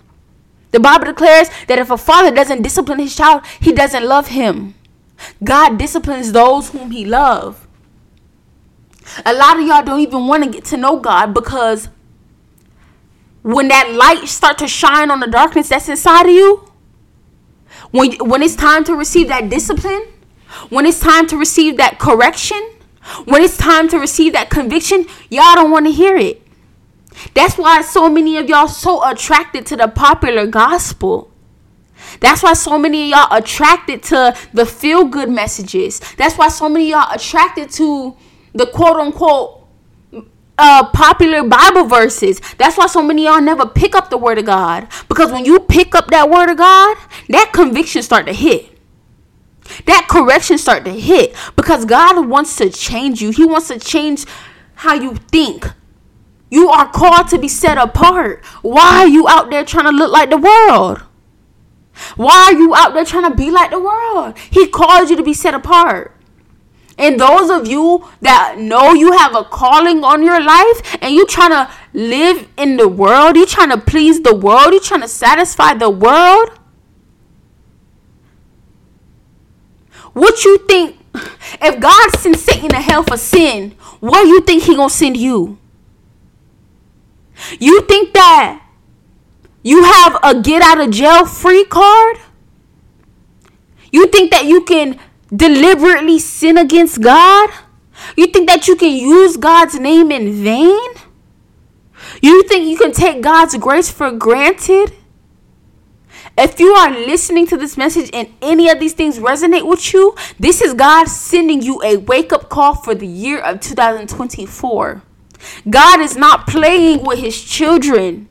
The 0.71 0.81
Bible 0.81 1.07
declares 1.07 1.49
that 1.69 1.79
if 1.79 1.91
a 1.91 1.99
father 1.99 2.35
doesn't 2.35 2.63
discipline 2.63 2.99
his 2.99 3.17
child, 3.17 3.45
he 3.61 3.73
doesn't 3.73 4.05
love 4.05 4.29
him. 4.29 4.75
God 5.43 5.79
disciplines 5.79 6.33
those 6.33 6.71
whom 6.71 6.91
he 6.91 7.05
loves. 7.05 7.59
A 9.25 9.33
lot 9.33 9.59
of 9.59 9.67
y'all 9.67 9.85
don't 9.85 10.01
even 10.01 10.27
want 10.27 10.45
to 10.45 10.51
get 10.51 10.65
to 10.67 10.77
know 10.77 10.99
God 10.99 11.33
because 11.33 11.89
when 13.47 13.69
that 13.69 13.93
light 13.93 14.27
start 14.27 14.59
to 14.59 14.67
shine 14.67 15.09
on 15.09 15.21
the 15.21 15.29
darkness 15.29 15.69
that's 15.69 15.89
inside 15.89 16.27
of 16.27 16.33
you, 16.33 16.69
when 17.93 18.13
when 18.15 18.43
it's 18.43 18.57
time 18.57 18.83
to 18.83 18.97
receive 18.97 19.29
that 19.29 19.49
discipline, 19.49 20.03
when 20.69 20.85
it's 20.85 20.99
time 20.99 21.29
to 21.29 21.37
receive 21.37 21.77
that 21.77 22.01
correction, 22.01 22.61
when 23.25 23.43
it's 23.43 23.57
time 23.57 23.89
to 23.91 23.99
receive 23.99 24.33
that 24.33 24.51
conviction, 24.51 25.07
y'all 25.31 25.55
don't 25.55 25.71
want 25.71 25.87
to 25.87 25.93
hear 25.93 26.17
it. 26.17 26.43
That's 27.35 27.57
why 27.57 27.83
so 27.83 28.11
many 28.11 28.37
of 28.37 28.49
y'all 28.49 28.67
so 28.67 29.09
attracted 29.09 29.65
to 29.67 29.77
the 29.77 29.87
popular 29.87 30.49
gospel. 30.49 31.31
That's 32.19 32.43
why 32.43 32.55
so 32.55 32.77
many 32.81 33.05
of 33.05 33.19
y'all 33.19 33.39
attracted 33.39 34.03
to 34.05 34.37
the 34.55 34.67
feel 34.67 35.05
good 35.05 35.31
messages. 35.31 36.01
That's 36.19 36.37
why 36.37 36.49
so 36.49 36.69
many 36.69 36.93
of 36.93 36.99
y'all 36.99 37.15
attracted 37.15 37.71
to 37.79 38.17
the 38.55 38.67
quote 38.67 38.97
unquote 38.97 39.66
uh, 40.59 40.89
popular 40.91 41.43
Bible 41.43 41.85
verses. 41.85 42.41
That's 42.59 42.77
why 42.77 42.87
so 42.87 43.03
many 43.03 43.25
y'all 43.25 43.41
never 43.41 43.67
pick 43.67 43.95
up 43.95 44.11
the 44.11 44.19
word 44.19 44.39
of 44.39 44.47
God. 44.47 44.89
Because 45.09 45.33
when 45.33 45.45
you 45.45 45.61
pick 45.61 45.95
up 45.95 46.09
that 46.09 46.31
word 46.31 46.51
of 46.51 46.57
God, 46.57 46.97
that 47.29 47.51
conviction 47.53 48.03
start 48.03 48.27
to 48.27 48.33
hit. 48.33 48.73
That 49.87 50.07
correction 50.09 50.59
start 50.59 50.85
to 50.85 50.93
hit. 50.93 51.35
Because 51.57 51.85
God 51.85 52.27
wants 52.27 52.57
to 52.57 52.71
change 52.71 53.21
you. 53.21 53.31
He 53.31 53.45
wants 53.45 53.69
to 53.69 53.79
change 53.79 54.25
how 54.75 54.95
you 54.95 55.17
think. 55.31 55.67
You 56.51 56.69
are 56.69 56.89
called 56.91 57.29
to 57.29 57.39
be 57.39 57.49
set 57.49 57.77
apart. 57.77 58.45
Why 58.63 59.01
are 59.01 59.09
you 59.09 59.29
out 59.29 59.51
there 59.51 59.65
trying 59.65 59.87
to 59.87 59.91
look 59.91 60.13
like 60.13 60.31
the 60.31 60.39
world? 60.39 61.03
Why 62.15 62.51
are 62.51 62.53
you 62.53 62.75
out 62.75 62.95
there 62.95 63.05
trying 63.05 63.29
to 63.31 63.37
be 63.37 63.51
like 63.51 63.71
the 63.71 63.81
world? 63.81 64.39
He 64.39 64.69
called 64.69 65.11
you 65.11 65.17
to 65.17 65.23
be 65.23 65.35
set 65.35 65.55
apart. 65.55 66.16
And 66.99 67.21
those 67.21 67.51
of 67.51 67.67
you 67.67 68.09
that 68.23 68.59
know 68.59 68.95
you 68.95 69.13
have 69.13 69.35
a 69.35 69.45
calling 69.45 70.03
on 70.03 70.23
your 70.23 70.43
life 70.43 70.97
and 71.03 71.15
you 71.15 71.27
trying 71.27 71.51
to 71.51 71.71
live 71.93 72.49
in 72.57 72.79
the 72.79 72.89
world, 72.89 73.37
you 73.37 73.45
trying 73.45 73.71
to 73.71 73.79
please 73.79 74.23
the 74.23 74.35
world, 74.35 74.73
you 74.73 74.81
trying 74.81 75.03
to 75.03 75.09
satisfy 75.09 75.75
the 75.75 75.91
world. 75.91 76.51
What 80.15 80.45
you 80.45 80.59
think 80.67 80.99
if 81.61 81.81
God 81.81 82.11
sends 82.19 82.43
Satan 82.43 82.71
to 82.71 82.77
hell 82.77 83.03
for 83.03 83.19
sin, 83.19 83.73
what 84.01 84.23
do 84.23 84.29
you 84.29 84.41
think 84.41 84.63
he 84.63 84.75
going 84.75 84.89
to 84.89 84.95
send 84.95 85.17
you? 85.19 85.59
You 87.59 87.83
think 87.83 88.15
that 88.15 88.63
you 89.63 89.85
have 89.85 90.19
a 90.23 90.41
get 90.41 90.63
out 90.63 90.81
of 90.81 90.91
jail 90.91 91.27
free 91.27 91.65
card? 91.65 92.19
You 93.93 94.07
think 94.07 94.31
that 94.31 94.47
you 94.47 94.65
can 94.65 94.99
deliberately 95.35 96.19
sin 96.19 96.59
against 96.59 97.01
God? 97.01 97.51
You 98.17 98.27
think 98.27 98.49
that 98.49 98.69
you 98.69 98.77
can 98.77 98.93
use 98.95 99.37
God's 99.37 99.79
name 99.79 100.11
in 100.11 100.45
vain? 100.45 100.91
You 102.23 102.43
think 102.45 102.67
you 102.67 102.77
can 102.77 102.93
take 102.93 103.23
God's 103.23 103.57
grace 103.57 103.91
for 103.91 104.11
granted? 104.11 104.93
If 106.39 106.61
you 106.61 106.73
are 106.75 106.91
listening 106.91 107.47
to 107.47 107.57
this 107.57 107.79
message 107.79 108.11
and 108.13 108.29
any 108.43 108.69
of 108.69 108.79
these 108.79 108.93
things 108.93 109.19
resonate 109.19 109.67
with 109.67 109.95
you, 109.95 110.15
this 110.39 110.61
is 110.61 110.75
God 110.75 111.09
sending 111.09 111.63
you 111.63 111.83
a 111.83 111.97
wake 111.97 112.33
up 112.33 112.51
call 112.51 112.75
for 112.75 112.95
the 112.95 113.07
year 113.07 113.41
of 113.41 113.61
2024. 113.61 115.03
God 115.71 116.01
is 116.01 116.17
not 116.17 116.47
playing 116.47 117.05
with 117.05 117.19
his 117.21 117.43
children. 117.43 118.29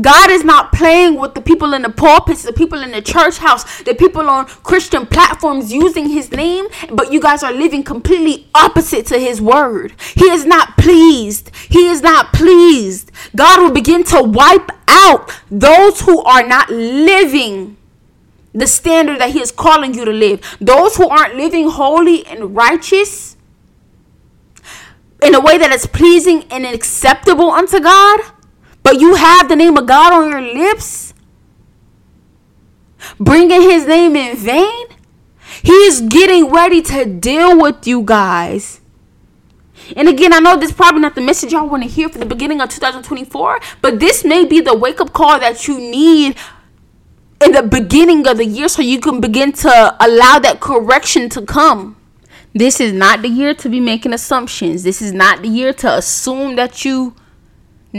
God 0.00 0.30
is 0.30 0.44
not 0.44 0.72
playing 0.72 1.18
with 1.18 1.34
the 1.34 1.40
people 1.40 1.74
in 1.74 1.82
the 1.82 1.90
pulpits, 1.90 2.42
the 2.42 2.52
people 2.52 2.82
in 2.82 2.92
the 2.92 3.02
church 3.02 3.38
house, 3.38 3.82
the 3.82 3.94
people 3.94 4.28
on 4.28 4.46
Christian 4.46 5.06
platforms 5.06 5.72
using 5.72 6.08
his 6.08 6.30
name, 6.30 6.66
but 6.92 7.12
you 7.12 7.20
guys 7.20 7.42
are 7.42 7.52
living 7.52 7.82
completely 7.82 8.48
opposite 8.54 9.06
to 9.06 9.18
his 9.18 9.40
word. 9.40 9.94
He 10.14 10.26
is 10.26 10.44
not 10.44 10.76
pleased. 10.76 11.50
He 11.68 11.88
is 11.88 12.02
not 12.02 12.32
pleased. 12.32 13.10
God 13.34 13.60
will 13.60 13.72
begin 13.72 14.04
to 14.04 14.22
wipe 14.22 14.70
out 14.88 15.30
those 15.50 16.00
who 16.00 16.22
are 16.22 16.46
not 16.46 16.70
living 16.70 17.76
the 18.54 18.66
standard 18.66 19.20
that 19.20 19.30
he 19.30 19.40
is 19.40 19.52
calling 19.52 19.94
you 19.94 20.04
to 20.04 20.12
live. 20.12 20.56
Those 20.60 20.96
who 20.96 21.08
aren't 21.08 21.36
living 21.36 21.68
holy 21.68 22.26
and 22.26 22.56
righteous 22.56 23.36
in 25.22 25.34
a 25.34 25.40
way 25.40 25.58
that 25.58 25.72
is 25.72 25.86
pleasing 25.86 26.44
and 26.50 26.64
acceptable 26.64 27.50
unto 27.50 27.80
God 27.80 28.20
but 28.86 29.00
you 29.00 29.16
have 29.16 29.48
the 29.48 29.56
name 29.56 29.76
of 29.76 29.84
God 29.84 30.12
on 30.12 30.30
your 30.30 30.40
lips, 30.40 31.12
bringing 33.18 33.60
his 33.62 33.84
name 33.84 34.14
in 34.14 34.36
vain. 34.36 34.86
He 35.64 35.72
is 35.72 36.02
getting 36.02 36.52
ready 36.52 36.82
to 36.82 37.04
deal 37.04 37.60
with 37.60 37.84
you 37.84 38.02
guys. 38.02 38.80
And 39.96 40.08
again, 40.08 40.32
I 40.32 40.38
know 40.38 40.56
this 40.56 40.70
is 40.70 40.76
probably 40.76 41.00
not 41.00 41.16
the 41.16 41.20
message 41.20 41.50
y'all 41.50 41.68
want 41.68 41.82
to 41.82 41.88
hear 41.88 42.08
for 42.08 42.18
the 42.18 42.26
beginning 42.26 42.60
of 42.60 42.68
2024, 42.68 43.58
but 43.82 43.98
this 43.98 44.24
may 44.24 44.44
be 44.44 44.60
the 44.60 44.76
wake 44.76 45.00
up 45.00 45.12
call 45.12 45.40
that 45.40 45.66
you 45.66 45.78
need 45.78 46.36
in 47.44 47.50
the 47.50 47.64
beginning 47.64 48.24
of 48.28 48.36
the 48.36 48.46
year 48.46 48.68
so 48.68 48.82
you 48.82 49.00
can 49.00 49.20
begin 49.20 49.50
to 49.54 49.96
allow 49.98 50.38
that 50.38 50.60
correction 50.60 51.28
to 51.30 51.42
come. 51.42 51.96
This 52.54 52.78
is 52.78 52.92
not 52.92 53.22
the 53.22 53.28
year 53.28 53.52
to 53.52 53.68
be 53.68 53.80
making 53.80 54.12
assumptions. 54.12 54.84
This 54.84 55.02
is 55.02 55.12
not 55.12 55.42
the 55.42 55.48
year 55.48 55.72
to 55.72 55.92
assume 55.92 56.54
that 56.54 56.84
you 56.84 57.16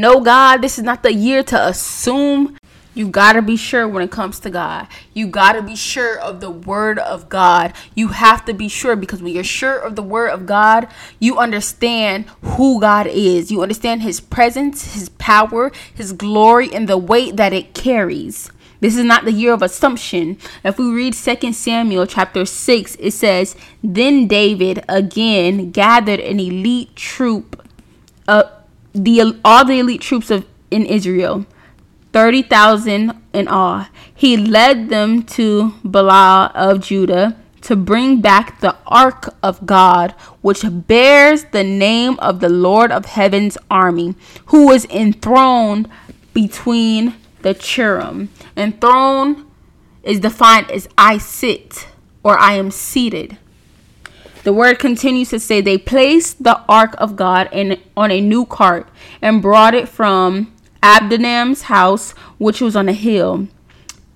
no, 0.02 0.22
God, 0.22 0.62
this 0.62 0.78
is 0.78 0.84
not 0.84 1.04
the 1.04 1.14
year 1.14 1.43
to 1.43 1.68
assume. 1.68 2.56
You 2.93 3.08
got 3.08 3.34
to 3.34 3.43
be 3.43 3.58
sure 3.58 3.88
when 3.88 4.02
it 4.02 4.10
comes 4.10 4.39
to 4.39 4.50
God. 4.50 4.88
You 5.14 5.28
got 5.28 5.54
to 5.54 5.62
be 5.62 5.76
sure 5.76 6.20
of 6.20 6.39
the 6.39 6.50
word 6.50 6.98
of 6.98 7.30
God. 7.30 7.74
You 7.93 8.08
have 8.08 8.43
to 8.45 8.54
be 8.54 8.70
sure 8.70 8.95
because 8.95 9.22
when 9.22 9.34
you're 9.34 9.43
sure 9.43 9.78
of 9.78 9.95
the 9.95 10.02
word 10.02 10.30
of 10.30 10.48
God, 10.48 10.88
you 11.20 11.38
understand 11.38 12.26
who 12.41 12.82
God 12.82 13.06
is. 13.06 13.52
You 13.52 13.62
understand 13.62 14.02
his 14.02 14.20
presence, 14.20 14.95
his 14.95 15.10
power, 15.10 15.72
his 15.93 16.12
glory, 16.12 16.74
and 16.74 16.89
the 16.89 16.98
weight 16.98 17.38
that 17.38 17.54
it 17.54 17.76
carries. 17.76 18.52
This 18.80 18.95
is 18.95 19.04
not 19.04 19.26
the 19.26 19.32
year 19.32 19.54
of 19.54 19.62
assumption. 19.62 20.38
If 20.64 20.78
we 20.78 20.86
read 20.89 21.14
2 21.14 21.54
Samuel 21.54 22.06
chapter 22.06 22.45
6, 22.45 22.95
it 23.00 23.12
says, 23.12 23.56
Then 23.84 24.28
David 24.28 24.84
again 24.89 25.72
gathered 25.72 26.20
an 26.20 26.39
elite 26.39 26.95
troop 26.95 27.68
of 28.28 28.52
the 28.93 29.39
all 29.43 29.65
the 29.65 29.79
elite 29.79 30.01
troops 30.01 30.31
of 30.31 30.45
in 30.71 30.85
Israel, 30.85 31.45
thirty 32.13 32.41
thousand 32.41 33.13
in 33.33 33.47
all. 33.47 33.88
He 34.13 34.35
led 34.38 34.89
them 34.89 35.23
to 35.38 35.73
Baalah 35.83 36.51
of 36.55 36.81
Judah 36.81 37.38
to 37.61 37.75
bring 37.75 38.21
back 38.21 38.61
the 38.61 38.75
ark 38.85 39.35
of 39.43 39.65
God, 39.65 40.11
which 40.41 40.63
bears 40.63 41.45
the 41.45 41.63
name 41.63 42.17
of 42.19 42.39
the 42.39 42.49
Lord 42.49 42.91
of 42.91 43.05
Heaven's 43.05 43.57
army, 43.69 44.15
who 44.47 44.71
is 44.71 44.85
enthroned 44.85 45.89
between 46.33 47.15
the 47.41 47.53
cherubim. 47.53 48.29
Enthroned 48.55 49.45
is 50.03 50.19
defined 50.19 50.71
as 50.71 50.88
I 50.97 51.17
sit 51.17 51.88
or 52.23 52.38
I 52.38 52.53
am 52.53 52.71
seated. 52.71 53.38
The 54.43 54.53
word 54.53 54.79
continues 54.79 55.29
to 55.29 55.39
say 55.39 55.61
they 55.61 55.77
placed 55.77 56.43
the 56.43 56.61
ark 56.69 56.95
of 56.97 57.15
God 57.15 57.49
in 57.51 57.81
on 57.95 58.11
a 58.11 58.21
new 58.21 58.45
cart 58.45 58.88
and 59.21 59.41
brought 59.41 59.73
it 59.73 59.88
from 59.88 60.53
Abinadab's 60.81 61.63
house, 61.63 62.11
which 62.38 62.61
was 62.61 62.75
on 62.75 62.89
a 62.89 62.93
hill. 62.93 63.47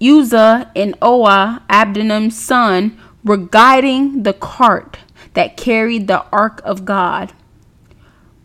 Uzzah 0.01 0.71
and 0.75 0.99
Ahio, 0.99 1.61
Abinadab's 1.69 2.37
son, 2.37 2.99
were 3.23 3.37
guiding 3.37 4.23
the 4.23 4.33
cart 4.33 4.97
that 5.33 5.57
carried 5.57 6.07
the 6.07 6.25
ark 6.31 6.61
of 6.63 6.85
God. 6.85 7.33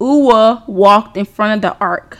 Uzzah 0.00 0.64
walked 0.66 1.16
in 1.16 1.24
front 1.24 1.54
of 1.54 1.62
the 1.62 1.78
ark. 1.78 2.18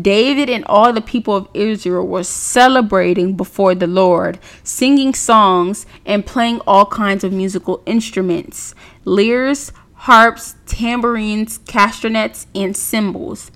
David 0.00 0.48
and 0.48 0.64
all 0.66 0.92
the 0.92 1.02
people 1.02 1.36
of 1.36 1.48
Israel 1.52 2.06
were 2.06 2.24
celebrating 2.24 3.36
before 3.36 3.74
the 3.74 3.86
Lord, 3.86 4.38
singing 4.64 5.12
songs 5.12 5.84
and 6.06 6.24
playing 6.24 6.60
all 6.66 6.86
kinds 6.86 7.24
of 7.24 7.32
musical 7.32 7.82
instruments 7.84 8.74
lyres, 9.04 9.72
harps, 9.94 10.54
tambourines, 10.66 11.58
castanets, 11.66 12.46
and 12.54 12.76
cymbals. 12.76 13.50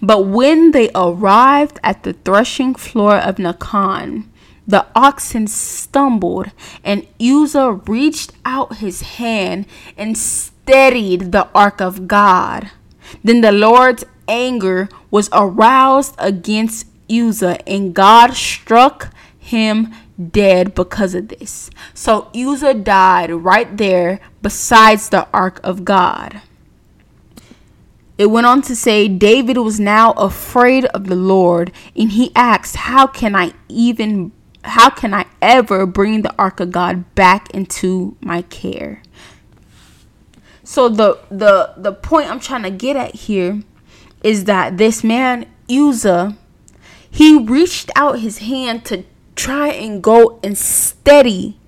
But 0.00 0.26
when 0.26 0.72
they 0.72 0.90
arrived 0.94 1.78
at 1.84 2.02
the 2.02 2.14
threshing 2.14 2.74
floor 2.74 3.16
of 3.16 3.36
Nacon, 3.36 4.24
the 4.66 4.86
oxen 4.94 5.46
stumbled, 5.46 6.50
and 6.82 7.06
Uzzah 7.20 7.82
reached 7.86 8.32
out 8.44 8.76
his 8.76 9.02
hand 9.02 9.66
and 9.96 10.16
steadied 10.16 11.32
the 11.32 11.48
ark 11.54 11.80
of 11.80 12.08
God. 12.08 12.70
Then 13.22 13.40
the 13.40 13.52
Lord's 13.52 14.04
anger 14.26 14.88
was 15.12 15.28
aroused 15.32 16.16
against 16.18 16.86
Uzzah, 17.08 17.68
and 17.68 17.94
God 17.94 18.32
struck 18.32 19.14
him 19.38 19.92
dead 20.30 20.74
because 20.74 21.14
of 21.14 21.28
this. 21.28 21.70
So 21.94 22.30
Uzzah 22.34 22.74
died 22.74 23.30
right 23.30 23.76
there 23.76 24.20
besides 24.40 25.10
the 25.10 25.28
ark 25.32 25.60
of 25.62 25.84
God. 25.84 26.40
It 28.16 28.26
went 28.26 28.46
on 28.46 28.62
to 28.62 28.74
say 28.74 29.06
David 29.06 29.58
was 29.58 29.78
now 29.78 30.12
afraid 30.12 30.86
of 30.86 31.06
the 31.06 31.16
Lord, 31.16 31.72
and 31.94 32.12
he 32.12 32.32
asked, 32.34 32.76
How 32.76 33.06
can 33.06 33.36
I 33.36 33.52
even 33.68 34.32
how 34.64 34.90
can 34.90 35.12
I 35.12 35.26
ever 35.40 35.86
bring 35.86 36.22
the 36.22 36.34
ark 36.38 36.60
of 36.60 36.70
God 36.70 37.14
back 37.14 37.50
into 37.50 38.16
my 38.20 38.42
care? 38.42 39.02
So 40.62 40.88
the 40.88 41.18
the 41.30 41.74
the 41.76 41.92
point 41.92 42.30
I'm 42.30 42.40
trying 42.40 42.62
to 42.62 42.70
get 42.70 42.96
at 42.96 43.14
here 43.14 43.62
is 44.22 44.44
that 44.44 44.78
this 44.78 45.02
man 45.02 45.46
Uzzah 45.70 46.36
he 47.12 47.38
reached 47.38 47.90
out 47.94 48.20
his 48.20 48.38
hand 48.38 48.86
to 48.86 49.04
try 49.36 49.68
and 49.68 50.02
go 50.02 50.40
and 50.42 50.56
steady 50.56 51.58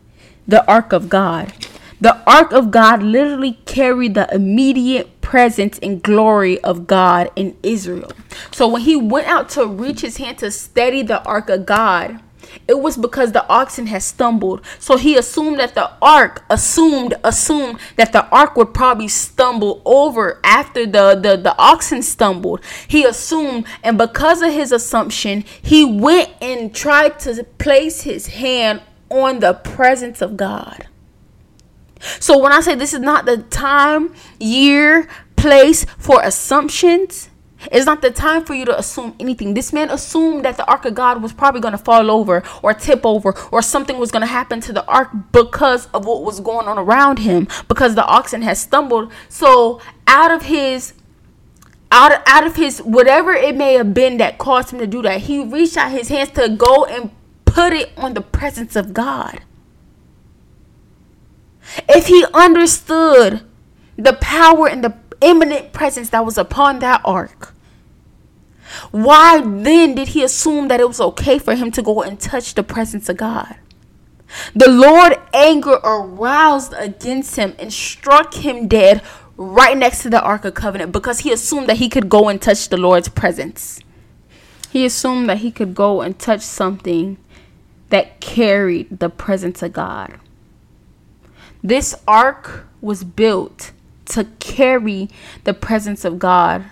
the 0.48 0.66
ark 0.66 0.92
of 0.92 1.10
God. 1.10 1.52
The 2.00 2.16
ark 2.26 2.52
of 2.52 2.70
God 2.70 3.02
literally 3.02 3.58
carried 3.66 4.14
the 4.14 4.32
immediate 4.34 5.20
presence 5.20 5.78
and 5.80 6.02
glory 6.02 6.58
of 6.64 6.86
God 6.86 7.30
in 7.36 7.56
Israel. 7.62 8.10
So 8.50 8.66
when 8.66 8.82
he 8.82 8.96
went 8.96 9.26
out 9.26 9.50
to 9.50 9.66
reach 9.66 10.00
his 10.00 10.16
hand 10.16 10.38
to 10.38 10.50
steady 10.50 11.02
the 11.02 11.22
ark 11.24 11.50
of 11.50 11.66
God, 11.66 12.20
it 12.68 12.80
was 12.80 12.96
because 12.96 13.32
the 13.32 13.46
oxen 13.48 13.86
had 13.86 14.02
stumbled. 14.02 14.64
So 14.78 14.96
he 14.96 15.16
assumed 15.16 15.58
that 15.58 15.74
the 15.74 15.90
ark 16.00 16.44
assumed 16.50 17.14
assumed 17.24 17.78
that 17.96 18.12
the 18.12 18.26
ark 18.28 18.56
would 18.56 18.74
probably 18.74 19.08
stumble 19.08 19.82
over 19.84 20.40
after 20.44 20.86
the, 20.86 21.14
the, 21.14 21.36
the 21.36 21.56
oxen 21.58 22.02
stumbled. 22.02 22.60
He 22.88 23.04
assumed, 23.04 23.66
and 23.82 23.98
because 23.98 24.42
of 24.42 24.52
his 24.52 24.72
assumption, 24.72 25.44
he 25.62 25.84
went 25.84 26.30
and 26.40 26.74
tried 26.74 27.18
to 27.20 27.44
place 27.58 28.02
his 28.02 28.28
hand 28.28 28.82
on 29.10 29.40
the 29.40 29.54
presence 29.54 30.20
of 30.22 30.36
God. 30.36 30.86
So 32.20 32.38
when 32.38 32.52
I 32.52 32.60
say 32.60 32.74
this 32.74 32.92
is 32.92 33.00
not 33.00 33.24
the 33.24 33.38
time, 33.38 34.14
year, 34.38 35.08
place 35.36 35.84
for 35.98 36.20
assumptions, 36.22 37.30
it's 37.70 37.86
not 37.86 38.02
the 38.02 38.10
time 38.10 38.44
for 38.44 38.54
you 38.54 38.64
to 38.64 38.78
assume 38.78 39.14
anything. 39.18 39.54
This 39.54 39.72
man 39.72 39.90
assumed 39.90 40.44
that 40.44 40.56
the 40.56 40.66
ark 40.66 40.84
of 40.84 40.94
God 40.94 41.22
was 41.22 41.32
probably 41.32 41.60
going 41.60 41.72
to 41.72 41.78
fall 41.78 42.10
over 42.10 42.42
or 42.62 42.74
tip 42.74 43.04
over 43.04 43.34
or 43.50 43.62
something 43.62 43.98
was 43.98 44.10
going 44.10 44.22
to 44.22 44.26
happen 44.26 44.60
to 44.62 44.72
the 44.72 44.84
ark 44.86 45.10
because 45.32 45.86
of 45.94 46.06
what 46.06 46.22
was 46.22 46.40
going 46.40 46.66
on 46.66 46.78
around 46.78 47.20
him 47.20 47.48
because 47.68 47.94
the 47.94 48.04
oxen 48.04 48.42
had 48.42 48.56
stumbled. 48.56 49.12
So, 49.28 49.80
out 50.06 50.30
of 50.30 50.42
his 50.42 50.94
out 51.90 52.12
of, 52.12 52.18
out 52.26 52.46
of 52.46 52.56
his 52.56 52.80
whatever 52.80 53.32
it 53.32 53.56
may 53.56 53.74
have 53.74 53.94
been 53.94 54.16
that 54.16 54.36
caused 54.38 54.72
him 54.72 54.80
to 54.80 54.86
do 54.86 55.00
that, 55.02 55.22
he 55.22 55.44
reached 55.44 55.76
out 55.76 55.92
his 55.92 56.08
hands 56.08 56.30
to 56.30 56.48
go 56.48 56.84
and 56.84 57.10
put 57.44 57.72
it 57.72 57.92
on 57.96 58.14
the 58.14 58.20
presence 58.20 58.74
of 58.74 58.92
God. 58.92 59.40
If 61.88 62.08
he 62.08 62.26
understood 62.34 63.42
the 63.96 64.12
power 64.14 64.68
and 64.68 64.82
the 64.82 64.94
imminent 65.20 65.72
presence 65.72 66.10
that 66.10 66.24
was 66.24 66.36
upon 66.36 66.80
that 66.80 67.00
ark, 67.04 67.53
why 68.90 69.40
then 69.40 69.94
did 69.94 70.08
he 70.08 70.22
assume 70.22 70.68
that 70.68 70.80
it 70.80 70.88
was 70.88 71.00
okay 71.00 71.38
for 71.38 71.54
him 71.54 71.70
to 71.72 71.82
go 71.82 72.02
and 72.02 72.18
touch 72.18 72.54
the 72.54 72.62
presence 72.62 73.08
of 73.08 73.16
God? 73.16 73.56
The 74.54 74.68
Lord 74.68 75.16
anger 75.32 75.78
aroused 75.84 76.74
against 76.76 77.36
him 77.36 77.54
and 77.58 77.72
struck 77.72 78.34
him 78.34 78.66
dead 78.66 79.02
right 79.36 79.76
next 79.76 80.02
to 80.02 80.10
the 80.10 80.22
Ark 80.22 80.44
of 80.44 80.54
Covenant 80.54 80.92
because 80.92 81.20
he 81.20 81.32
assumed 81.32 81.68
that 81.68 81.76
he 81.76 81.88
could 81.88 82.08
go 82.08 82.28
and 82.28 82.40
touch 82.40 82.68
the 82.68 82.76
Lord's 82.76 83.08
presence. 83.08 83.80
He 84.70 84.84
assumed 84.84 85.28
that 85.28 85.38
he 85.38 85.50
could 85.52 85.74
go 85.74 86.00
and 86.00 86.18
touch 86.18 86.40
something 86.40 87.18
that 87.90 88.20
carried 88.20 88.98
the 88.98 89.08
presence 89.08 89.62
of 89.62 89.72
God. 89.72 90.18
This 91.62 91.94
ark 92.08 92.66
was 92.80 93.04
built 93.04 93.72
to 94.06 94.24
carry 94.38 95.08
the 95.44 95.54
presence 95.54 96.04
of 96.04 96.18
God 96.18 96.64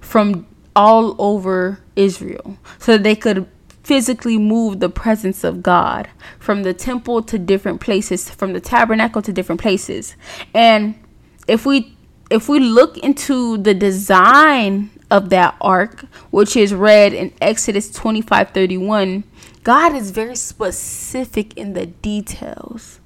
from 0.00 0.46
all 0.78 1.16
over 1.18 1.80
Israel 1.96 2.56
so 2.78 2.96
they 2.96 3.16
could 3.16 3.48
physically 3.82 4.38
move 4.38 4.78
the 4.78 4.88
presence 4.88 5.42
of 5.42 5.60
God 5.60 6.08
from 6.38 6.62
the 6.62 6.72
temple 6.72 7.20
to 7.22 7.36
different 7.36 7.80
places, 7.80 8.30
from 8.30 8.52
the 8.52 8.60
tabernacle 8.60 9.20
to 9.22 9.32
different 9.32 9.60
places. 9.60 10.14
And 10.54 10.94
if 11.48 11.66
we 11.66 11.96
if 12.30 12.48
we 12.48 12.60
look 12.60 12.96
into 12.98 13.58
the 13.58 13.74
design 13.74 14.90
of 15.10 15.30
that 15.30 15.56
ark, 15.60 16.04
which 16.30 16.54
is 16.56 16.72
read 16.72 17.12
in 17.12 17.32
Exodus 17.40 17.90
25 17.90 18.50
31, 18.50 19.24
God 19.64 19.96
is 19.96 20.12
very 20.12 20.36
specific 20.36 21.56
in 21.56 21.72
the 21.72 21.86
details. 21.86 23.00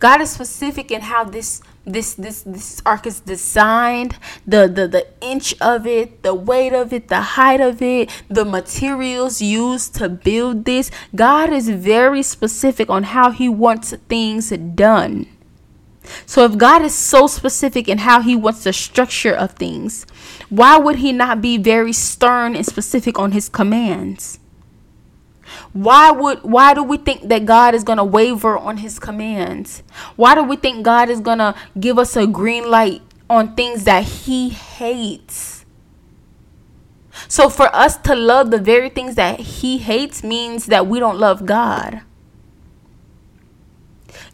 God 0.00 0.20
is 0.20 0.30
specific 0.30 0.90
in 0.90 1.02
how 1.02 1.22
this 1.22 1.62
this 1.92 2.14
this 2.14 2.42
this 2.42 2.82
ark 2.84 3.06
is 3.06 3.20
designed 3.20 4.16
the 4.46 4.66
the 4.66 4.88
the 4.88 5.06
inch 5.20 5.54
of 5.60 5.86
it 5.86 6.22
the 6.22 6.34
weight 6.34 6.72
of 6.72 6.92
it 6.92 7.08
the 7.08 7.20
height 7.36 7.60
of 7.60 7.80
it 7.82 8.10
the 8.28 8.44
materials 8.44 9.40
used 9.40 9.94
to 9.96 10.08
build 10.08 10.64
this. 10.64 10.90
God 11.14 11.52
is 11.52 11.68
very 11.68 12.22
specific 12.22 12.90
on 12.90 13.04
how 13.14 13.30
he 13.30 13.48
wants 13.48 13.94
things 14.08 14.50
done. 14.50 15.26
So 16.26 16.44
if 16.44 16.58
god 16.58 16.82
is 16.82 16.94
so 16.94 17.26
specific 17.26 17.88
in 17.88 17.98
how 17.98 18.20
he 18.22 18.34
wants 18.34 18.64
the 18.64 18.72
structure 18.72 19.34
of 19.34 19.52
things 19.52 20.06
why 20.48 20.76
would 20.76 20.96
he 20.96 21.12
not 21.12 21.40
be 21.40 21.56
very 21.56 21.92
stern 21.92 22.56
and 22.56 22.66
specific 22.66 23.18
on 23.18 23.32
his 23.32 23.48
commands 23.48 24.39
why 25.72 26.10
would 26.10 26.42
why 26.42 26.74
do 26.74 26.82
we 26.82 26.96
think 26.96 27.28
that 27.28 27.46
God 27.46 27.74
is 27.74 27.84
going 27.84 27.98
to 27.98 28.04
waver 28.04 28.56
on 28.56 28.78
his 28.78 28.98
commands? 28.98 29.82
Why 30.16 30.34
do 30.34 30.42
we 30.42 30.56
think 30.56 30.84
God 30.84 31.08
is 31.08 31.20
going 31.20 31.38
to 31.38 31.54
give 31.78 31.98
us 31.98 32.16
a 32.16 32.26
green 32.26 32.70
light 32.70 33.02
on 33.28 33.54
things 33.54 33.84
that 33.84 34.04
he 34.04 34.48
hates? 34.50 35.64
So 37.28 37.48
for 37.48 37.74
us 37.74 37.96
to 37.98 38.14
love 38.14 38.50
the 38.50 38.58
very 38.58 38.88
things 38.88 39.14
that 39.16 39.40
he 39.40 39.78
hates 39.78 40.22
means 40.22 40.66
that 40.66 40.86
we 40.86 40.98
don't 40.98 41.18
love 41.18 41.46
God. 41.46 42.02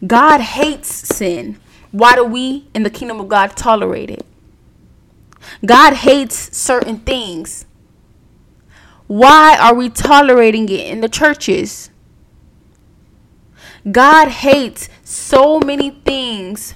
God 0.05 0.41
hates 0.41 0.89
sin. 0.89 1.59
Why 1.91 2.15
do 2.15 2.23
we 2.23 2.67
in 2.73 2.83
the 2.83 2.89
kingdom 2.89 3.19
of 3.19 3.27
God 3.27 3.55
tolerate 3.55 4.09
it? 4.09 4.25
God 5.65 5.93
hates 5.93 6.55
certain 6.55 6.99
things. 6.99 7.65
Why 9.07 9.57
are 9.57 9.73
we 9.73 9.89
tolerating 9.89 10.69
it 10.69 10.87
in 10.87 11.01
the 11.01 11.09
churches? 11.09 11.89
God 13.89 14.27
hates 14.27 14.89
so 15.03 15.59
many 15.59 15.91
things. 15.91 16.75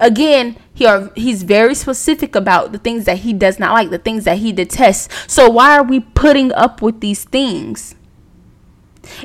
Again, 0.00 0.56
he 0.72 0.86
are, 0.86 1.10
he's 1.14 1.42
very 1.42 1.74
specific 1.74 2.34
about 2.34 2.72
the 2.72 2.78
things 2.78 3.04
that 3.04 3.18
he 3.18 3.32
does 3.32 3.58
not 3.58 3.74
like, 3.74 3.90
the 3.90 3.98
things 3.98 4.24
that 4.24 4.38
he 4.38 4.52
detests. 4.52 5.08
So 5.32 5.50
why 5.50 5.76
are 5.76 5.82
we 5.82 6.00
putting 6.00 6.52
up 6.52 6.80
with 6.80 7.00
these 7.00 7.24
things? 7.24 7.94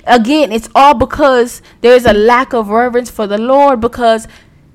Again, 0.05 0.51
it's 0.51 0.69
all 0.75 0.93
because 0.93 1.61
there's 1.81 2.05
a 2.05 2.13
lack 2.13 2.53
of 2.53 2.69
reverence 2.69 3.09
for 3.09 3.27
the 3.27 3.37
Lord. 3.37 3.79
Because 3.79 4.27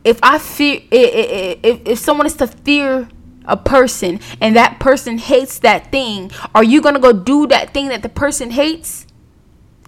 if 0.05 0.19
I 0.23 0.39
fear, 0.39 0.81
if, 0.91 1.81
if 1.87 1.99
someone 1.99 2.27
is 2.27 2.37
to 2.37 2.47
fear 2.47 3.09
a 3.49 3.57
person 3.57 4.20
and 4.40 4.55
that 4.55 4.78
person 4.78 5.18
hates 5.18 5.59
that 5.61 5.90
thing, 5.90 6.30
are 6.55 6.62
you 6.62 6.80
going 6.80 6.94
to 6.94 7.01
go 7.01 7.12
do 7.12 7.46
that 7.49 7.74
thing 7.74 7.88
that 7.88 8.03
the 8.03 8.09
person 8.09 8.53
hates 8.53 9.07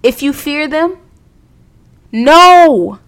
if 0.02 0.22
you 0.22 0.32
fear 0.32 0.66
them? 0.66 0.98
No. 2.10 2.98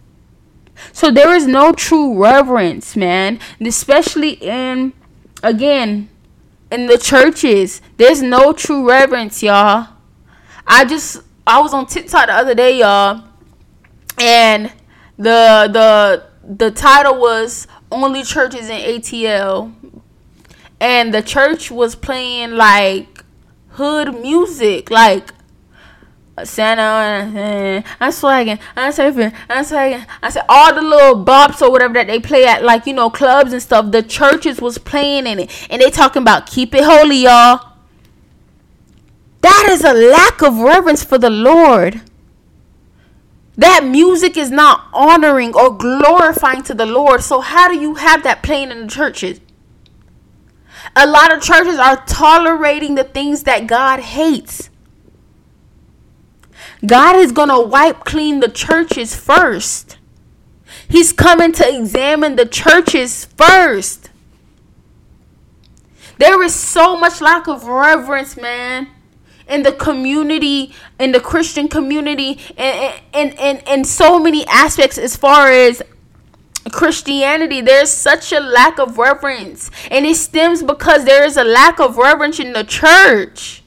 So 0.93 1.11
there 1.11 1.35
is 1.35 1.47
no 1.47 1.73
true 1.73 2.23
reverence, 2.23 2.97
man. 2.97 3.41
especially 3.61 4.33
in, 4.35 4.93
again, 5.43 6.09
in 6.71 6.87
the 6.87 6.99
churches. 6.99 7.81
There's 7.97 8.23
no 8.23 8.53
true 8.53 8.89
reverence, 8.89 9.43
y'all. 9.43 9.89
I 10.67 10.85
just, 10.85 11.23
I 11.47 11.61
was 11.61 11.75
on 11.75 11.87
TikTok 11.87 12.27
the 12.27 12.33
other 12.33 12.55
day, 12.55 12.79
y'all. 12.79 13.25
And 14.19 14.73
the, 15.17 15.69
the, 15.73 16.27
the 16.45 16.71
title 16.71 17.19
was 17.19 17.67
Only 17.91 18.23
Churches 18.23 18.69
in 18.69 19.01
ATL. 19.01 19.73
And 20.83 21.15
the 21.15 21.23
church 21.23 21.71
was 21.71 21.95
playing 21.95 22.57
like 22.57 23.25
hood 23.69 24.21
music. 24.21 24.91
Like 24.91 25.33
Santa, 26.43 27.85
I'm 28.01 28.11
swagging, 28.11 28.59
I'm 28.75 28.93
surfing, 28.93 29.33
I'm 29.49 29.63
swagging. 29.63 30.05
I 30.21 30.31
said 30.31 30.45
all 30.49 30.75
the 30.75 30.83
little 30.83 31.25
bops 31.25 31.63
or 31.63 31.71
whatever 31.71 31.95
that 31.95 32.09
they 32.09 32.19
play 32.19 32.47
at, 32.47 32.65
like 32.65 32.85
you 32.87 32.95
know, 32.95 33.11
clubs 33.11 33.53
and 33.53 33.63
stuff. 33.63 33.93
The 33.93 34.03
churches 34.03 34.61
was 34.61 34.77
playing 34.77 35.29
in 35.29 35.39
it, 35.39 35.69
and 35.71 35.81
they 35.81 35.89
talking 35.89 36.23
about 36.23 36.49
keep 36.49 36.75
it 36.75 36.83
holy, 36.83 37.19
y'all. 37.19 37.75
That 39.43 39.69
is 39.71 39.85
a 39.85 39.93
lack 39.95 40.43
of 40.43 40.59
reverence 40.59 41.05
for 41.05 41.17
the 41.17 41.31
Lord. 41.31 42.01
That 43.57 43.85
music 43.85 44.37
is 44.37 44.51
not 44.51 44.89
honoring 44.93 45.55
or 45.55 45.77
glorifying 45.77 46.65
to 46.65 46.75
the 46.75 46.87
Lord. 46.87 47.23
So 47.23 47.41
how 47.41 47.69
do 47.69 47.79
you 47.79 47.95
have 47.95 48.25
that 48.25 48.43
playing 48.43 48.73
in 48.73 48.81
the 48.81 48.89
churches? 48.89 49.39
A 50.97 51.07
lot 51.07 51.33
of 51.33 51.43
churches 51.43 51.79
are 51.79 52.05
tolerating 52.07 52.95
the 52.95 53.05
things 53.05 53.45
that 53.45 53.67
God 53.67 54.01
hates. 54.01 54.71
God 56.85 57.17
is 57.17 57.33
going 57.33 57.49
to 57.49 57.61
wipe 57.61 58.05
clean 58.05 58.41
the 58.41 58.49
churches 58.49 59.15
first. 59.15 59.99
He's 60.89 61.13
coming 61.13 61.53
to 61.53 61.77
examine 61.77 62.37
the 62.37 62.47
churches 62.47 63.25
first. 63.25 64.11
There 66.19 66.43
is 66.43 66.55
so 66.55 66.99
much 66.99 67.21
lack 67.21 67.49
of 67.49 67.65
reverence, 67.65 68.37
man, 68.37 68.89
in 69.49 69.63
the 69.63 69.73
community, 69.73 70.75
in 70.99 71.13
the 71.13 71.21
Christian 71.21 71.69
community, 71.69 72.39
and 72.57 73.01
in, 73.13 73.29
in, 73.39 73.57
in 73.67 73.85
so 73.85 74.19
many 74.19 74.47
aspects 74.47 74.99
as 74.99 75.17
far 75.17 75.51
as 75.51 75.83
Christianity, 76.71 77.61
there's 77.61 77.91
such 77.91 78.33
a 78.33 78.41
lack 78.41 78.79
of 78.79 78.99
reverence. 78.99 79.71
And 79.91 80.07
it 80.07 80.17
stems 80.17 80.63
because 80.63 81.05
there 81.05 81.25
is 81.25 81.37
a 81.37 81.45
lack 81.45 81.81
of 81.81 81.97
reverence 81.97 82.39
in 82.39 82.53
the 82.53 82.65
church. 82.65 83.63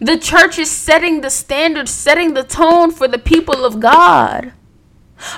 The 0.00 0.18
church 0.18 0.58
is 0.58 0.70
setting 0.70 1.22
the 1.22 1.30
standard, 1.30 1.88
setting 1.88 2.34
the 2.34 2.44
tone 2.44 2.90
for 2.90 3.08
the 3.08 3.18
people 3.18 3.64
of 3.64 3.80
God. 3.80 4.52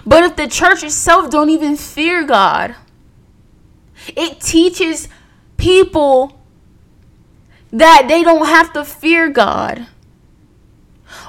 But 0.04 0.24
if 0.24 0.36
the 0.36 0.46
church 0.46 0.82
itself 0.82 1.30
don't 1.30 1.48
even 1.48 1.76
fear 1.76 2.24
God, 2.24 2.74
it 4.08 4.40
teaches 4.40 5.08
people 5.56 6.40
that 7.72 8.06
they 8.08 8.22
don't 8.22 8.46
have 8.46 8.72
to 8.72 8.84
fear 8.84 9.28
God. 9.28 9.86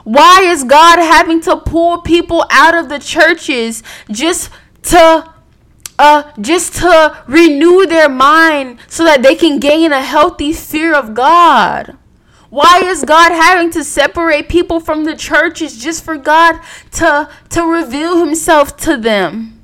Why 0.04 0.42
is 0.44 0.64
God 0.64 1.00
having 1.00 1.42
to 1.42 1.58
pull 1.58 2.02
people 2.02 2.46
out 2.50 2.76
of 2.76 2.90
the 2.90 3.00
churches 3.00 3.84
just 4.10 4.50
to 4.84 5.34
uh 6.00 6.32
just 6.40 6.76
to 6.76 7.24
renew 7.28 7.86
their 7.86 8.10
mind 8.10 8.80
so 8.88 9.04
that 9.04 9.22
they 9.22 9.36
can 9.36 9.60
gain 9.60 9.92
a 9.92 10.02
healthy 10.02 10.54
fear 10.54 10.94
of 10.94 11.14
God? 11.14 11.98
Why 12.52 12.82
is 12.84 13.06
God 13.06 13.32
having 13.32 13.70
to 13.72 13.84
separate 13.84 14.50
people 14.50 14.82
from 14.82 15.06
the 15.06 15.16
churches 15.16 15.82
just 15.82 16.04
for 16.04 16.18
God 16.18 16.60
to, 16.92 17.30
to 17.52 17.64
reveal 17.64 18.18
himself 18.26 18.76
to 18.78 18.98
them? 18.98 19.62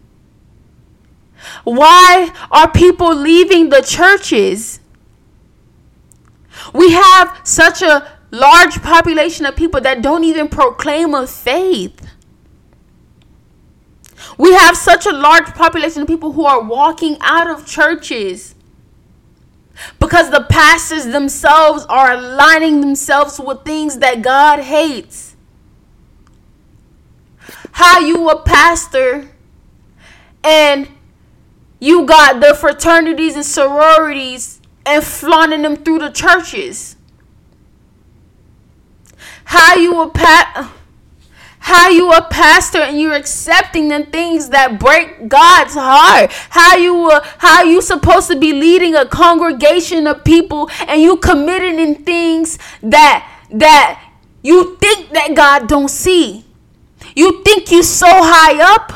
Why 1.65 2.31
are 2.49 2.71
people 2.71 3.13
leaving 3.13 3.69
the 3.69 3.81
churches? 3.81 4.79
We 6.73 6.93
have 6.93 7.41
such 7.43 7.81
a 7.81 8.16
large 8.37 8.81
population 8.81 9.45
of 9.45 9.55
people 9.55 9.81
that 9.81 10.01
don't 10.01 10.23
even 10.23 10.47
proclaim 10.47 11.13
a 11.13 11.25
faith. 11.27 12.07
We 14.37 14.53
have 14.53 14.77
such 14.77 15.05
a 15.05 15.11
large 15.11 15.47
population 15.47 16.01
of 16.01 16.07
people 16.07 16.33
who 16.33 16.45
are 16.45 16.61
walking 16.61 17.17
out 17.21 17.49
of 17.49 17.65
churches 17.65 18.55
because 19.99 20.29
the 20.31 20.45
pastors 20.49 21.05
themselves 21.05 21.85
are 21.87 22.13
aligning 22.13 22.81
themselves 22.81 23.39
with 23.39 23.63
things 23.63 23.99
that 23.99 24.21
God 24.21 24.59
hates. 24.59 25.35
How 27.71 27.99
you 27.99 28.29
a 28.29 28.41
pastor 28.41 29.29
and 30.43 30.89
you 31.79 32.05
got 32.05 32.39
the 32.41 32.55
fraternities 32.55 33.35
and 33.35 33.45
sororities 33.45 34.61
and 34.85 35.03
flaunting 35.03 35.61
them 35.61 35.75
through 35.77 35.99
the 35.99 36.09
churches. 36.09 36.96
How 39.47 39.75
you 39.75 40.01
a 40.01 40.09
pat 40.09 40.73
how 41.59 41.89
you 41.89 42.11
a 42.13 42.21
pastor 42.21 42.77
and 42.77 42.99
you're 42.99 43.13
accepting 43.13 43.89
the 43.89 44.05
things 44.05 44.49
that 44.49 44.79
break 44.79 45.27
God's 45.27 45.73
heart. 45.73 46.31
How 46.49 46.77
you 46.77 47.09
uh, 47.09 47.19
how 47.39 47.63
you 47.63 47.81
supposed 47.81 48.29
to 48.29 48.39
be 48.39 48.53
leading 48.53 48.95
a 48.95 49.05
congregation 49.05 50.07
of 50.07 50.23
people 50.23 50.69
and 50.87 51.01
you 51.01 51.17
committing 51.17 51.77
in 51.77 51.95
things 52.05 52.57
that 52.81 53.27
that 53.51 54.01
you 54.41 54.77
think 54.77 55.11
that 55.11 55.35
God 55.35 55.67
don't 55.67 55.89
see. 55.89 56.45
You 57.15 57.43
think 57.43 57.69
you 57.69 57.83
so 57.83 58.07
high 58.09 58.63
up? 58.73 58.93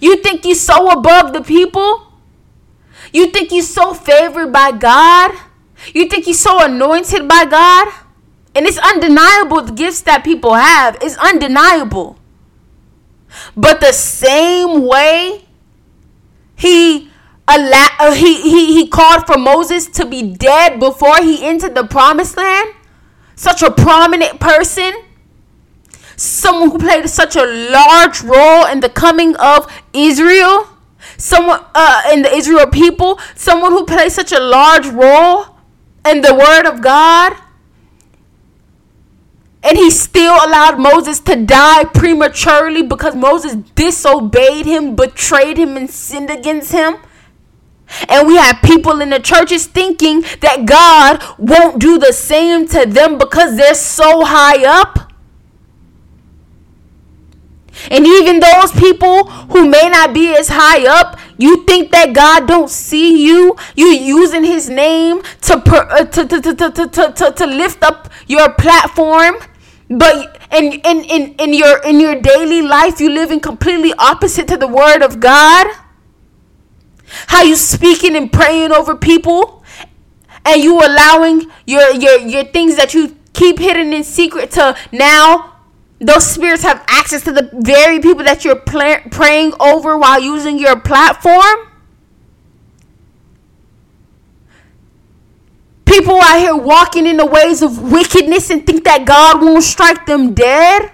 You 0.00 0.22
think 0.22 0.44
you 0.44 0.54
so 0.54 0.90
above 0.90 1.32
the 1.32 1.42
people? 1.42 2.12
You 3.12 3.30
think 3.30 3.50
you 3.50 3.62
so 3.62 3.92
favored 3.92 4.52
by 4.52 4.70
God? 4.70 5.32
You 5.92 6.08
think 6.08 6.26
you 6.26 6.34
so 6.34 6.64
anointed 6.64 7.26
by 7.26 7.44
God? 7.44 7.92
And 8.54 8.66
it's 8.66 8.78
undeniable 8.78 9.62
the 9.62 9.72
gifts 9.72 10.00
that 10.02 10.24
people 10.24 10.54
have. 10.54 10.96
It's 11.00 11.16
undeniable. 11.16 12.18
But 13.56 13.80
the 13.80 13.92
same 13.92 14.84
way 14.86 15.44
he 16.56 17.10
allowed, 17.46 17.90
uh, 17.98 18.12
he, 18.12 18.42
he, 18.42 18.74
he 18.74 18.88
called 18.88 19.26
for 19.26 19.38
Moses 19.38 19.86
to 19.88 20.06
be 20.06 20.22
dead 20.34 20.80
before 20.80 21.18
he 21.18 21.44
entered 21.44 21.74
the 21.74 21.84
promised 21.84 22.36
land, 22.36 22.74
such 23.36 23.62
a 23.62 23.70
prominent 23.70 24.40
person, 24.40 24.92
someone 26.16 26.70
who 26.70 26.78
played 26.78 27.08
such 27.08 27.36
a 27.36 27.46
large 27.46 28.20
role 28.22 28.66
in 28.66 28.80
the 28.80 28.88
coming 28.88 29.36
of 29.36 29.72
Israel, 29.92 30.68
someone 31.16 31.64
uh, 31.74 32.02
in 32.12 32.22
the 32.22 32.34
Israel 32.34 32.66
people, 32.66 33.18
someone 33.36 33.70
who 33.70 33.84
played 33.84 34.10
such 34.10 34.32
a 34.32 34.40
large 34.40 34.86
role 34.88 35.56
in 36.08 36.20
the 36.20 36.34
word 36.34 36.66
of 36.66 36.82
God 36.82 37.36
and 39.62 39.76
he 39.76 39.90
still 39.90 40.34
allowed 40.34 40.78
Moses 40.78 41.20
to 41.20 41.36
die 41.36 41.84
prematurely 41.84 42.82
because 42.82 43.14
Moses 43.14 43.56
disobeyed 43.74 44.64
him, 44.64 44.96
betrayed 44.96 45.58
him, 45.58 45.76
and 45.76 45.90
sinned 45.90 46.30
against 46.30 46.72
him. 46.72 46.96
And 48.08 48.26
we 48.26 48.36
have 48.36 48.62
people 48.62 49.00
in 49.00 49.10
the 49.10 49.18
churches 49.18 49.66
thinking 49.66 50.22
that 50.40 50.64
God 50.64 51.22
won't 51.38 51.78
do 51.78 51.98
the 51.98 52.12
same 52.12 52.66
to 52.68 52.86
them 52.86 53.18
because 53.18 53.56
they're 53.56 53.74
so 53.74 54.24
high 54.24 54.64
up. 54.64 55.10
And 57.90 58.06
even 58.06 58.40
those 58.40 58.72
people 58.72 59.28
who 59.28 59.68
may 59.68 59.88
not 59.88 60.14
be 60.14 60.34
as 60.34 60.48
high 60.48 60.86
up, 60.86 61.18
you 61.38 61.64
think 61.64 61.90
that 61.92 62.12
God 62.12 62.46
don't 62.46 62.70
see 62.70 63.24
you? 63.24 63.56
You 63.74 63.86
using 63.86 64.44
his 64.44 64.68
name 64.68 65.22
to, 65.42 65.54
uh, 65.56 66.04
to, 66.04 66.26
to, 66.26 66.40
to, 66.40 66.54
to, 66.54 66.88
to, 66.88 67.12
to, 67.12 67.32
to 67.32 67.46
lift 67.46 67.82
up 67.82 68.10
your 68.26 68.52
platform 68.52 69.36
but 69.90 70.40
in, 70.52 70.72
in, 70.72 71.04
in, 71.04 71.34
in 71.34 71.52
your 71.52 71.82
in 71.84 71.98
your 71.98 72.20
daily 72.20 72.62
life 72.62 73.00
you 73.00 73.10
living 73.10 73.40
completely 73.40 73.92
opposite 73.98 74.46
to 74.48 74.56
the 74.56 74.68
word 74.68 75.02
of 75.02 75.18
God. 75.18 75.66
How 77.26 77.42
you 77.42 77.56
speaking 77.56 78.14
and 78.14 78.32
praying 78.32 78.70
over 78.70 78.94
people 78.94 79.64
and 80.44 80.62
you 80.62 80.78
allowing 80.78 81.50
your 81.66 81.90
your 81.92 82.18
your 82.20 82.44
things 82.44 82.76
that 82.76 82.94
you 82.94 83.16
keep 83.32 83.58
hidden 83.58 83.92
in 83.92 84.04
secret 84.04 84.52
to 84.52 84.76
now 84.92 85.56
those 85.98 86.26
spirits 86.26 86.62
have 86.62 86.82
access 86.88 87.22
to 87.24 87.32
the 87.32 87.50
very 87.52 88.00
people 88.00 88.24
that 88.24 88.44
you're 88.44 88.56
praying 88.56 89.52
over 89.60 89.98
while 89.98 90.20
using 90.20 90.58
your 90.58 90.78
platform 90.80 91.69
People 95.90 96.20
out 96.22 96.38
here 96.38 96.56
walking 96.56 97.04
in 97.04 97.16
the 97.16 97.26
ways 97.26 97.62
of 97.62 97.90
wickedness 97.90 98.48
and 98.50 98.64
think 98.64 98.84
that 98.84 99.04
God 99.04 99.42
won't 99.42 99.64
strike 99.64 100.06
them 100.06 100.34
dead. 100.34 100.92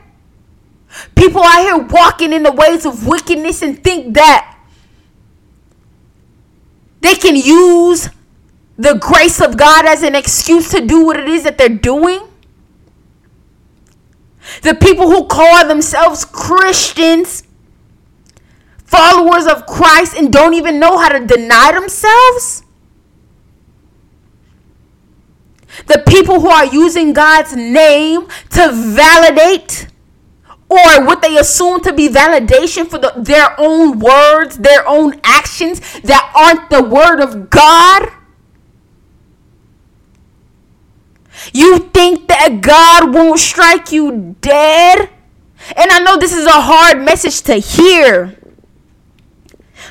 People 1.14 1.42
out 1.42 1.60
here 1.60 1.76
walking 1.76 2.32
in 2.32 2.42
the 2.42 2.52
ways 2.52 2.86
of 2.86 3.06
wickedness 3.06 3.60
and 3.60 3.84
think 3.84 4.14
that 4.14 4.56
they 7.02 7.14
can 7.14 7.36
use 7.36 8.08
the 8.78 8.94
grace 8.94 9.38
of 9.38 9.58
God 9.58 9.84
as 9.84 10.02
an 10.02 10.14
excuse 10.14 10.70
to 10.70 10.80
do 10.80 11.04
what 11.04 11.20
it 11.20 11.28
is 11.28 11.42
that 11.44 11.58
they're 11.58 11.68
doing. 11.68 12.20
The 14.62 14.74
people 14.74 15.10
who 15.10 15.26
call 15.26 15.68
themselves 15.68 16.24
Christians, 16.24 17.42
followers 18.86 19.44
of 19.46 19.66
Christ, 19.66 20.16
and 20.16 20.32
don't 20.32 20.54
even 20.54 20.80
know 20.80 20.96
how 20.96 21.10
to 21.10 21.26
deny 21.26 21.72
themselves. 21.72 22.62
The 25.86 26.02
people 26.08 26.40
who 26.40 26.48
are 26.48 26.66
using 26.66 27.12
God's 27.12 27.54
name 27.54 28.26
to 28.50 28.72
validate 28.72 29.88
or 30.68 31.04
what 31.04 31.22
they 31.22 31.36
assume 31.36 31.80
to 31.82 31.92
be 31.92 32.08
validation 32.08 32.88
for 32.88 32.98
the, 32.98 33.12
their 33.16 33.54
own 33.58 33.98
words, 33.98 34.58
their 34.58 34.86
own 34.88 35.20
actions 35.22 35.80
that 36.00 36.32
aren't 36.34 36.70
the 36.70 36.82
word 36.82 37.20
of 37.20 37.50
God. 37.50 38.10
You 41.52 41.78
think 41.78 42.28
that 42.28 42.60
God 42.60 43.14
won't 43.14 43.38
strike 43.38 43.92
you 43.92 44.36
dead? 44.40 45.10
And 45.76 45.90
I 45.90 46.00
know 46.00 46.16
this 46.16 46.34
is 46.34 46.46
a 46.46 46.50
hard 46.50 47.04
message 47.04 47.42
to 47.42 47.54
hear. 47.54 48.35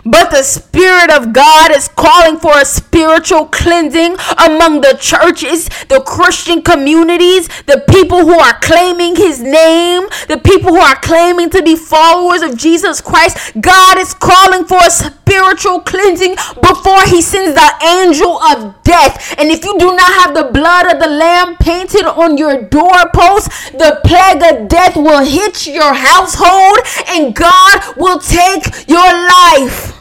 But 0.05 0.29
the 0.29 0.43
Spirit 0.43 1.09
of 1.09 1.33
God 1.33 1.75
is 1.75 1.87
calling 1.87 2.37
for 2.37 2.55
a 2.59 2.63
spiritual 2.63 3.47
cleansing 3.47 4.15
among 4.37 4.81
the 4.81 4.95
churches, 5.01 5.67
the 5.89 5.99
Christian 6.05 6.61
communities, 6.61 7.47
the 7.65 7.83
people 7.89 8.19
who 8.19 8.37
are 8.37 8.53
claiming 8.59 9.15
His 9.15 9.41
name, 9.41 10.03
the 10.27 10.37
people 10.37 10.69
who 10.69 10.79
are 10.79 10.97
claiming 10.97 11.49
to 11.49 11.63
be 11.63 11.75
followers 11.75 12.43
of 12.43 12.55
Jesus 12.55 13.01
Christ. 13.01 13.59
God 13.59 13.97
is 13.97 14.13
calling 14.13 14.65
for 14.65 14.77
a 14.77 14.91
spiritual 14.91 15.79
cleansing 15.81 16.35
before 16.61 17.01
He 17.07 17.23
sends 17.23 17.55
the 17.55 17.71
angel 17.83 18.37
of 18.37 18.83
death. 18.83 19.33
And 19.39 19.49
if 19.49 19.65
you 19.65 19.75
do 19.79 19.87
not 19.87 20.13
have 20.21 20.35
the 20.35 20.51
blood 20.53 20.85
of 20.85 21.01
the 21.01 21.09
Lamb 21.09 21.57
painted 21.57 22.05
on 22.05 22.37
your 22.37 22.61
doorpost, 22.61 23.49
the 23.73 23.99
plague 24.05 24.43
of 24.43 24.69
death 24.69 24.95
will 24.95 25.25
hit 25.25 25.65
your 25.65 25.95
household 25.95 26.77
and 27.07 27.33
God 27.33 27.97
will 27.97 28.19
take 28.19 28.87
your 28.87 29.01
life. 29.01 29.94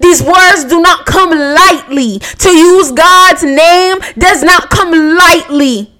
These 0.00 0.22
words 0.22 0.64
do 0.64 0.80
not 0.80 1.06
come 1.06 1.30
lightly. 1.30 2.18
To 2.18 2.50
use 2.50 2.92
God's 2.92 3.42
name 3.42 3.98
does 4.16 4.42
not 4.42 4.70
come 4.70 4.92
lightly. 5.16 5.94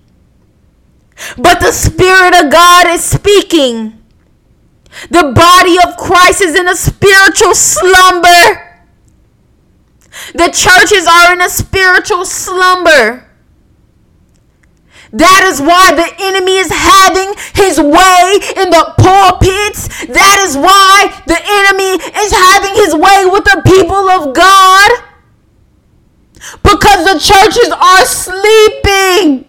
But 1.37 1.61
the 1.61 1.73
Spirit 1.73 2.45
of 2.45 2.51
God 2.51 2.87
is 2.89 3.03
speaking. 3.05 3.95
The 5.11 5.33
body 5.35 5.77
of 5.87 5.97
Christ 5.97 6.43
is 6.43 6.55
in 6.55 6.69
a 6.69 6.75
spiritual 6.75 7.55
slumber. 7.55 8.65
The 10.35 10.51
churches 10.51 11.07
are 11.07 11.33
in 11.33 11.41
a 11.41 11.49
spiritual 11.49 12.25
slumber. 12.25 13.28
That 15.13 15.49
is 15.49 15.61
why 15.61 15.93
the 15.97 16.09
enemy 16.21 16.57
is 16.57 16.69
having 16.69 17.33
his 17.55 17.81
way 17.81 18.39
in 18.61 18.69
the 18.69 18.95
pulpits. 18.99 19.89
That 20.07 20.39
is 20.45 20.57
why 20.57 21.23
the 21.27 21.41
enemy 21.41 21.97
is 21.97 22.33
having 22.33 22.75
his 22.77 22.95
way 22.95 23.25
with 23.25 23.45
the 23.45 23.63
people 23.65 24.09
of 24.11 24.35
God. 24.35 24.91
Because 26.63 27.05
the 27.05 27.19
churches 27.19 27.73
are 27.73 28.05
sleeping. 28.05 29.49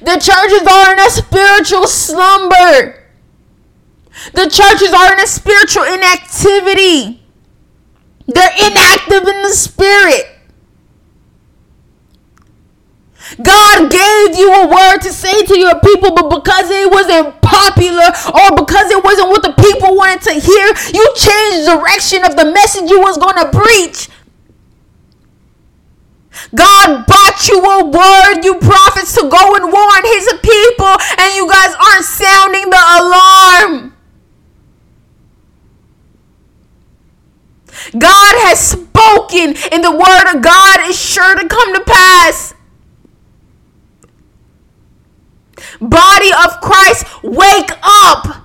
The 0.00 0.18
churches 0.18 0.66
are 0.66 0.92
in 0.92 0.98
a 1.00 1.10
spiritual 1.10 1.86
slumber. 1.86 3.04
The 4.32 4.48
churches 4.48 4.92
are 4.92 5.12
in 5.12 5.20
a 5.20 5.26
spiritual 5.26 5.84
inactivity. 5.84 7.22
They're 8.26 8.56
inactive 8.66 9.28
in 9.28 9.42
the 9.42 9.50
spirit. 9.50 10.33
God 13.42 13.90
gave 13.90 14.36
you 14.36 14.52
a 14.52 14.68
word 14.68 14.98
to 14.98 15.12
say 15.12 15.44
to 15.44 15.58
your 15.58 15.80
people, 15.80 16.14
but 16.14 16.28
because 16.28 16.70
it 16.70 16.90
wasn't 16.90 17.40
popular 17.40 18.12
or 18.28 18.56
because 18.56 18.90
it 18.90 19.02
wasn't 19.02 19.28
what 19.28 19.42
the 19.42 19.52
people 19.52 19.96
wanted 19.96 20.22
to 20.22 20.32
hear, 20.34 20.66
you 20.92 21.04
changed 21.16 21.66
the 21.66 21.78
direction 21.80 22.24
of 22.24 22.36
the 22.36 22.52
message 22.52 22.90
you 22.90 23.00
was 23.00 23.18
going 23.18 23.36
to 23.36 23.50
preach. 23.50 24.08
God 26.54 27.06
brought 27.06 27.48
you 27.48 27.58
a 27.58 27.84
word, 27.84 28.44
you 28.44 28.56
prophets, 28.56 29.14
to 29.14 29.28
go 29.28 29.54
and 29.56 29.72
warn 29.72 30.02
his 30.04 30.28
people, 30.42 30.94
and 31.18 31.34
you 31.34 31.48
guys 31.48 31.74
aren't 31.74 32.04
sounding 32.04 32.70
the 32.70 32.82
alarm. 33.00 33.96
God 37.98 38.34
has 38.46 38.60
spoken, 38.60 39.56
and 39.72 39.82
the 39.82 39.92
word 39.92 40.34
of 40.34 40.42
God 40.42 40.88
is 40.88 40.98
sure 40.98 41.34
to 41.34 41.48
come 41.48 41.74
to 41.74 41.84
pass. 41.84 42.53
Body 45.80 46.30
of 46.44 46.60
Christ, 46.60 47.06
wake 47.22 47.70
up. 47.82 48.44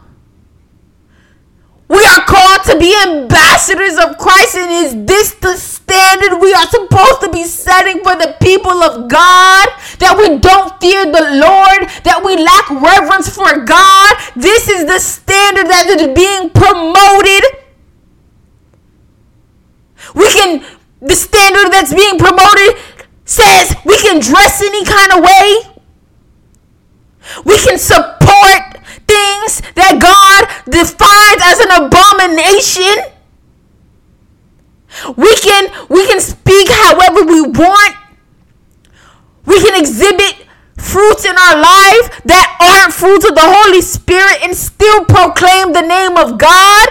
We 1.89 1.97
are 2.05 2.22
called 2.22 2.63
to 2.65 2.78
be 2.78 2.93
ambassadors 3.01 3.97
of 3.97 4.20
Christ, 4.20 4.55
and 4.55 4.70
is 4.70 5.05
this 5.07 5.34
the 5.34 5.57
standard 5.57 6.39
we 6.39 6.53
are 6.53 6.67
supposed 6.67 7.22
to 7.22 7.32
be 7.32 7.43
setting 7.45 8.03
for 8.03 8.15
the 8.15 8.38
people 8.39 8.84
of 8.84 9.09
God? 9.09 9.67
That 9.97 10.13
we 10.15 10.38
don't 10.38 10.80
fear 10.80 11.05
the 11.05 11.41
Lord, 11.41 11.89
that 12.05 12.22
we 12.24 12.38
lack 12.38 12.70
reverence 12.70 13.34
for 13.34 13.65
God. 13.65 14.13
This 14.36 14.70
is 14.70 14.86
the 14.86 14.99
standard 14.99 15.65
that 15.65 15.89
is 15.89 16.13
being 16.13 16.51
promoted. 16.53 17.43
We 20.13 20.30
can, 20.30 20.63
the 21.01 21.15
standard 21.15 21.74
that's 21.74 21.93
being 21.93 22.20
promoted 22.20 22.78
says 23.26 23.76
we 23.84 23.97
can 23.97 24.22
dress 24.22 24.61
any 24.61 24.86
kind 24.86 25.17
of 25.17 25.24
way. 25.26 25.78
We 27.45 27.57
can 27.57 27.77
support 27.77 28.80
things 29.07 29.61
that 29.75 29.97
God 30.01 30.41
defines 30.69 31.41
as 31.45 31.59
an 31.59 31.71
abomination. 31.86 33.19
We 35.15 35.36
can 35.38 35.69
we 35.89 36.05
can 36.07 36.19
speak 36.19 36.67
however 36.69 37.25
we 37.25 37.41
want. 37.41 37.95
We 39.45 39.61
can 39.61 39.80
exhibit 39.80 40.45
fruits 40.77 41.25
in 41.25 41.36
our 41.36 41.55
life 41.57 42.21
that 42.25 42.47
aren't 42.59 42.93
fruits 42.93 43.27
of 43.27 43.36
the 43.36 43.45
Holy 43.45 43.82
Spirit 43.82 44.43
and 44.43 44.55
still 44.55 45.05
proclaim 45.05 45.73
the 45.73 45.82
name 45.82 46.17
of 46.17 46.38
God. 46.38 46.89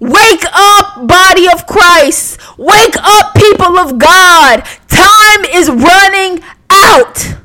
Wake 0.00 0.44
up, 0.52 1.08
body 1.08 1.46
of 1.52 1.66
Christ. 1.66 2.38
Wake 2.56 2.96
up, 2.96 3.34
people 3.34 3.78
of 3.78 3.98
God. 3.98 4.62
Time 4.88 5.44
is 5.52 5.68
running 5.68 6.42
out. 6.70 7.38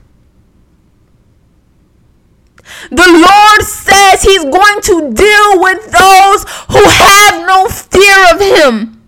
The 2.92 3.08
Lord 3.08 3.62
says 3.64 4.22
He's 4.22 4.44
going 4.44 4.82
to 4.82 5.14
deal 5.14 5.62
with 5.62 5.92
those 5.92 6.44
who 6.70 6.84
have 6.84 7.48
no 7.48 7.68
fear 7.70 8.34
of 8.34 8.40
Him, 8.40 9.02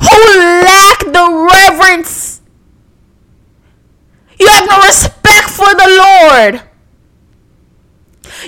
who 0.00 0.38
lack 0.38 0.98
the 1.00 1.48
reverence. 1.50 2.40
You 4.38 4.46
have 4.46 4.68
no 4.68 4.78
respect 4.78 5.50
for 5.50 5.74
the 5.74 5.88
Lord. 5.98 6.73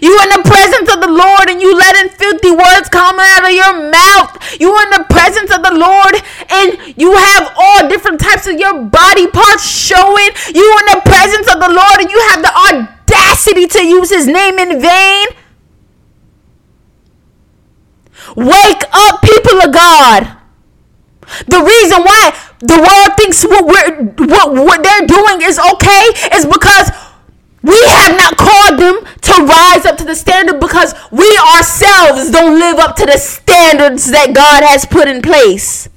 You 0.03 0.13
in 0.23 0.29
the 0.29 0.43
presence 0.45 0.93
of 0.93 1.01
the 1.01 1.09
Lord 1.09 1.49
and 1.49 1.61
you 1.61 1.77
letting 1.77 2.11
filthy 2.11 2.51
words 2.51 2.89
come 2.89 3.17
out 3.19 3.45
of 3.45 3.53
your 3.53 3.91
mouth. 3.91 4.61
You 4.61 4.71
in 4.83 4.91
the 4.91 5.05
presence 5.09 5.51
of 5.55 5.63
the 5.63 5.73
Lord 5.73 6.15
and 6.51 6.97
you 7.01 7.13
have 7.13 7.53
all 7.57 7.89
different 7.89 8.21
types 8.21 8.47
of 8.47 8.59
your 8.59 8.85
body 8.85 9.27
parts 9.29 9.69
showing. 9.69 10.31
You 10.55 10.67
in 10.81 10.87
the 10.97 11.03
presence 11.05 11.49
of 11.49 11.61
the 11.61 11.73
Lord 11.73 11.99
and 12.01 12.11
you 12.11 12.21
have 12.31 12.43
the 12.43 12.53
audacity 12.53 13.67
to 13.67 13.87
use 13.87 14.11
his 14.11 14.27
name 14.27 14.59
in 14.59 14.81
vain. 14.81 15.27
Wake 18.37 18.83
up, 18.93 19.23
people 19.23 19.63
of 19.63 19.73
God. 19.73 20.37
The 21.49 21.59
reason 21.59 22.03
why 22.03 22.37
the 22.61 22.79
world 22.79 23.17
thinks 23.19 23.45
what 23.45 23.67
we're 23.67 24.27
what, 24.27 24.53
what 24.53 24.83
they're 24.83 25.07
doing 25.07 25.43
is 25.43 25.59
okay 25.59 26.05
is 26.37 26.47
because 26.47 26.91
we 27.67 27.83
have 27.89 28.17
not 28.17 28.37
called 28.37 28.79
them 28.79 29.05
to 29.23 29.33
rise 29.43 29.85
up 29.85 29.97
to 29.97 30.05
the 30.05 30.15
standard 30.15 30.61
because 30.61 30.95
we 31.11 31.27
ourselves 31.55 32.31
don't 32.31 32.61
live 32.61 32.79
up 32.79 32.95
to 32.95 33.07
the 33.07 33.19
standards 33.19 34.09
that 34.13 34.33
God 34.33 34.63
has 34.63 34.87
put 34.87 35.09
in 35.09 35.21
place. 35.21 35.89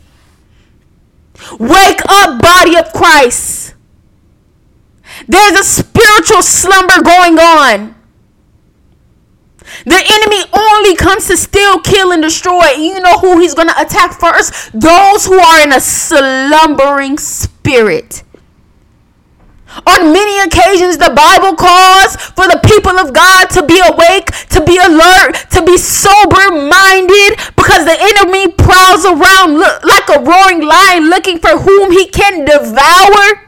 Wake 1.60 2.02
up, 2.10 2.42
body 2.42 2.76
of 2.76 2.92
Christ. 2.92 3.76
There's 5.28 5.60
a 5.60 5.64
spiritual 5.64 6.42
slumber 6.42 7.04
going 7.04 7.38
on. 7.38 7.96
The 9.86 10.02
enemy 10.10 10.50
only 10.52 10.96
comes 10.96 11.28
to 11.28 11.38
steal, 11.38 11.82
kill, 11.82 12.12
and 12.12 12.24
destroy. 12.24 12.72
You 12.72 13.00
know 13.00 13.20
who 13.20 13.40
he's 13.40 13.54
going 13.54 13.68
to 13.68 13.80
attack 13.80 14.20
first? 14.20 14.72
Those 14.74 15.28
who 15.28 15.38
are 15.38 15.62
in 15.62 15.72
a 15.72 15.80
slumbering 15.80 17.20
spirit 17.20 18.24
On 19.86 20.12
many 20.12 20.40
occasions, 20.42 20.98
the 20.98 21.14
Bible 21.14 21.56
calls 21.56 22.16
for 22.16 22.48
the 22.48 22.60
people 22.66 22.98
of 22.98 23.14
God 23.14 23.50
to 23.52 23.64
be 23.66 23.80
awake, 23.80 24.26
to 24.50 24.64
be 24.66 24.78
alert, 24.78 25.36
to 25.52 25.62
be 25.64 25.78
sober 25.78 26.50
minded, 26.50 27.38
because 27.56 27.86
the 27.86 27.98
enemy 27.98 28.52
prowls 28.54 29.06
around 29.06 29.60
like 29.60 30.10
a 30.10 30.20
roaring 30.26 30.66
lion 30.66 31.10
looking 31.10 31.38
for 31.38 31.58
whom 31.60 31.92
he 31.92 32.08
can 32.08 32.46
devour. 32.46 33.46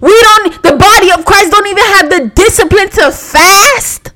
We 0.00 0.14
don't, 0.22 0.62
the 0.62 0.76
body 0.76 1.10
of 1.10 1.24
Christ 1.24 1.50
don't 1.50 1.66
even 1.66 1.84
have 1.84 2.10
the 2.10 2.30
discipline 2.34 2.90
to 2.90 3.10
fast. 3.10 4.12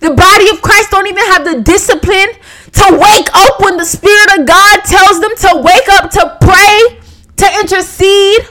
The 0.00 0.10
body 0.10 0.48
of 0.50 0.60
Christ 0.60 0.90
don't 0.90 1.06
even 1.06 1.24
have 1.26 1.44
the 1.44 1.60
discipline 1.62 2.34
to 2.72 2.98
wake 2.98 3.28
up 3.34 3.60
when 3.60 3.76
the 3.76 3.84
Spirit 3.84 4.38
of 4.38 4.46
God 4.46 4.80
tells 4.84 5.20
them 5.20 5.36
to 5.36 5.62
wake 5.62 5.88
up, 5.90 6.10
to 6.10 6.38
pray, 6.40 7.01
to 7.42 7.60
intercede. 7.60 8.46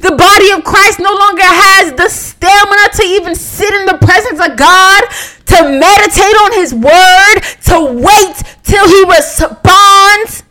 The 0.00 0.14
body 0.16 0.50
of 0.52 0.64
Christ 0.64 0.98
no 1.00 1.12
longer 1.12 1.44
has 1.44 1.92
the 1.92 2.08
stamina 2.08 2.88
to 2.94 3.02
even 3.04 3.34
sit 3.34 3.72
in 3.72 3.86
the 3.86 3.98
presence 3.98 4.40
of 4.40 4.56
God, 4.56 5.04
to 5.46 5.68
meditate 5.68 6.36
on 6.44 6.52
His 6.52 6.74
word, 6.74 7.40
to 7.68 7.76
wait 7.92 8.36
till 8.62 8.88
He 8.88 9.04
responds. 9.04 10.44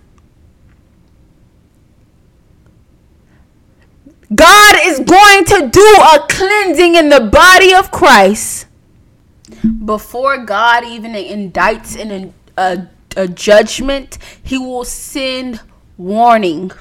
God 4.34 4.76
is 4.84 5.00
going 5.00 5.46
to 5.46 5.70
do 5.70 5.96
a 6.14 6.26
cleansing 6.28 6.96
in 6.96 7.10
the 7.10 7.22
body 7.22 7.74
of 7.74 7.92
Christ 7.92 8.68
before 9.86 10.38
God 10.46 10.84
even 10.84 11.14
indicts 11.14 11.98
in 11.98 12.34
a, 12.58 12.88
a 13.16 13.28
judgment, 13.28 14.18
He 14.44 14.58
will 14.58 14.84
send 14.86 15.62
warning. 15.98 16.72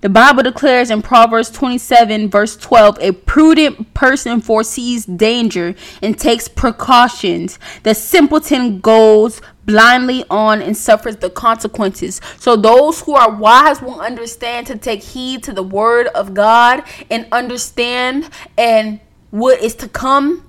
The 0.00 0.08
Bible 0.08 0.42
declares 0.42 0.90
in 0.90 1.02
Proverbs 1.02 1.50
27, 1.50 2.30
verse 2.30 2.56
12, 2.56 2.98
a 3.00 3.12
prudent 3.12 3.92
person 3.92 4.40
foresees 4.40 5.04
danger 5.04 5.74
and 6.00 6.18
takes 6.18 6.48
precautions. 6.48 7.58
The 7.82 7.94
simpleton 7.94 8.80
goes 8.80 9.42
blindly 9.66 10.24
on 10.30 10.62
and 10.62 10.74
suffers 10.74 11.16
the 11.16 11.28
consequences. 11.28 12.22
So, 12.38 12.56
those 12.56 13.02
who 13.02 13.14
are 13.14 13.30
wise 13.30 13.82
will 13.82 14.00
understand 14.00 14.66
to 14.68 14.78
take 14.78 15.02
heed 15.02 15.42
to 15.44 15.52
the 15.52 15.62
word 15.62 16.06
of 16.08 16.32
God 16.32 16.82
and 17.10 17.26
understand 17.30 18.30
and 18.56 19.00
what 19.30 19.60
is 19.60 19.74
to 19.76 19.88
come 19.88 20.48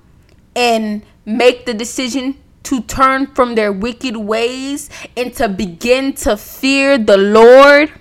and 0.56 1.02
make 1.26 1.66
the 1.66 1.74
decision 1.74 2.38
to 2.62 2.80
turn 2.80 3.26
from 3.26 3.54
their 3.54 3.70
wicked 3.70 4.16
ways 4.16 4.88
and 5.14 5.34
to 5.34 5.48
begin 5.48 6.14
to 6.14 6.38
fear 6.38 6.96
the 6.96 7.18
Lord. 7.18 7.92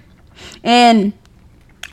And 0.63 1.13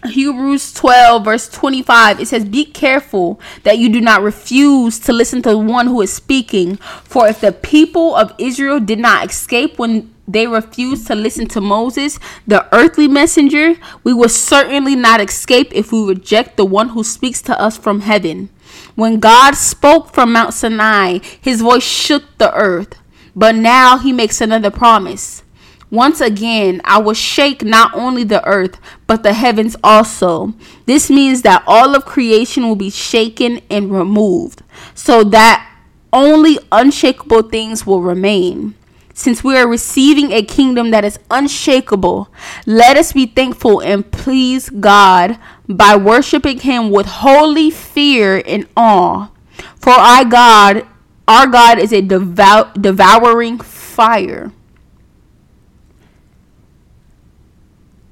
Hebrews 0.06 0.72
12, 0.74 1.24
verse 1.24 1.48
25, 1.48 2.20
it 2.20 2.28
says, 2.28 2.44
Be 2.44 2.64
careful 2.64 3.40
that 3.64 3.78
you 3.78 3.88
do 3.88 4.00
not 4.00 4.22
refuse 4.22 4.98
to 5.00 5.12
listen 5.12 5.42
to 5.42 5.50
the 5.50 5.58
one 5.58 5.88
who 5.88 6.00
is 6.02 6.12
speaking. 6.12 6.76
For 6.76 7.26
if 7.26 7.40
the 7.40 7.52
people 7.52 8.14
of 8.14 8.32
Israel 8.38 8.78
did 8.78 9.00
not 9.00 9.28
escape 9.28 9.78
when 9.78 10.14
they 10.28 10.46
refused 10.46 11.06
to 11.08 11.14
listen 11.14 11.48
to 11.48 11.60
Moses, 11.60 12.20
the 12.46 12.72
earthly 12.72 13.08
messenger, 13.08 13.74
we 14.04 14.12
will 14.12 14.28
certainly 14.28 14.94
not 14.94 15.20
escape 15.20 15.72
if 15.72 15.90
we 15.90 16.04
reject 16.04 16.56
the 16.56 16.64
one 16.64 16.90
who 16.90 17.02
speaks 17.02 17.42
to 17.42 17.60
us 17.60 17.76
from 17.76 18.02
heaven. 18.02 18.50
When 18.94 19.18
God 19.18 19.54
spoke 19.54 20.14
from 20.14 20.32
Mount 20.32 20.54
Sinai, 20.54 21.18
his 21.40 21.60
voice 21.60 21.82
shook 21.82 22.22
the 22.38 22.54
earth. 22.54 22.94
But 23.34 23.54
now 23.54 23.98
he 23.98 24.12
makes 24.12 24.40
another 24.40 24.70
promise. 24.70 25.42
Once 25.90 26.20
again, 26.20 26.80
I 26.84 26.98
will 26.98 27.14
shake 27.14 27.62
not 27.62 27.94
only 27.94 28.22
the 28.22 28.44
earth, 28.46 28.78
but 29.06 29.22
the 29.22 29.32
heavens 29.32 29.76
also. 29.82 30.52
This 30.84 31.08
means 31.08 31.42
that 31.42 31.64
all 31.66 31.94
of 31.94 32.04
creation 32.04 32.68
will 32.68 32.76
be 32.76 32.90
shaken 32.90 33.60
and 33.70 33.90
removed, 33.90 34.62
so 34.94 35.24
that 35.24 35.64
only 36.12 36.58
unshakable 36.70 37.42
things 37.42 37.86
will 37.86 38.02
remain. 38.02 38.74
Since 39.14 39.42
we 39.42 39.56
are 39.56 39.66
receiving 39.66 40.30
a 40.30 40.42
kingdom 40.42 40.90
that 40.92 41.04
is 41.04 41.18
unshakable, 41.30 42.28
let 42.66 42.96
us 42.96 43.12
be 43.12 43.26
thankful 43.26 43.80
and 43.80 44.08
please 44.08 44.70
God 44.70 45.38
by 45.68 45.96
worshiping 45.96 46.60
him 46.60 46.90
with 46.90 47.06
holy 47.06 47.70
fear 47.70 48.42
and 48.46 48.68
awe. 48.76 49.30
For 49.74 49.90
our 49.90 50.24
God, 50.24 50.86
our 51.26 51.46
God 51.48 51.80
is 51.80 51.92
a 51.92 52.00
devout, 52.00 52.80
devouring 52.80 53.58
fire. 53.58 54.52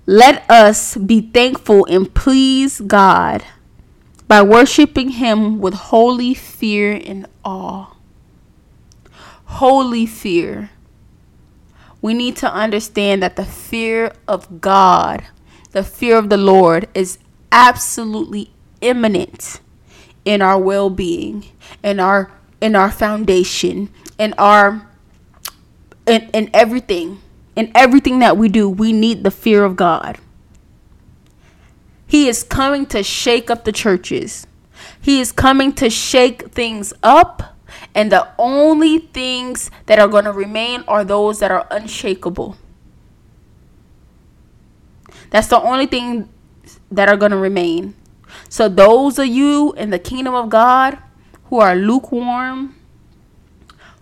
Let 0.06 0.48
us 0.48 0.96
be 0.96 1.20
thankful 1.20 1.84
and 1.86 2.12
please 2.14 2.80
God 2.80 3.44
by 4.28 4.40
worshiping 4.40 5.10
him 5.10 5.58
with 5.58 5.74
holy 5.74 6.32
fear 6.32 6.92
and 7.04 7.26
awe. 7.44 7.92
Holy 9.46 10.06
fear. 10.06 10.70
We 12.00 12.14
need 12.14 12.36
to 12.36 12.52
understand 12.52 13.22
that 13.22 13.34
the 13.34 13.44
fear 13.44 14.12
of 14.28 14.60
God, 14.60 15.24
the 15.72 15.82
fear 15.82 16.16
of 16.16 16.28
the 16.28 16.36
Lord, 16.36 16.88
is 16.94 17.18
absolutely 17.50 18.50
imminent 18.80 19.60
in 20.24 20.42
our 20.42 20.58
well-being 20.58 21.46
in 21.82 21.98
our 22.00 22.30
in 22.60 22.74
our 22.74 22.90
foundation 22.90 23.88
in 24.18 24.34
our 24.36 24.86
in, 26.06 26.28
in 26.34 26.50
everything 26.52 27.22
in 27.56 27.72
everything 27.74 28.20
that 28.20 28.36
we 28.36 28.48
do 28.48 28.68
we 28.68 28.92
need 28.92 29.24
the 29.24 29.30
fear 29.30 29.64
of 29.64 29.74
god. 29.74 30.18
He 32.06 32.28
is 32.28 32.44
coming 32.44 32.86
to 32.86 33.02
shake 33.02 33.50
up 33.50 33.64
the 33.64 33.72
churches. 33.72 34.46
He 35.00 35.20
is 35.20 35.32
coming 35.32 35.72
to 35.74 35.90
shake 35.90 36.52
things 36.52 36.92
up 37.02 37.56
and 37.94 38.12
the 38.12 38.28
only 38.38 38.98
things 38.98 39.70
that 39.86 39.98
are 39.98 40.08
going 40.08 40.24
to 40.24 40.32
remain 40.32 40.84
are 40.86 41.04
those 41.04 41.40
that 41.40 41.50
are 41.50 41.66
unshakable. 41.70 42.56
That's 45.30 45.48
the 45.48 45.60
only 45.60 45.86
thing 45.86 46.28
that 46.90 47.08
are 47.08 47.16
going 47.16 47.32
to 47.32 47.38
remain. 47.38 47.94
So, 48.48 48.68
those 48.68 49.18
of 49.18 49.26
you 49.26 49.72
in 49.74 49.90
the 49.90 49.98
kingdom 49.98 50.34
of 50.34 50.50
God 50.50 50.98
who 51.44 51.58
are 51.58 51.74
lukewarm, 51.74 52.75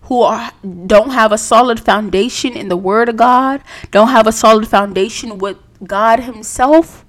who 0.05 0.21
are 0.21 0.51
don't 0.85 1.11
have 1.11 1.31
a 1.31 1.37
solid 1.37 1.79
foundation 1.79 2.53
in 2.53 2.69
the 2.69 2.77
word 2.77 3.09
of 3.09 3.17
God, 3.17 3.61
don't 3.91 4.09
have 4.09 4.27
a 4.27 4.31
solid 4.31 4.67
foundation 4.67 5.37
with 5.37 5.57
God 5.83 6.21
himself, 6.21 7.05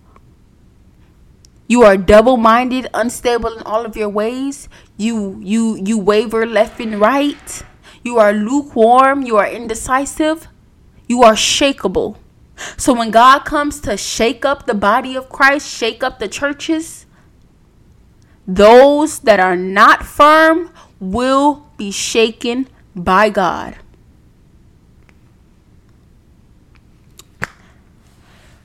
you 1.68 1.82
are 1.82 1.96
double-minded, 1.96 2.88
unstable 2.94 3.56
in 3.56 3.62
all 3.64 3.84
of 3.84 3.96
your 3.96 4.08
ways. 4.08 4.68
You 4.96 5.40
you 5.42 5.76
you 5.76 5.98
waver 5.98 6.46
left 6.46 6.80
and 6.80 7.00
right. 7.00 7.64
You 8.04 8.18
are 8.18 8.32
lukewarm, 8.32 9.22
you 9.22 9.36
are 9.36 9.48
indecisive, 9.48 10.46
you 11.08 11.24
are 11.24 11.34
shakable. 11.34 12.16
So 12.76 12.94
when 12.94 13.10
God 13.10 13.40
comes 13.40 13.80
to 13.80 13.96
shake 13.96 14.44
up 14.44 14.66
the 14.66 14.74
body 14.74 15.16
of 15.16 15.28
Christ, 15.28 15.68
shake 15.68 16.04
up 16.04 16.20
the 16.20 16.28
churches, 16.28 17.04
those 18.46 19.18
that 19.20 19.40
are 19.40 19.56
not 19.56 20.06
firm 20.06 20.70
will 21.00 21.66
be 21.76 21.90
shaken 21.90 22.68
by 22.96 23.28
God. 23.28 23.76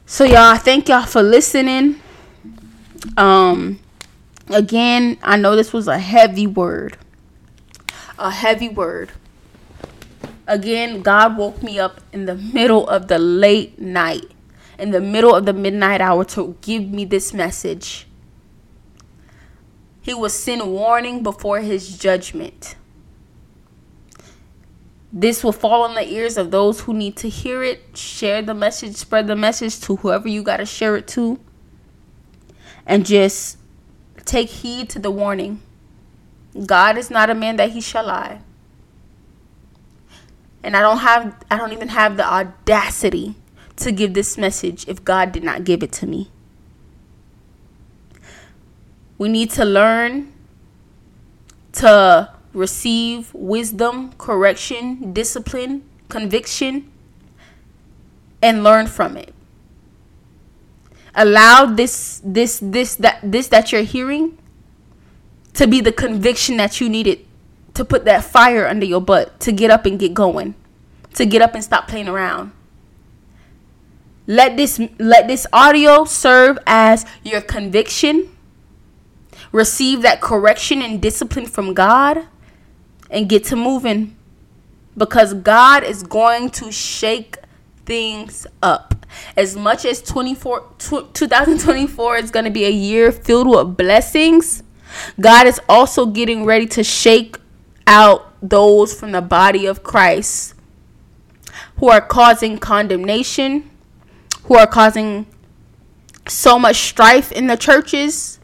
So 0.06 0.24
y'all, 0.24 0.58
thank 0.58 0.90
y'all 0.90 1.06
for 1.06 1.22
listening. 1.22 2.02
Um 3.18 3.80
again, 4.50 5.18
I 5.22 5.38
know 5.38 5.56
this 5.56 5.74
was 5.74 5.88
a 5.88 6.00
heavy 6.00 6.48
word. 6.48 6.98
A 8.18 8.32
heavy 8.32 8.70
word. 8.70 9.12
Again, 10.48 11.02
God 11.02 11.38
woke 11.38 11.62
me 11.62 11.80
up 11.80 12.02
in 12.12 12.26
the 12.26 12.36
middle 12.36 12.88
of 12.88 13.08
the 13.08 13.20
late 13.20 13.80
night, 13.80 14.32
in 14.78 14.92
the 14.92 15.02
middle 15.02 15.34
of 15.34 15.46
the 15.46 15.54
midnight 15.54 16.02
hour 16.02 16.26
to 16.26 16.58
give 16.62 16.90
me 16.90 17.06
this 17.06 17.34
message. 17.34 18.08
He 20.02 20.14
will 20.14 20.30
send 20.30 20.72
warning 20.72 21.24
before 21.24 21.60
his 21.60 21.98
judgment. 21.98 22.76
This 25.14 25.44
will 25.44 25.52
fall 25.52 25.84
on 25.84 25.96
the 25.96 26.08
ears 26.08 26.38
of 26.38 26.52
those 26.52 26.82
who 26.82 26.94
need 26.94 27.18
to 27.18 27.30
hear 27.30 27.64
it. 27.64 27.98
Share 27.98 28.42
the 28.42 28.54
message, 28.54 28.96
spread 28.96 29.28
the 29.28 29.36
message 29.36 29.80
to 29.82 29.98
whoever 29.98 30.28
you 30.28 30.42
got 30.42 30.58
to 30.58 30.66
share 30.66 30.96
it 30.96 31.08
to. 31.10 31.40
And 32.86 33.06
just 33.06 33.58
take 34.26 34.50
heed 34.50 34.90
to 34.92 35.00
the 35.00 35.12
warning. 35.12 35.62
God 36.66 36.98
is 36.98 37.10
not 37.10 37.30
a 37.30 37.36
man 37.36 37.58
that 37.58 37.72
he 37.72 37.82
shall 37.82 38.06
lie 38.06 38.42
and 40.64 40.76
I 40.76 40.82
don't 40.82 41.00
have 41.00 41.36
I 41.50 41.58
don't 41.58 41.74
even 41.74 41.90
have 41.90 42.18
the 42.18 42.26
audacity 42.26 43.36
to 43.78 43.92
give 43.92 44.14
this 44.14 44.38
message 44.38 44.88
if 44.88 45.04
God 45.04 45.32
did 45.32 45.44
not 45.44 45.64
give 45.64 45.82
it 45.84 45.92
to 45.94 46.08
me. 46.08 46.30
We 49.18 49.30
need 49.30 49.52
to 49.52 49.66
learn 49.66 50.34
to 51.74 52.34
receive 52.54 53.34
wisdom, 53.34 54.14
correction, 54.18 55.14
discipline, 55.14 55.84
conviction 56.10 56.92
and 58.42 58.64
learn 58.64 58.88
from 58.88 59.16
it. 59.18 59.34
allow 61.16 61.66
this 61.66 62.22
this 62.24 62.60
this 62.62 62.96
that 62.96 63.20
this 63.22 63.48
that 63.50 63.72
you're 63.72 63.84
hearing 63.84 64.38
to 65.54 65.68
be 65.68 65.82
the 65.82 65.92
conviction 65.92 66.58
that 66.58 66.80
you 66.80 66.88
needed 66.88 67.20
to 67.74 67.84
put 67.84 68.06
that 68.06 68.24
fire 68.24 68.68
under 68.68 68.86
your 68.86 69.02
butt 69.02 69.40
to 69.40 69.52
get 69.52 69.70
up 69.70 69.86
and 69.86 70.00
get 70.00 70.14
going 70.14 70.56
to 71.14 71.26
get 71.26 71.42
up 71.42 71.54
and 71.54 71.64
stop 71.64 71.88
playing 71.88 72.08
around. 72.08 72.52
Let 74.28 74.56
this 74.56 74.80
let 75.00 75.28
this 75.28 75.46
audio 75.52 76.06
serve 76.06 76.58
as 76.66 77.06
your 77.24 77.42
conviction. 77.42 78.30
Receive 79.52 80.02
that 80.04 80.22
correction 80.22 80.82
and 80.82 81.02
discipline 81.02 81.46
from 81.46 81.74
God 81.74 82.28
and 83.12 83.30
get 83.30 83.44
to 83.46 83.56
moving. 83.56 84.16
Because 84.98 85.36
God 85.36 85.84
is 85.84 86.02
going 86.02 86.50
to 86.52 86.72
shake 86.72 87.38
things 87.86 88.48
up. 88.64 89.06
As 89.38 89.56
much 89.56 89.86
as 89.86 90.02
24 90.02 90.66
2024 90.80 92.18
is 92.18 92.32
going 92.32 92.46
to 92.46 92.52
be 92.52 92.66
a 92.66 92.70
year 92.70 93.12
filled 93.12 93.48
with 93.48 93.78
blessings 93.78 94.64
God 95.20 95.48
is 95.48 95.60
also 95.70 96.06
getting 96.06 96.46
ready 96.46 96.66
to 96.68 96.84
shake 96.84 97.38
out 97.88 98.34
those 98.42 98.94
from 98.94 99.12
the 99.12 99.22
body 99.22 99.66
of 99.66 99.84
Christ 99.84 100.56
who 101.78 101.90
are 101.90 102.02
causing 102.02 102.58
condemnation, 102.58 103.70
who 104.44 104.56
are 104.56 104.68
causing 104.68 105.26
so 106.28 106.60
much 106.60 106.78
strife 106.78 107.32
in 107.32 107.48
the 107.48 107.58
churches, 107.58 108.40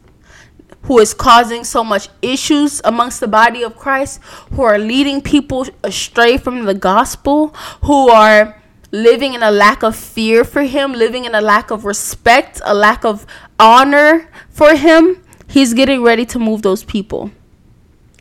who 0.88 1.00
is 1.00 1.14
causing 1.14 1.64
so 1.64 1.84
much 1.84 2.10
issues 2.22 2.82
amongst 2.84 3.20
the 3.20 3.28
body 3.28 3.62
of 3.62 3.78
Christ, 3.78 4.22
who 4.52 4.64
are 4.64 4.78
leading 4.78 5.22
people 5.22 5.68
astray 5.84 6.38
from 6.38 6.66
the 6.66 6.74
gospel, 6.74 7.50
who 7.84 8.10
are 8.10 8.62
living 8.92 9.34
in 9.34 9.44
a 9.44 9.52
lack 9.52 9.84
of 9.84 9.96
fear 9.96 10.44
for 10.44 10.64
him, 10.64 10.94
living 10.94 11.26
in 11.26 11.36
a 11.36 11.42
lack 11.42 11.72
of 11.72 11.84
respect, 11.84 12.62
a 12.64 12.74
lack 12.74 13.04
of 13.04 13.26
honor 13.60 14.30
for 14.50 14.76
him. 14.76 15.22
He's 15.50 15.74
getting 15.74 16.04
ready 16.04 16.26
to 16.28 16.40
move 16.40 16.62
those 16.62 16.84
people. 16.84 17.32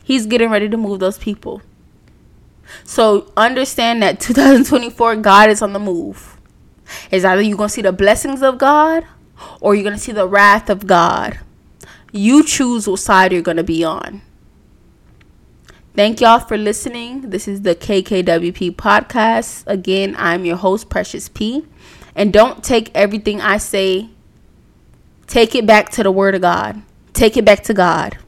He's 0.02 0.26
getting 0.26 0.50
ready 0.50 0.68
to 0.68 0.76
move 0.76 1.00
those 1.00 1.18
people. 1.18 1.62
So 2.82 3.32
understand 3.36 4.02
that 4.02 4.20
2024, 4.20 5.16
God 5.16 5.50
is 5.50 5.62
on 5.62 5.72
the 5.72 5.78
move. 5.78 6.36
Is 7.10 7.24
either 7.24 7.42
you're 7.42 7.56
going 7.56 7.68
to 7.68 7.74
see 7.74 7.82
the 7.82 7.92
blessings 7.92 8.42
of 8.42 8.58
God 8.58 9.04
or 9.60 9.74
you're 9.74 9.84
going 9.84 9.96
to 9.96 10.00
see 10.00 10.12
the 10.12 10.28
wrath 10.28 10.70
of 10.70 10.86
God. 10.86 11.38
You 12.16 12.44
choose 12.44 12.88
what 12.88 13.00
side 13.00 13.32
you're 13.32 13.42
going 13.42 13.58
to 13.58 13.64
be 13.64 13.84
on. 13.84 14.22
Thank 15.94 16.20
y'all 16.20 16.40
for 16.40 16.56
listening. 16.56 17.30
This 17.30 17.46
is 17.46 17.62
the 17.62 17.74
KKWP 17.74 18.76
podcast. 18.76 19.64
Again, 19.66 20.14
I'm 20.18 20.44
your 20.44 20.56
host, 20.56 20.88
Precious 20.88 21.28
P. 21.28 21.66
And 22.14 22.32
don't 22.32 22.64
take 22.64 22.90
everything 22.94 23.40
I 23.40 23.58
say, 23.58 24.10
take 25.26 25.54
it 25.54 25.66
back 25.66 25.90
to 25.90 26.02
the 26.02 26.10
Word 26.10 26.34
of 26.34 26.40
God. 26.40 26.82
Take 27.12 27.36
it 27.36 27.44
back 27.44 27.62
to 27.64 27.74
God. 27.74 28.18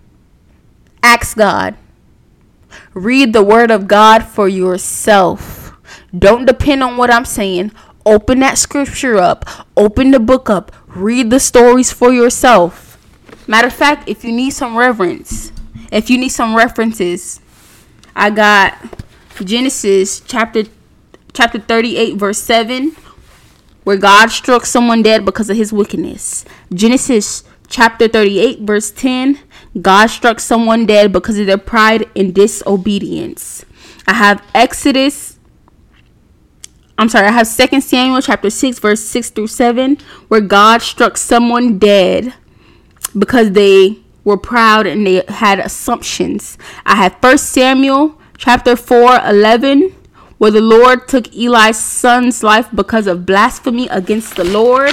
Ask 1.02 1.36
God. 1.36 1.76
Read 2.94 3.32
the 3.32 3.42
Word 3.42 3.70
of 3.70 3.86
God 3.86 4.24
for 4.24 4.48
yourself. 4.48 5.72
Don't 6.16 6.46
depend 6.46 6.82
on 6.82 6.96
what 6.96 7.12
I'm 7.12 7.24
saying. 7.24 7.72
Open 8.04 8.40
that 8.40 8.58
scripture 8.58 9.16
up. 9.16 9.44
Open 9.76 10.10
the 10.10 10.20
book 10.20 10.48
up. 10.48 10.72
Read 10.86 11.30
the 11.30 11.40
stories 11.40 11.92
for 11.92 12.12
yourself. 12.12 12.87
Matter 13.48 13.68
of 13.68 13.72
fact, 13.72 14.06
if 14.06 14.24
you 14.24 14.30
need 14.30 14.50
some 14.50 14.76
reverence, 14.76 15.52
if 15.90 16.10
you 16.10 16.18
need 16.18 16.28
some 16.28 16.54
references, 16.54 17.40
I 18.14 18.28
got 18.28 18.76
Genesis 19.42 20.20
chapter 20.20 20.64
chapter 21.32 21.58
38 21.58 22.16
verse 22.16 22.38
7 22.38 22.94
where 23.84 23.96
God 23.96 24.26
struck 24.30 24.66
someone 24.66 25.02
dead 25.02 25.24
because 25.24 25.48
of 25.48 25.56
his 25.56 25.72
wickedness. 25.72 26.44
Genesis 26.74 27.42
chapter 27.68 28.06
38 28.06 28.60
verse 28.60 28.90
10 28.90 29.38
God 29.80 30.08
struck 30.08 30.40
someone 30.40 30.84
dead 30.84 31.10
because 31.10 31.38
of 31.38 31.46
their 31.46 31.56
pride 31.56 32.06
and 32.14 32.34
disobedience. 32.34 33.64
I 34.06 34.12
have 34.12 34.44
Exodus 34.54 35.38
I'm 36.98 37.08
sorry, 37.08 37.28
I 37.28 37.30
have 37.30 37.48
2 37.48 37.80
Samuel 37.80 38.20
chapter 38.20 38.50
6 38.50 38.78
verse 38.80 39.00
6 39.00 39.30
through 39.30 39.46
7 39.46 39.96
where 40.26 40.42
God 40.42 40.82
struck 40.82 41.16
someone 41.16 41.78
dead 41.78 42.34
because 43.16 43.52
they 43.52 43.98
were 44.24 44.36
proud 44.36 44.86
and 44.86 45.06
they 45.06 45.24
had 45.28 45.58
assumptions. 45.58 46.58
I 46.84 46.96
have 46.96 47.16
First 47.20 47.50
Samuel 47.50 48.20
chapter 48.36 48.76
4 48.76 49.20
11 49.24 49.94
where 50.38 50.50
the 50.50 50.60
Lord 50.60 51.08
took 51.08 51.34
Eli's 51.34 51.78
son's 51.78 52.42
life 52.42 52.68
because 52.72 53.06
of 53.06 53.26
blasphemy 53.26 53.88
against 53.88 54.36
the 54.36 54.44
Lord. 54.44 54.92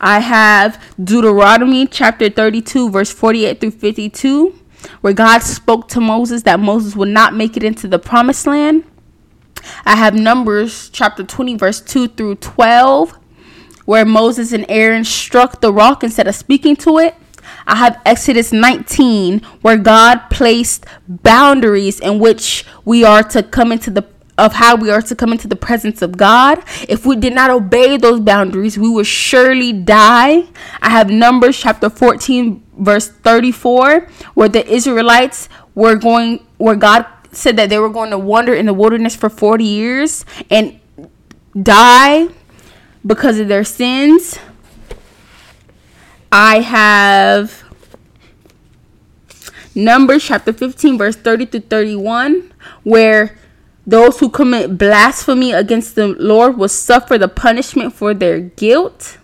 I 0.00 0.20
have 0.20 0.82
Deuteronomy 1.02 1.86
chapter 1.86 2.30
32 2.30 2.90
verse 2.90 3.12
48 3.12 3.60
through 3.60 3.72
52 3.72 4.54
where 5.00 5.12
God 5.12 5.40
spoke 5.40 5.88
to 5.88 6.00
Moses 6.00 6.42
that 6.44 6.60
Moses 6.60 6.96
would 6.96 7.08
not 7.08 7.34
make 7.34 7.56
it 7.56 7.62
into 7.62 7.88
the 7.88 7.98
promised 7.98 8.46
land. 8.46 8.84
I 9.84 9.96
have 9.96 10.14
Numbers 10.14 10.88
chapter 10.90 11.24
20 11.24 11.56
verse 11.56 11.80
2 11.80 12.08
through 12.08 12.36
12 12.36 13.18
where 13.84 14.04
Moses 14.04 14.52
and 14.52 14.64
Aaron 14.68 15.04
struck 15.04 15.60
the 15.60 15.72
rock 15.72 16.04
instead 16.04 16.28
of 16.28 16.34
speaking 16.34 16.76
to 16.76 16.98
it. 16.98 17.14
I 17.66 17.76
have 17.76 18.00
Exodus 18.04 18.52
19, 18.52 19.40
where 19.62 19.76
God 19.76 20.18
placed 20.30 20.86
boundaries 21.08 22.00
in 22.00 22.18
which 22.18 22.64
we 22.84 23.04
are 23.04 23.22
to 23.24 23.42
come 23.42 23.72
into 23.72 23.90
the 23.90 24.06
of 24.40 24.54
how 24.54 24.74
we 24.74 24.90
are 24.90 25.02
to 25.02 25.14
come 25.14 25.32
into 25.32 25.46
the 25.46 25.56
presence 25.56 26.00
of 26.00 26.16
God. 26.16 26.64
If 26.88 27.04
we 27.04 27.14
did 27.16 27.34
not 27.34 27.50
obey 27.50 27.98
those 27.98 28.20
boundaries, 28.20 28.78
we 28.78 28.88
would 28.88 29.06
surely 29.06 29.72
die. 29.72 30.44
I 30.80 30.88
have 30.88 31.10
Numbers 31.10 31.60
chapter 31.60 31.90
14, 31.90 32.62
verse 32.78 33.08
34, 33.08 34.08
where 34.32 34.48
the 34.48 34.66
Israelites 34.66 35.50
were 35.74 35.94
going, 35.96 36.44
where 36.56 36.74
God 36.74 37.04
said 37.32 37.56
that 37.56 37.68
they 37.68 37.78
were 37.78 37.90
going 37.90 38.10
to 38.10 38.18
wander 38.18 38.54
in 38.54 38.66
the 38.66 38.74
wilderness 38.74 39.14
for 39.14 39.28
40 39.28 39.62
years 39.62 40.24
and 40.48 40.80
die 41.60 42.28
because 43.06 43.38
of 43.38 43.48
their 43.48 43.64
sins. 43.64 44.38
I 46.32 46.60
have 46.60 47.64
Numbers 49.74 50.24
chapter 50.24 50.52
15, 50.52 50.98
verse 50.98 51.16
30 51.16 51.46
to 51.46 51.60
31, 51.60 52.52
where 52.82 53.38
those 53.86 54.18
who 54.20 54.28
commit 54.28 54.78
blasphemy 54.78 55.52
against 55.52 55.94
the 55.94 56.08
Lord 56.08 56.56
will 56.56 56.68
suffer 56.68 57.18
the 57.18 57.28
punishment 57.28 57.94
for 57.94 58.14
their 58.14 58.40
guilt. 58.40 59.18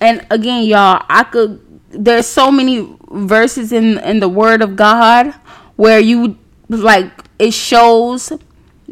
And 0.00 0.24
again, 0.30 0.64
y'all, 0.64 1.04
I 1.08 1.24
could 1.24 1.64
there's 1.90 2.26
so 2.26 2.50
many 2.50 2.86
verses 3.10 3.72
in 3.72 3.98
in 3.98 4.20
the 4.20 4.28
word 4.28 4.62
of 4.62 4.76
God 4.76 5.32
where 5.76 5.98
you 5.98 6.38
like 6.68 7.10
it 7.38 7.52
shows 7.52 8.32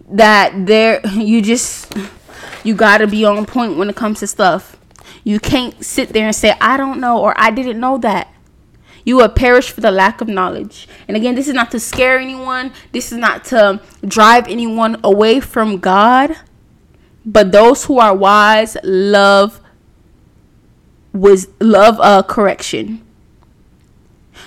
that 0.09 0.67
there 0.67 1.07
you 1.13 1.43
just 1.43 1.93
you 2.65 2.75
got 2.75 2.99
to 2.99 3.07
be 3.07 3.25
on 3.25 3.47
point 3.47 3.77
when 3.77 3.91
it 3.91 3.97
comes 3.97 4.21
to 4.21 4.27
stuff. 4.27 4.76
You 5.25 5.41
can't 5.41 5.85
sit 5.85 6.11
there 6.11 6.27
and 6.27 6.35
say, 6.35 6.55
I 6.61 6.77
don't 6.77 7.01
know, 7.01 7.21
or 7.21 7.35
I 7.37 7.51
didn't 7.51 7.81
know 7.81 7.99
that. 7.99 8.33
You 9.05 9.17
will 9.17 9.29
perish 9.29 9.71
for 9.71 9.81
the 9.81 9.91
lack 9.91 10.21
of 10.21 10.29
knowledge. 10.29 10.89
And 11.07 11.17
again, 11.17 11.37
this 11.37 11.47
is 11.47 11.55
not 11.55 11.71
to 11.71 11.81
scare 11.81 12.19
anyone, 12.19 12.73
this 12.93 13.13
is 13.13 13.19
not 13.19 13.45
to 13.47 13.81
drive 14.05 14.49
anyone 14.49 15.01
away 15.05 15.41
from 15.41 15.79
God. 15.79 16.37
But 17.25 17.53
those 17.53 17.85
who 17.85 17.99
are 17.99 18.15
wise 18.15 18.77
love 18.83 19.61
was 21.13 21.49
love 21.61 21.99
uh, 22.01 22.23
correction. 22.23 23.05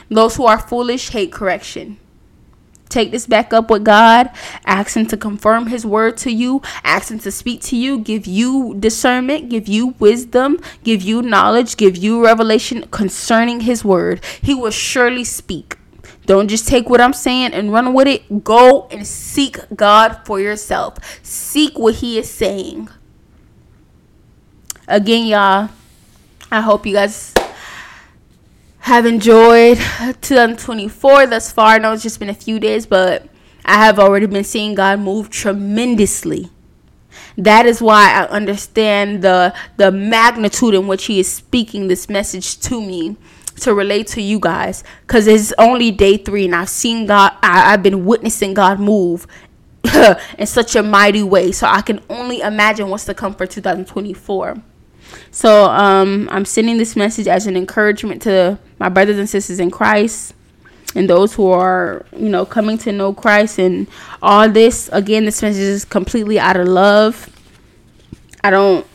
Those 0.09 0.35
who 0.35 0.45
are 0.45 0.59
foolish 0.59 1.09
hate 1.09 1.31
correction 1.31 1.99
take 2.89 3.11
this 3.11 3.27
back 3.27 3.53
up 3.53 3.69
with 3.69 3.83
God. 3.85 4.29
Ask 4.65 4.97
Him 4.97 5.05
to 5.07 5.17
confirm 5.17 5.67
His 5.67 5.85
word 5.85 6.17
to 6.17 6.31
you. 6.31 6.61
Ask 6.83 7.11
Him 7.11 7.19
to 7.19 7.31
speak 7.31 7.61
to 7.63 7.77
you, 7.77 7.99
give 7.99 8.27
you 8.27 8.75
discernment, 8.77 9.49
give 9.49 9.67
you 9.67 9.95
wisdom, 9.99 10.59
give 10.83 11.01
you 11.01 11.21
knowledge, 11.21 11.77
give 11.77 11.95
you 11.95 12.23
revelation 12.23 12.87
concerning 12.91 13.61
His 13.61 13.85
word. 13.85 14.23
He 14.41 14.53
will 14.53 14.71
surely 14.71 15.23
speak. 15.23 15.77
Don't 16.25 16.47
just 16.47 16.67
take 16.67 16.89
what 16.89 17.01
I'm 17.01 17.13
saying 17.13 17.53
and 17.53 17.73
run 17.73 17.93
with 17.93 18.07
it. 18.07 18.43
Go 18.43 18.87
and 18.91 19.07
seek 19.07 19.57
God 19.75 20.21
for 20.25 20.39
yourself. 20.39 20.97
Seek 21.23 21.77
what 21.77 21.95
He 21.95 22.19
is 22.19 22.29
saying. 22.29 22.89
Again, 24.87 25.25
y'all, 25.25 25.69
I 26.51 26.61
hope 26.61 26.85
you 26.85 26.93
guys 26.93 27.33
have 28.89 29.05
enjoyed 29.05 29.77
2024 30.21 31.27
thus 31.27 31.51
far. 31.51 31.75
I 31.75 31.77
know 31.77 31.93
it's 31.93 32.01
just 32.01 32.19
been 32.19 32.27
a 32.27 32.33
few 32.33 32.59
days, 32.59 32.87
but 32.87 33.27
I 33.63 33.75
have 33.85 33.99
already 33.99 34.25
been 34.25 34.43
seeing 34.43 34.73
God 34.73 34.99
move 34.99 35.29
tremendously. 35.29 36.49
That 37.37 37.67
is 37.67 37.83
why 37.83 38.11
I 38.11 38.25
understand 38.29 39.21
the 39.21 39.53
the 39.77 39.91
magnitude 39.91 40.73
in 40.73 40.87
which 40.87 41.05
He 41.05 41.19
is 41.19 41.31
speaking 41.31 41.87
this 41.87 42.09
message 42.09 42.59
to 42.61 42.81
me 42.81 43.15
to 43.57 43.75
relate 43.75 44.07
to 44.07 44.23
you 44.23 44.39
guys 44.39 44.83
because 45.01 45.27
it's 45.27 45.53
only 45.59 45.91
day 45.91 46.17
three 46.17 46.45
and 46.45 46.55
I've 46.55 46.69
seen 46.69 47.05
God. 47.05 47.33
I, 47.43 47.73
I've 47.73 47.83
been 47.83 48.05
witnessing 48.05 48.55
God 48.55 48.79
move 48.79 49.27
in 50.39 50.47
such 50.47 50.75
a 50.75 50.81
mighty 50.81 51.21
way. 51.21 51.51
So 51.51 51.67
I 51.67 51.81
can 51.81 52.01
only 52.09 52.41
imagine 52.41 52.89
what's 52.89 53.05
to 53.05 53.13
come 53.13 53.35
for 53.35 53.45
2024. 53.45 54.63
So 55.31 55.65
um, 55.65 56.27
I'm 56.31 56.45
sending 56.45 56.77
this 56.77 56.95
message 56.95 57.27
as 57.27 57.47
an 57.47 57.55
encouragement 57.55 58.21
to 58.23 58.59
my 58.79 58.89
brothers 58.89 59.17
and 59.17 59.29
sisters 59.29 59.59
in 59.59 59.71
Christ 59.71 60.33
and 60.95 61.09
those 61.09 61.33
who 61.33 61.47
are, 61.47 62.05
you 62.15 62.29
know, 62.29 62.45
coming 62.45 62.77
to 62.79 62.91
know 62.91 63.13
Christ 63.13 63.59
and 63.59 63.87
all 64.21 64.49
this. 64.49 64.89
Again, 64.91 65.25
this 65.25 65.41
message 65.41 65.61
is 65.61 65.85
completely 65.85 66.39
out 66.39 66.57
of 66.57 66.67
love. 66.67 67.29
I 68.43 68.49
don't 68.49 68.85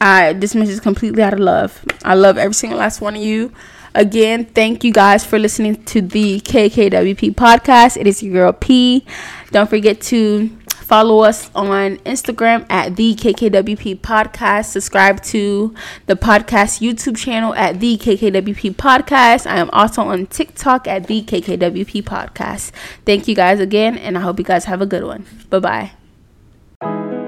I 0.00 0.34
this 0.34 0.54
message 0.54 0.74
is 0.74 0.80
completely 0.80 1.22
out 1.22 1.32
of 1.32 1.40
love. 1.40 1.84
I 2.04 2.14
love 2.14 2.36
every 2.36 2.54
single 2.54 2.78
last 2.78 3.00
one 3.00 3.16
of 3.16 3.22
you. 3.22 3.52
Again, 3.94 4.44
thank 4.44 4.82
you 4.82 4.92
guys 4.92 5.24
for 5.24 5.38
listening 5.38 5.82
to 5.84 6.02
the 6.02 6.40
KKWP 6.40 7.36
podcast. 7.36 7.96
It 7.96 8.06
is 8.08 8.22
your 8.22 8.32
girl 8.32 8.52
P. 8.52 9.06
Don't 9.52 9.70
forget 9.70 10.00
to 10.02 10.48
follow 10.84 11.20
us 11.20 11.50
on 11.54 11.96
Instagram 11.98 12.66
at 12.70 12.96
the 12.96 13.14
KKWP 13.14 14.00
podcast. 14.00 14.66
Subscribe 14.66 15.22
to 15.24 15.74
the 16.06 16.14
podcast 16.14 16.80
YouTube 16.80 17.16
channel 17.16 17.54
at 17.54 17.80
the 17.80 17.96
KKWP 17.96 18.74
podcast. 18.76 19.46
I 19.46 19.58
am 19.58 19.70
also 19.70 20.02
on 20.02 20.26
TikTok 20.26 20.86
at 20.86 21.06
the 21.06 21.22
KKWP 21.22 22.04
podcast. 22.04 22.70
Thank 23.04 23.26
you 23.26 23.34
guys 23.34 23.60
again, 23.60 23.96
and 23.96 24.18
I 24.18 24.20
hope 24.20 24.38
you 24.38 24.44
guys 24.44 24.66
have 24.66 24.82
a 24.82 24.86
good 24.86 25.04
one. 25.04 25.26
Bye 25.50 25.90
bye. 26.80 27.23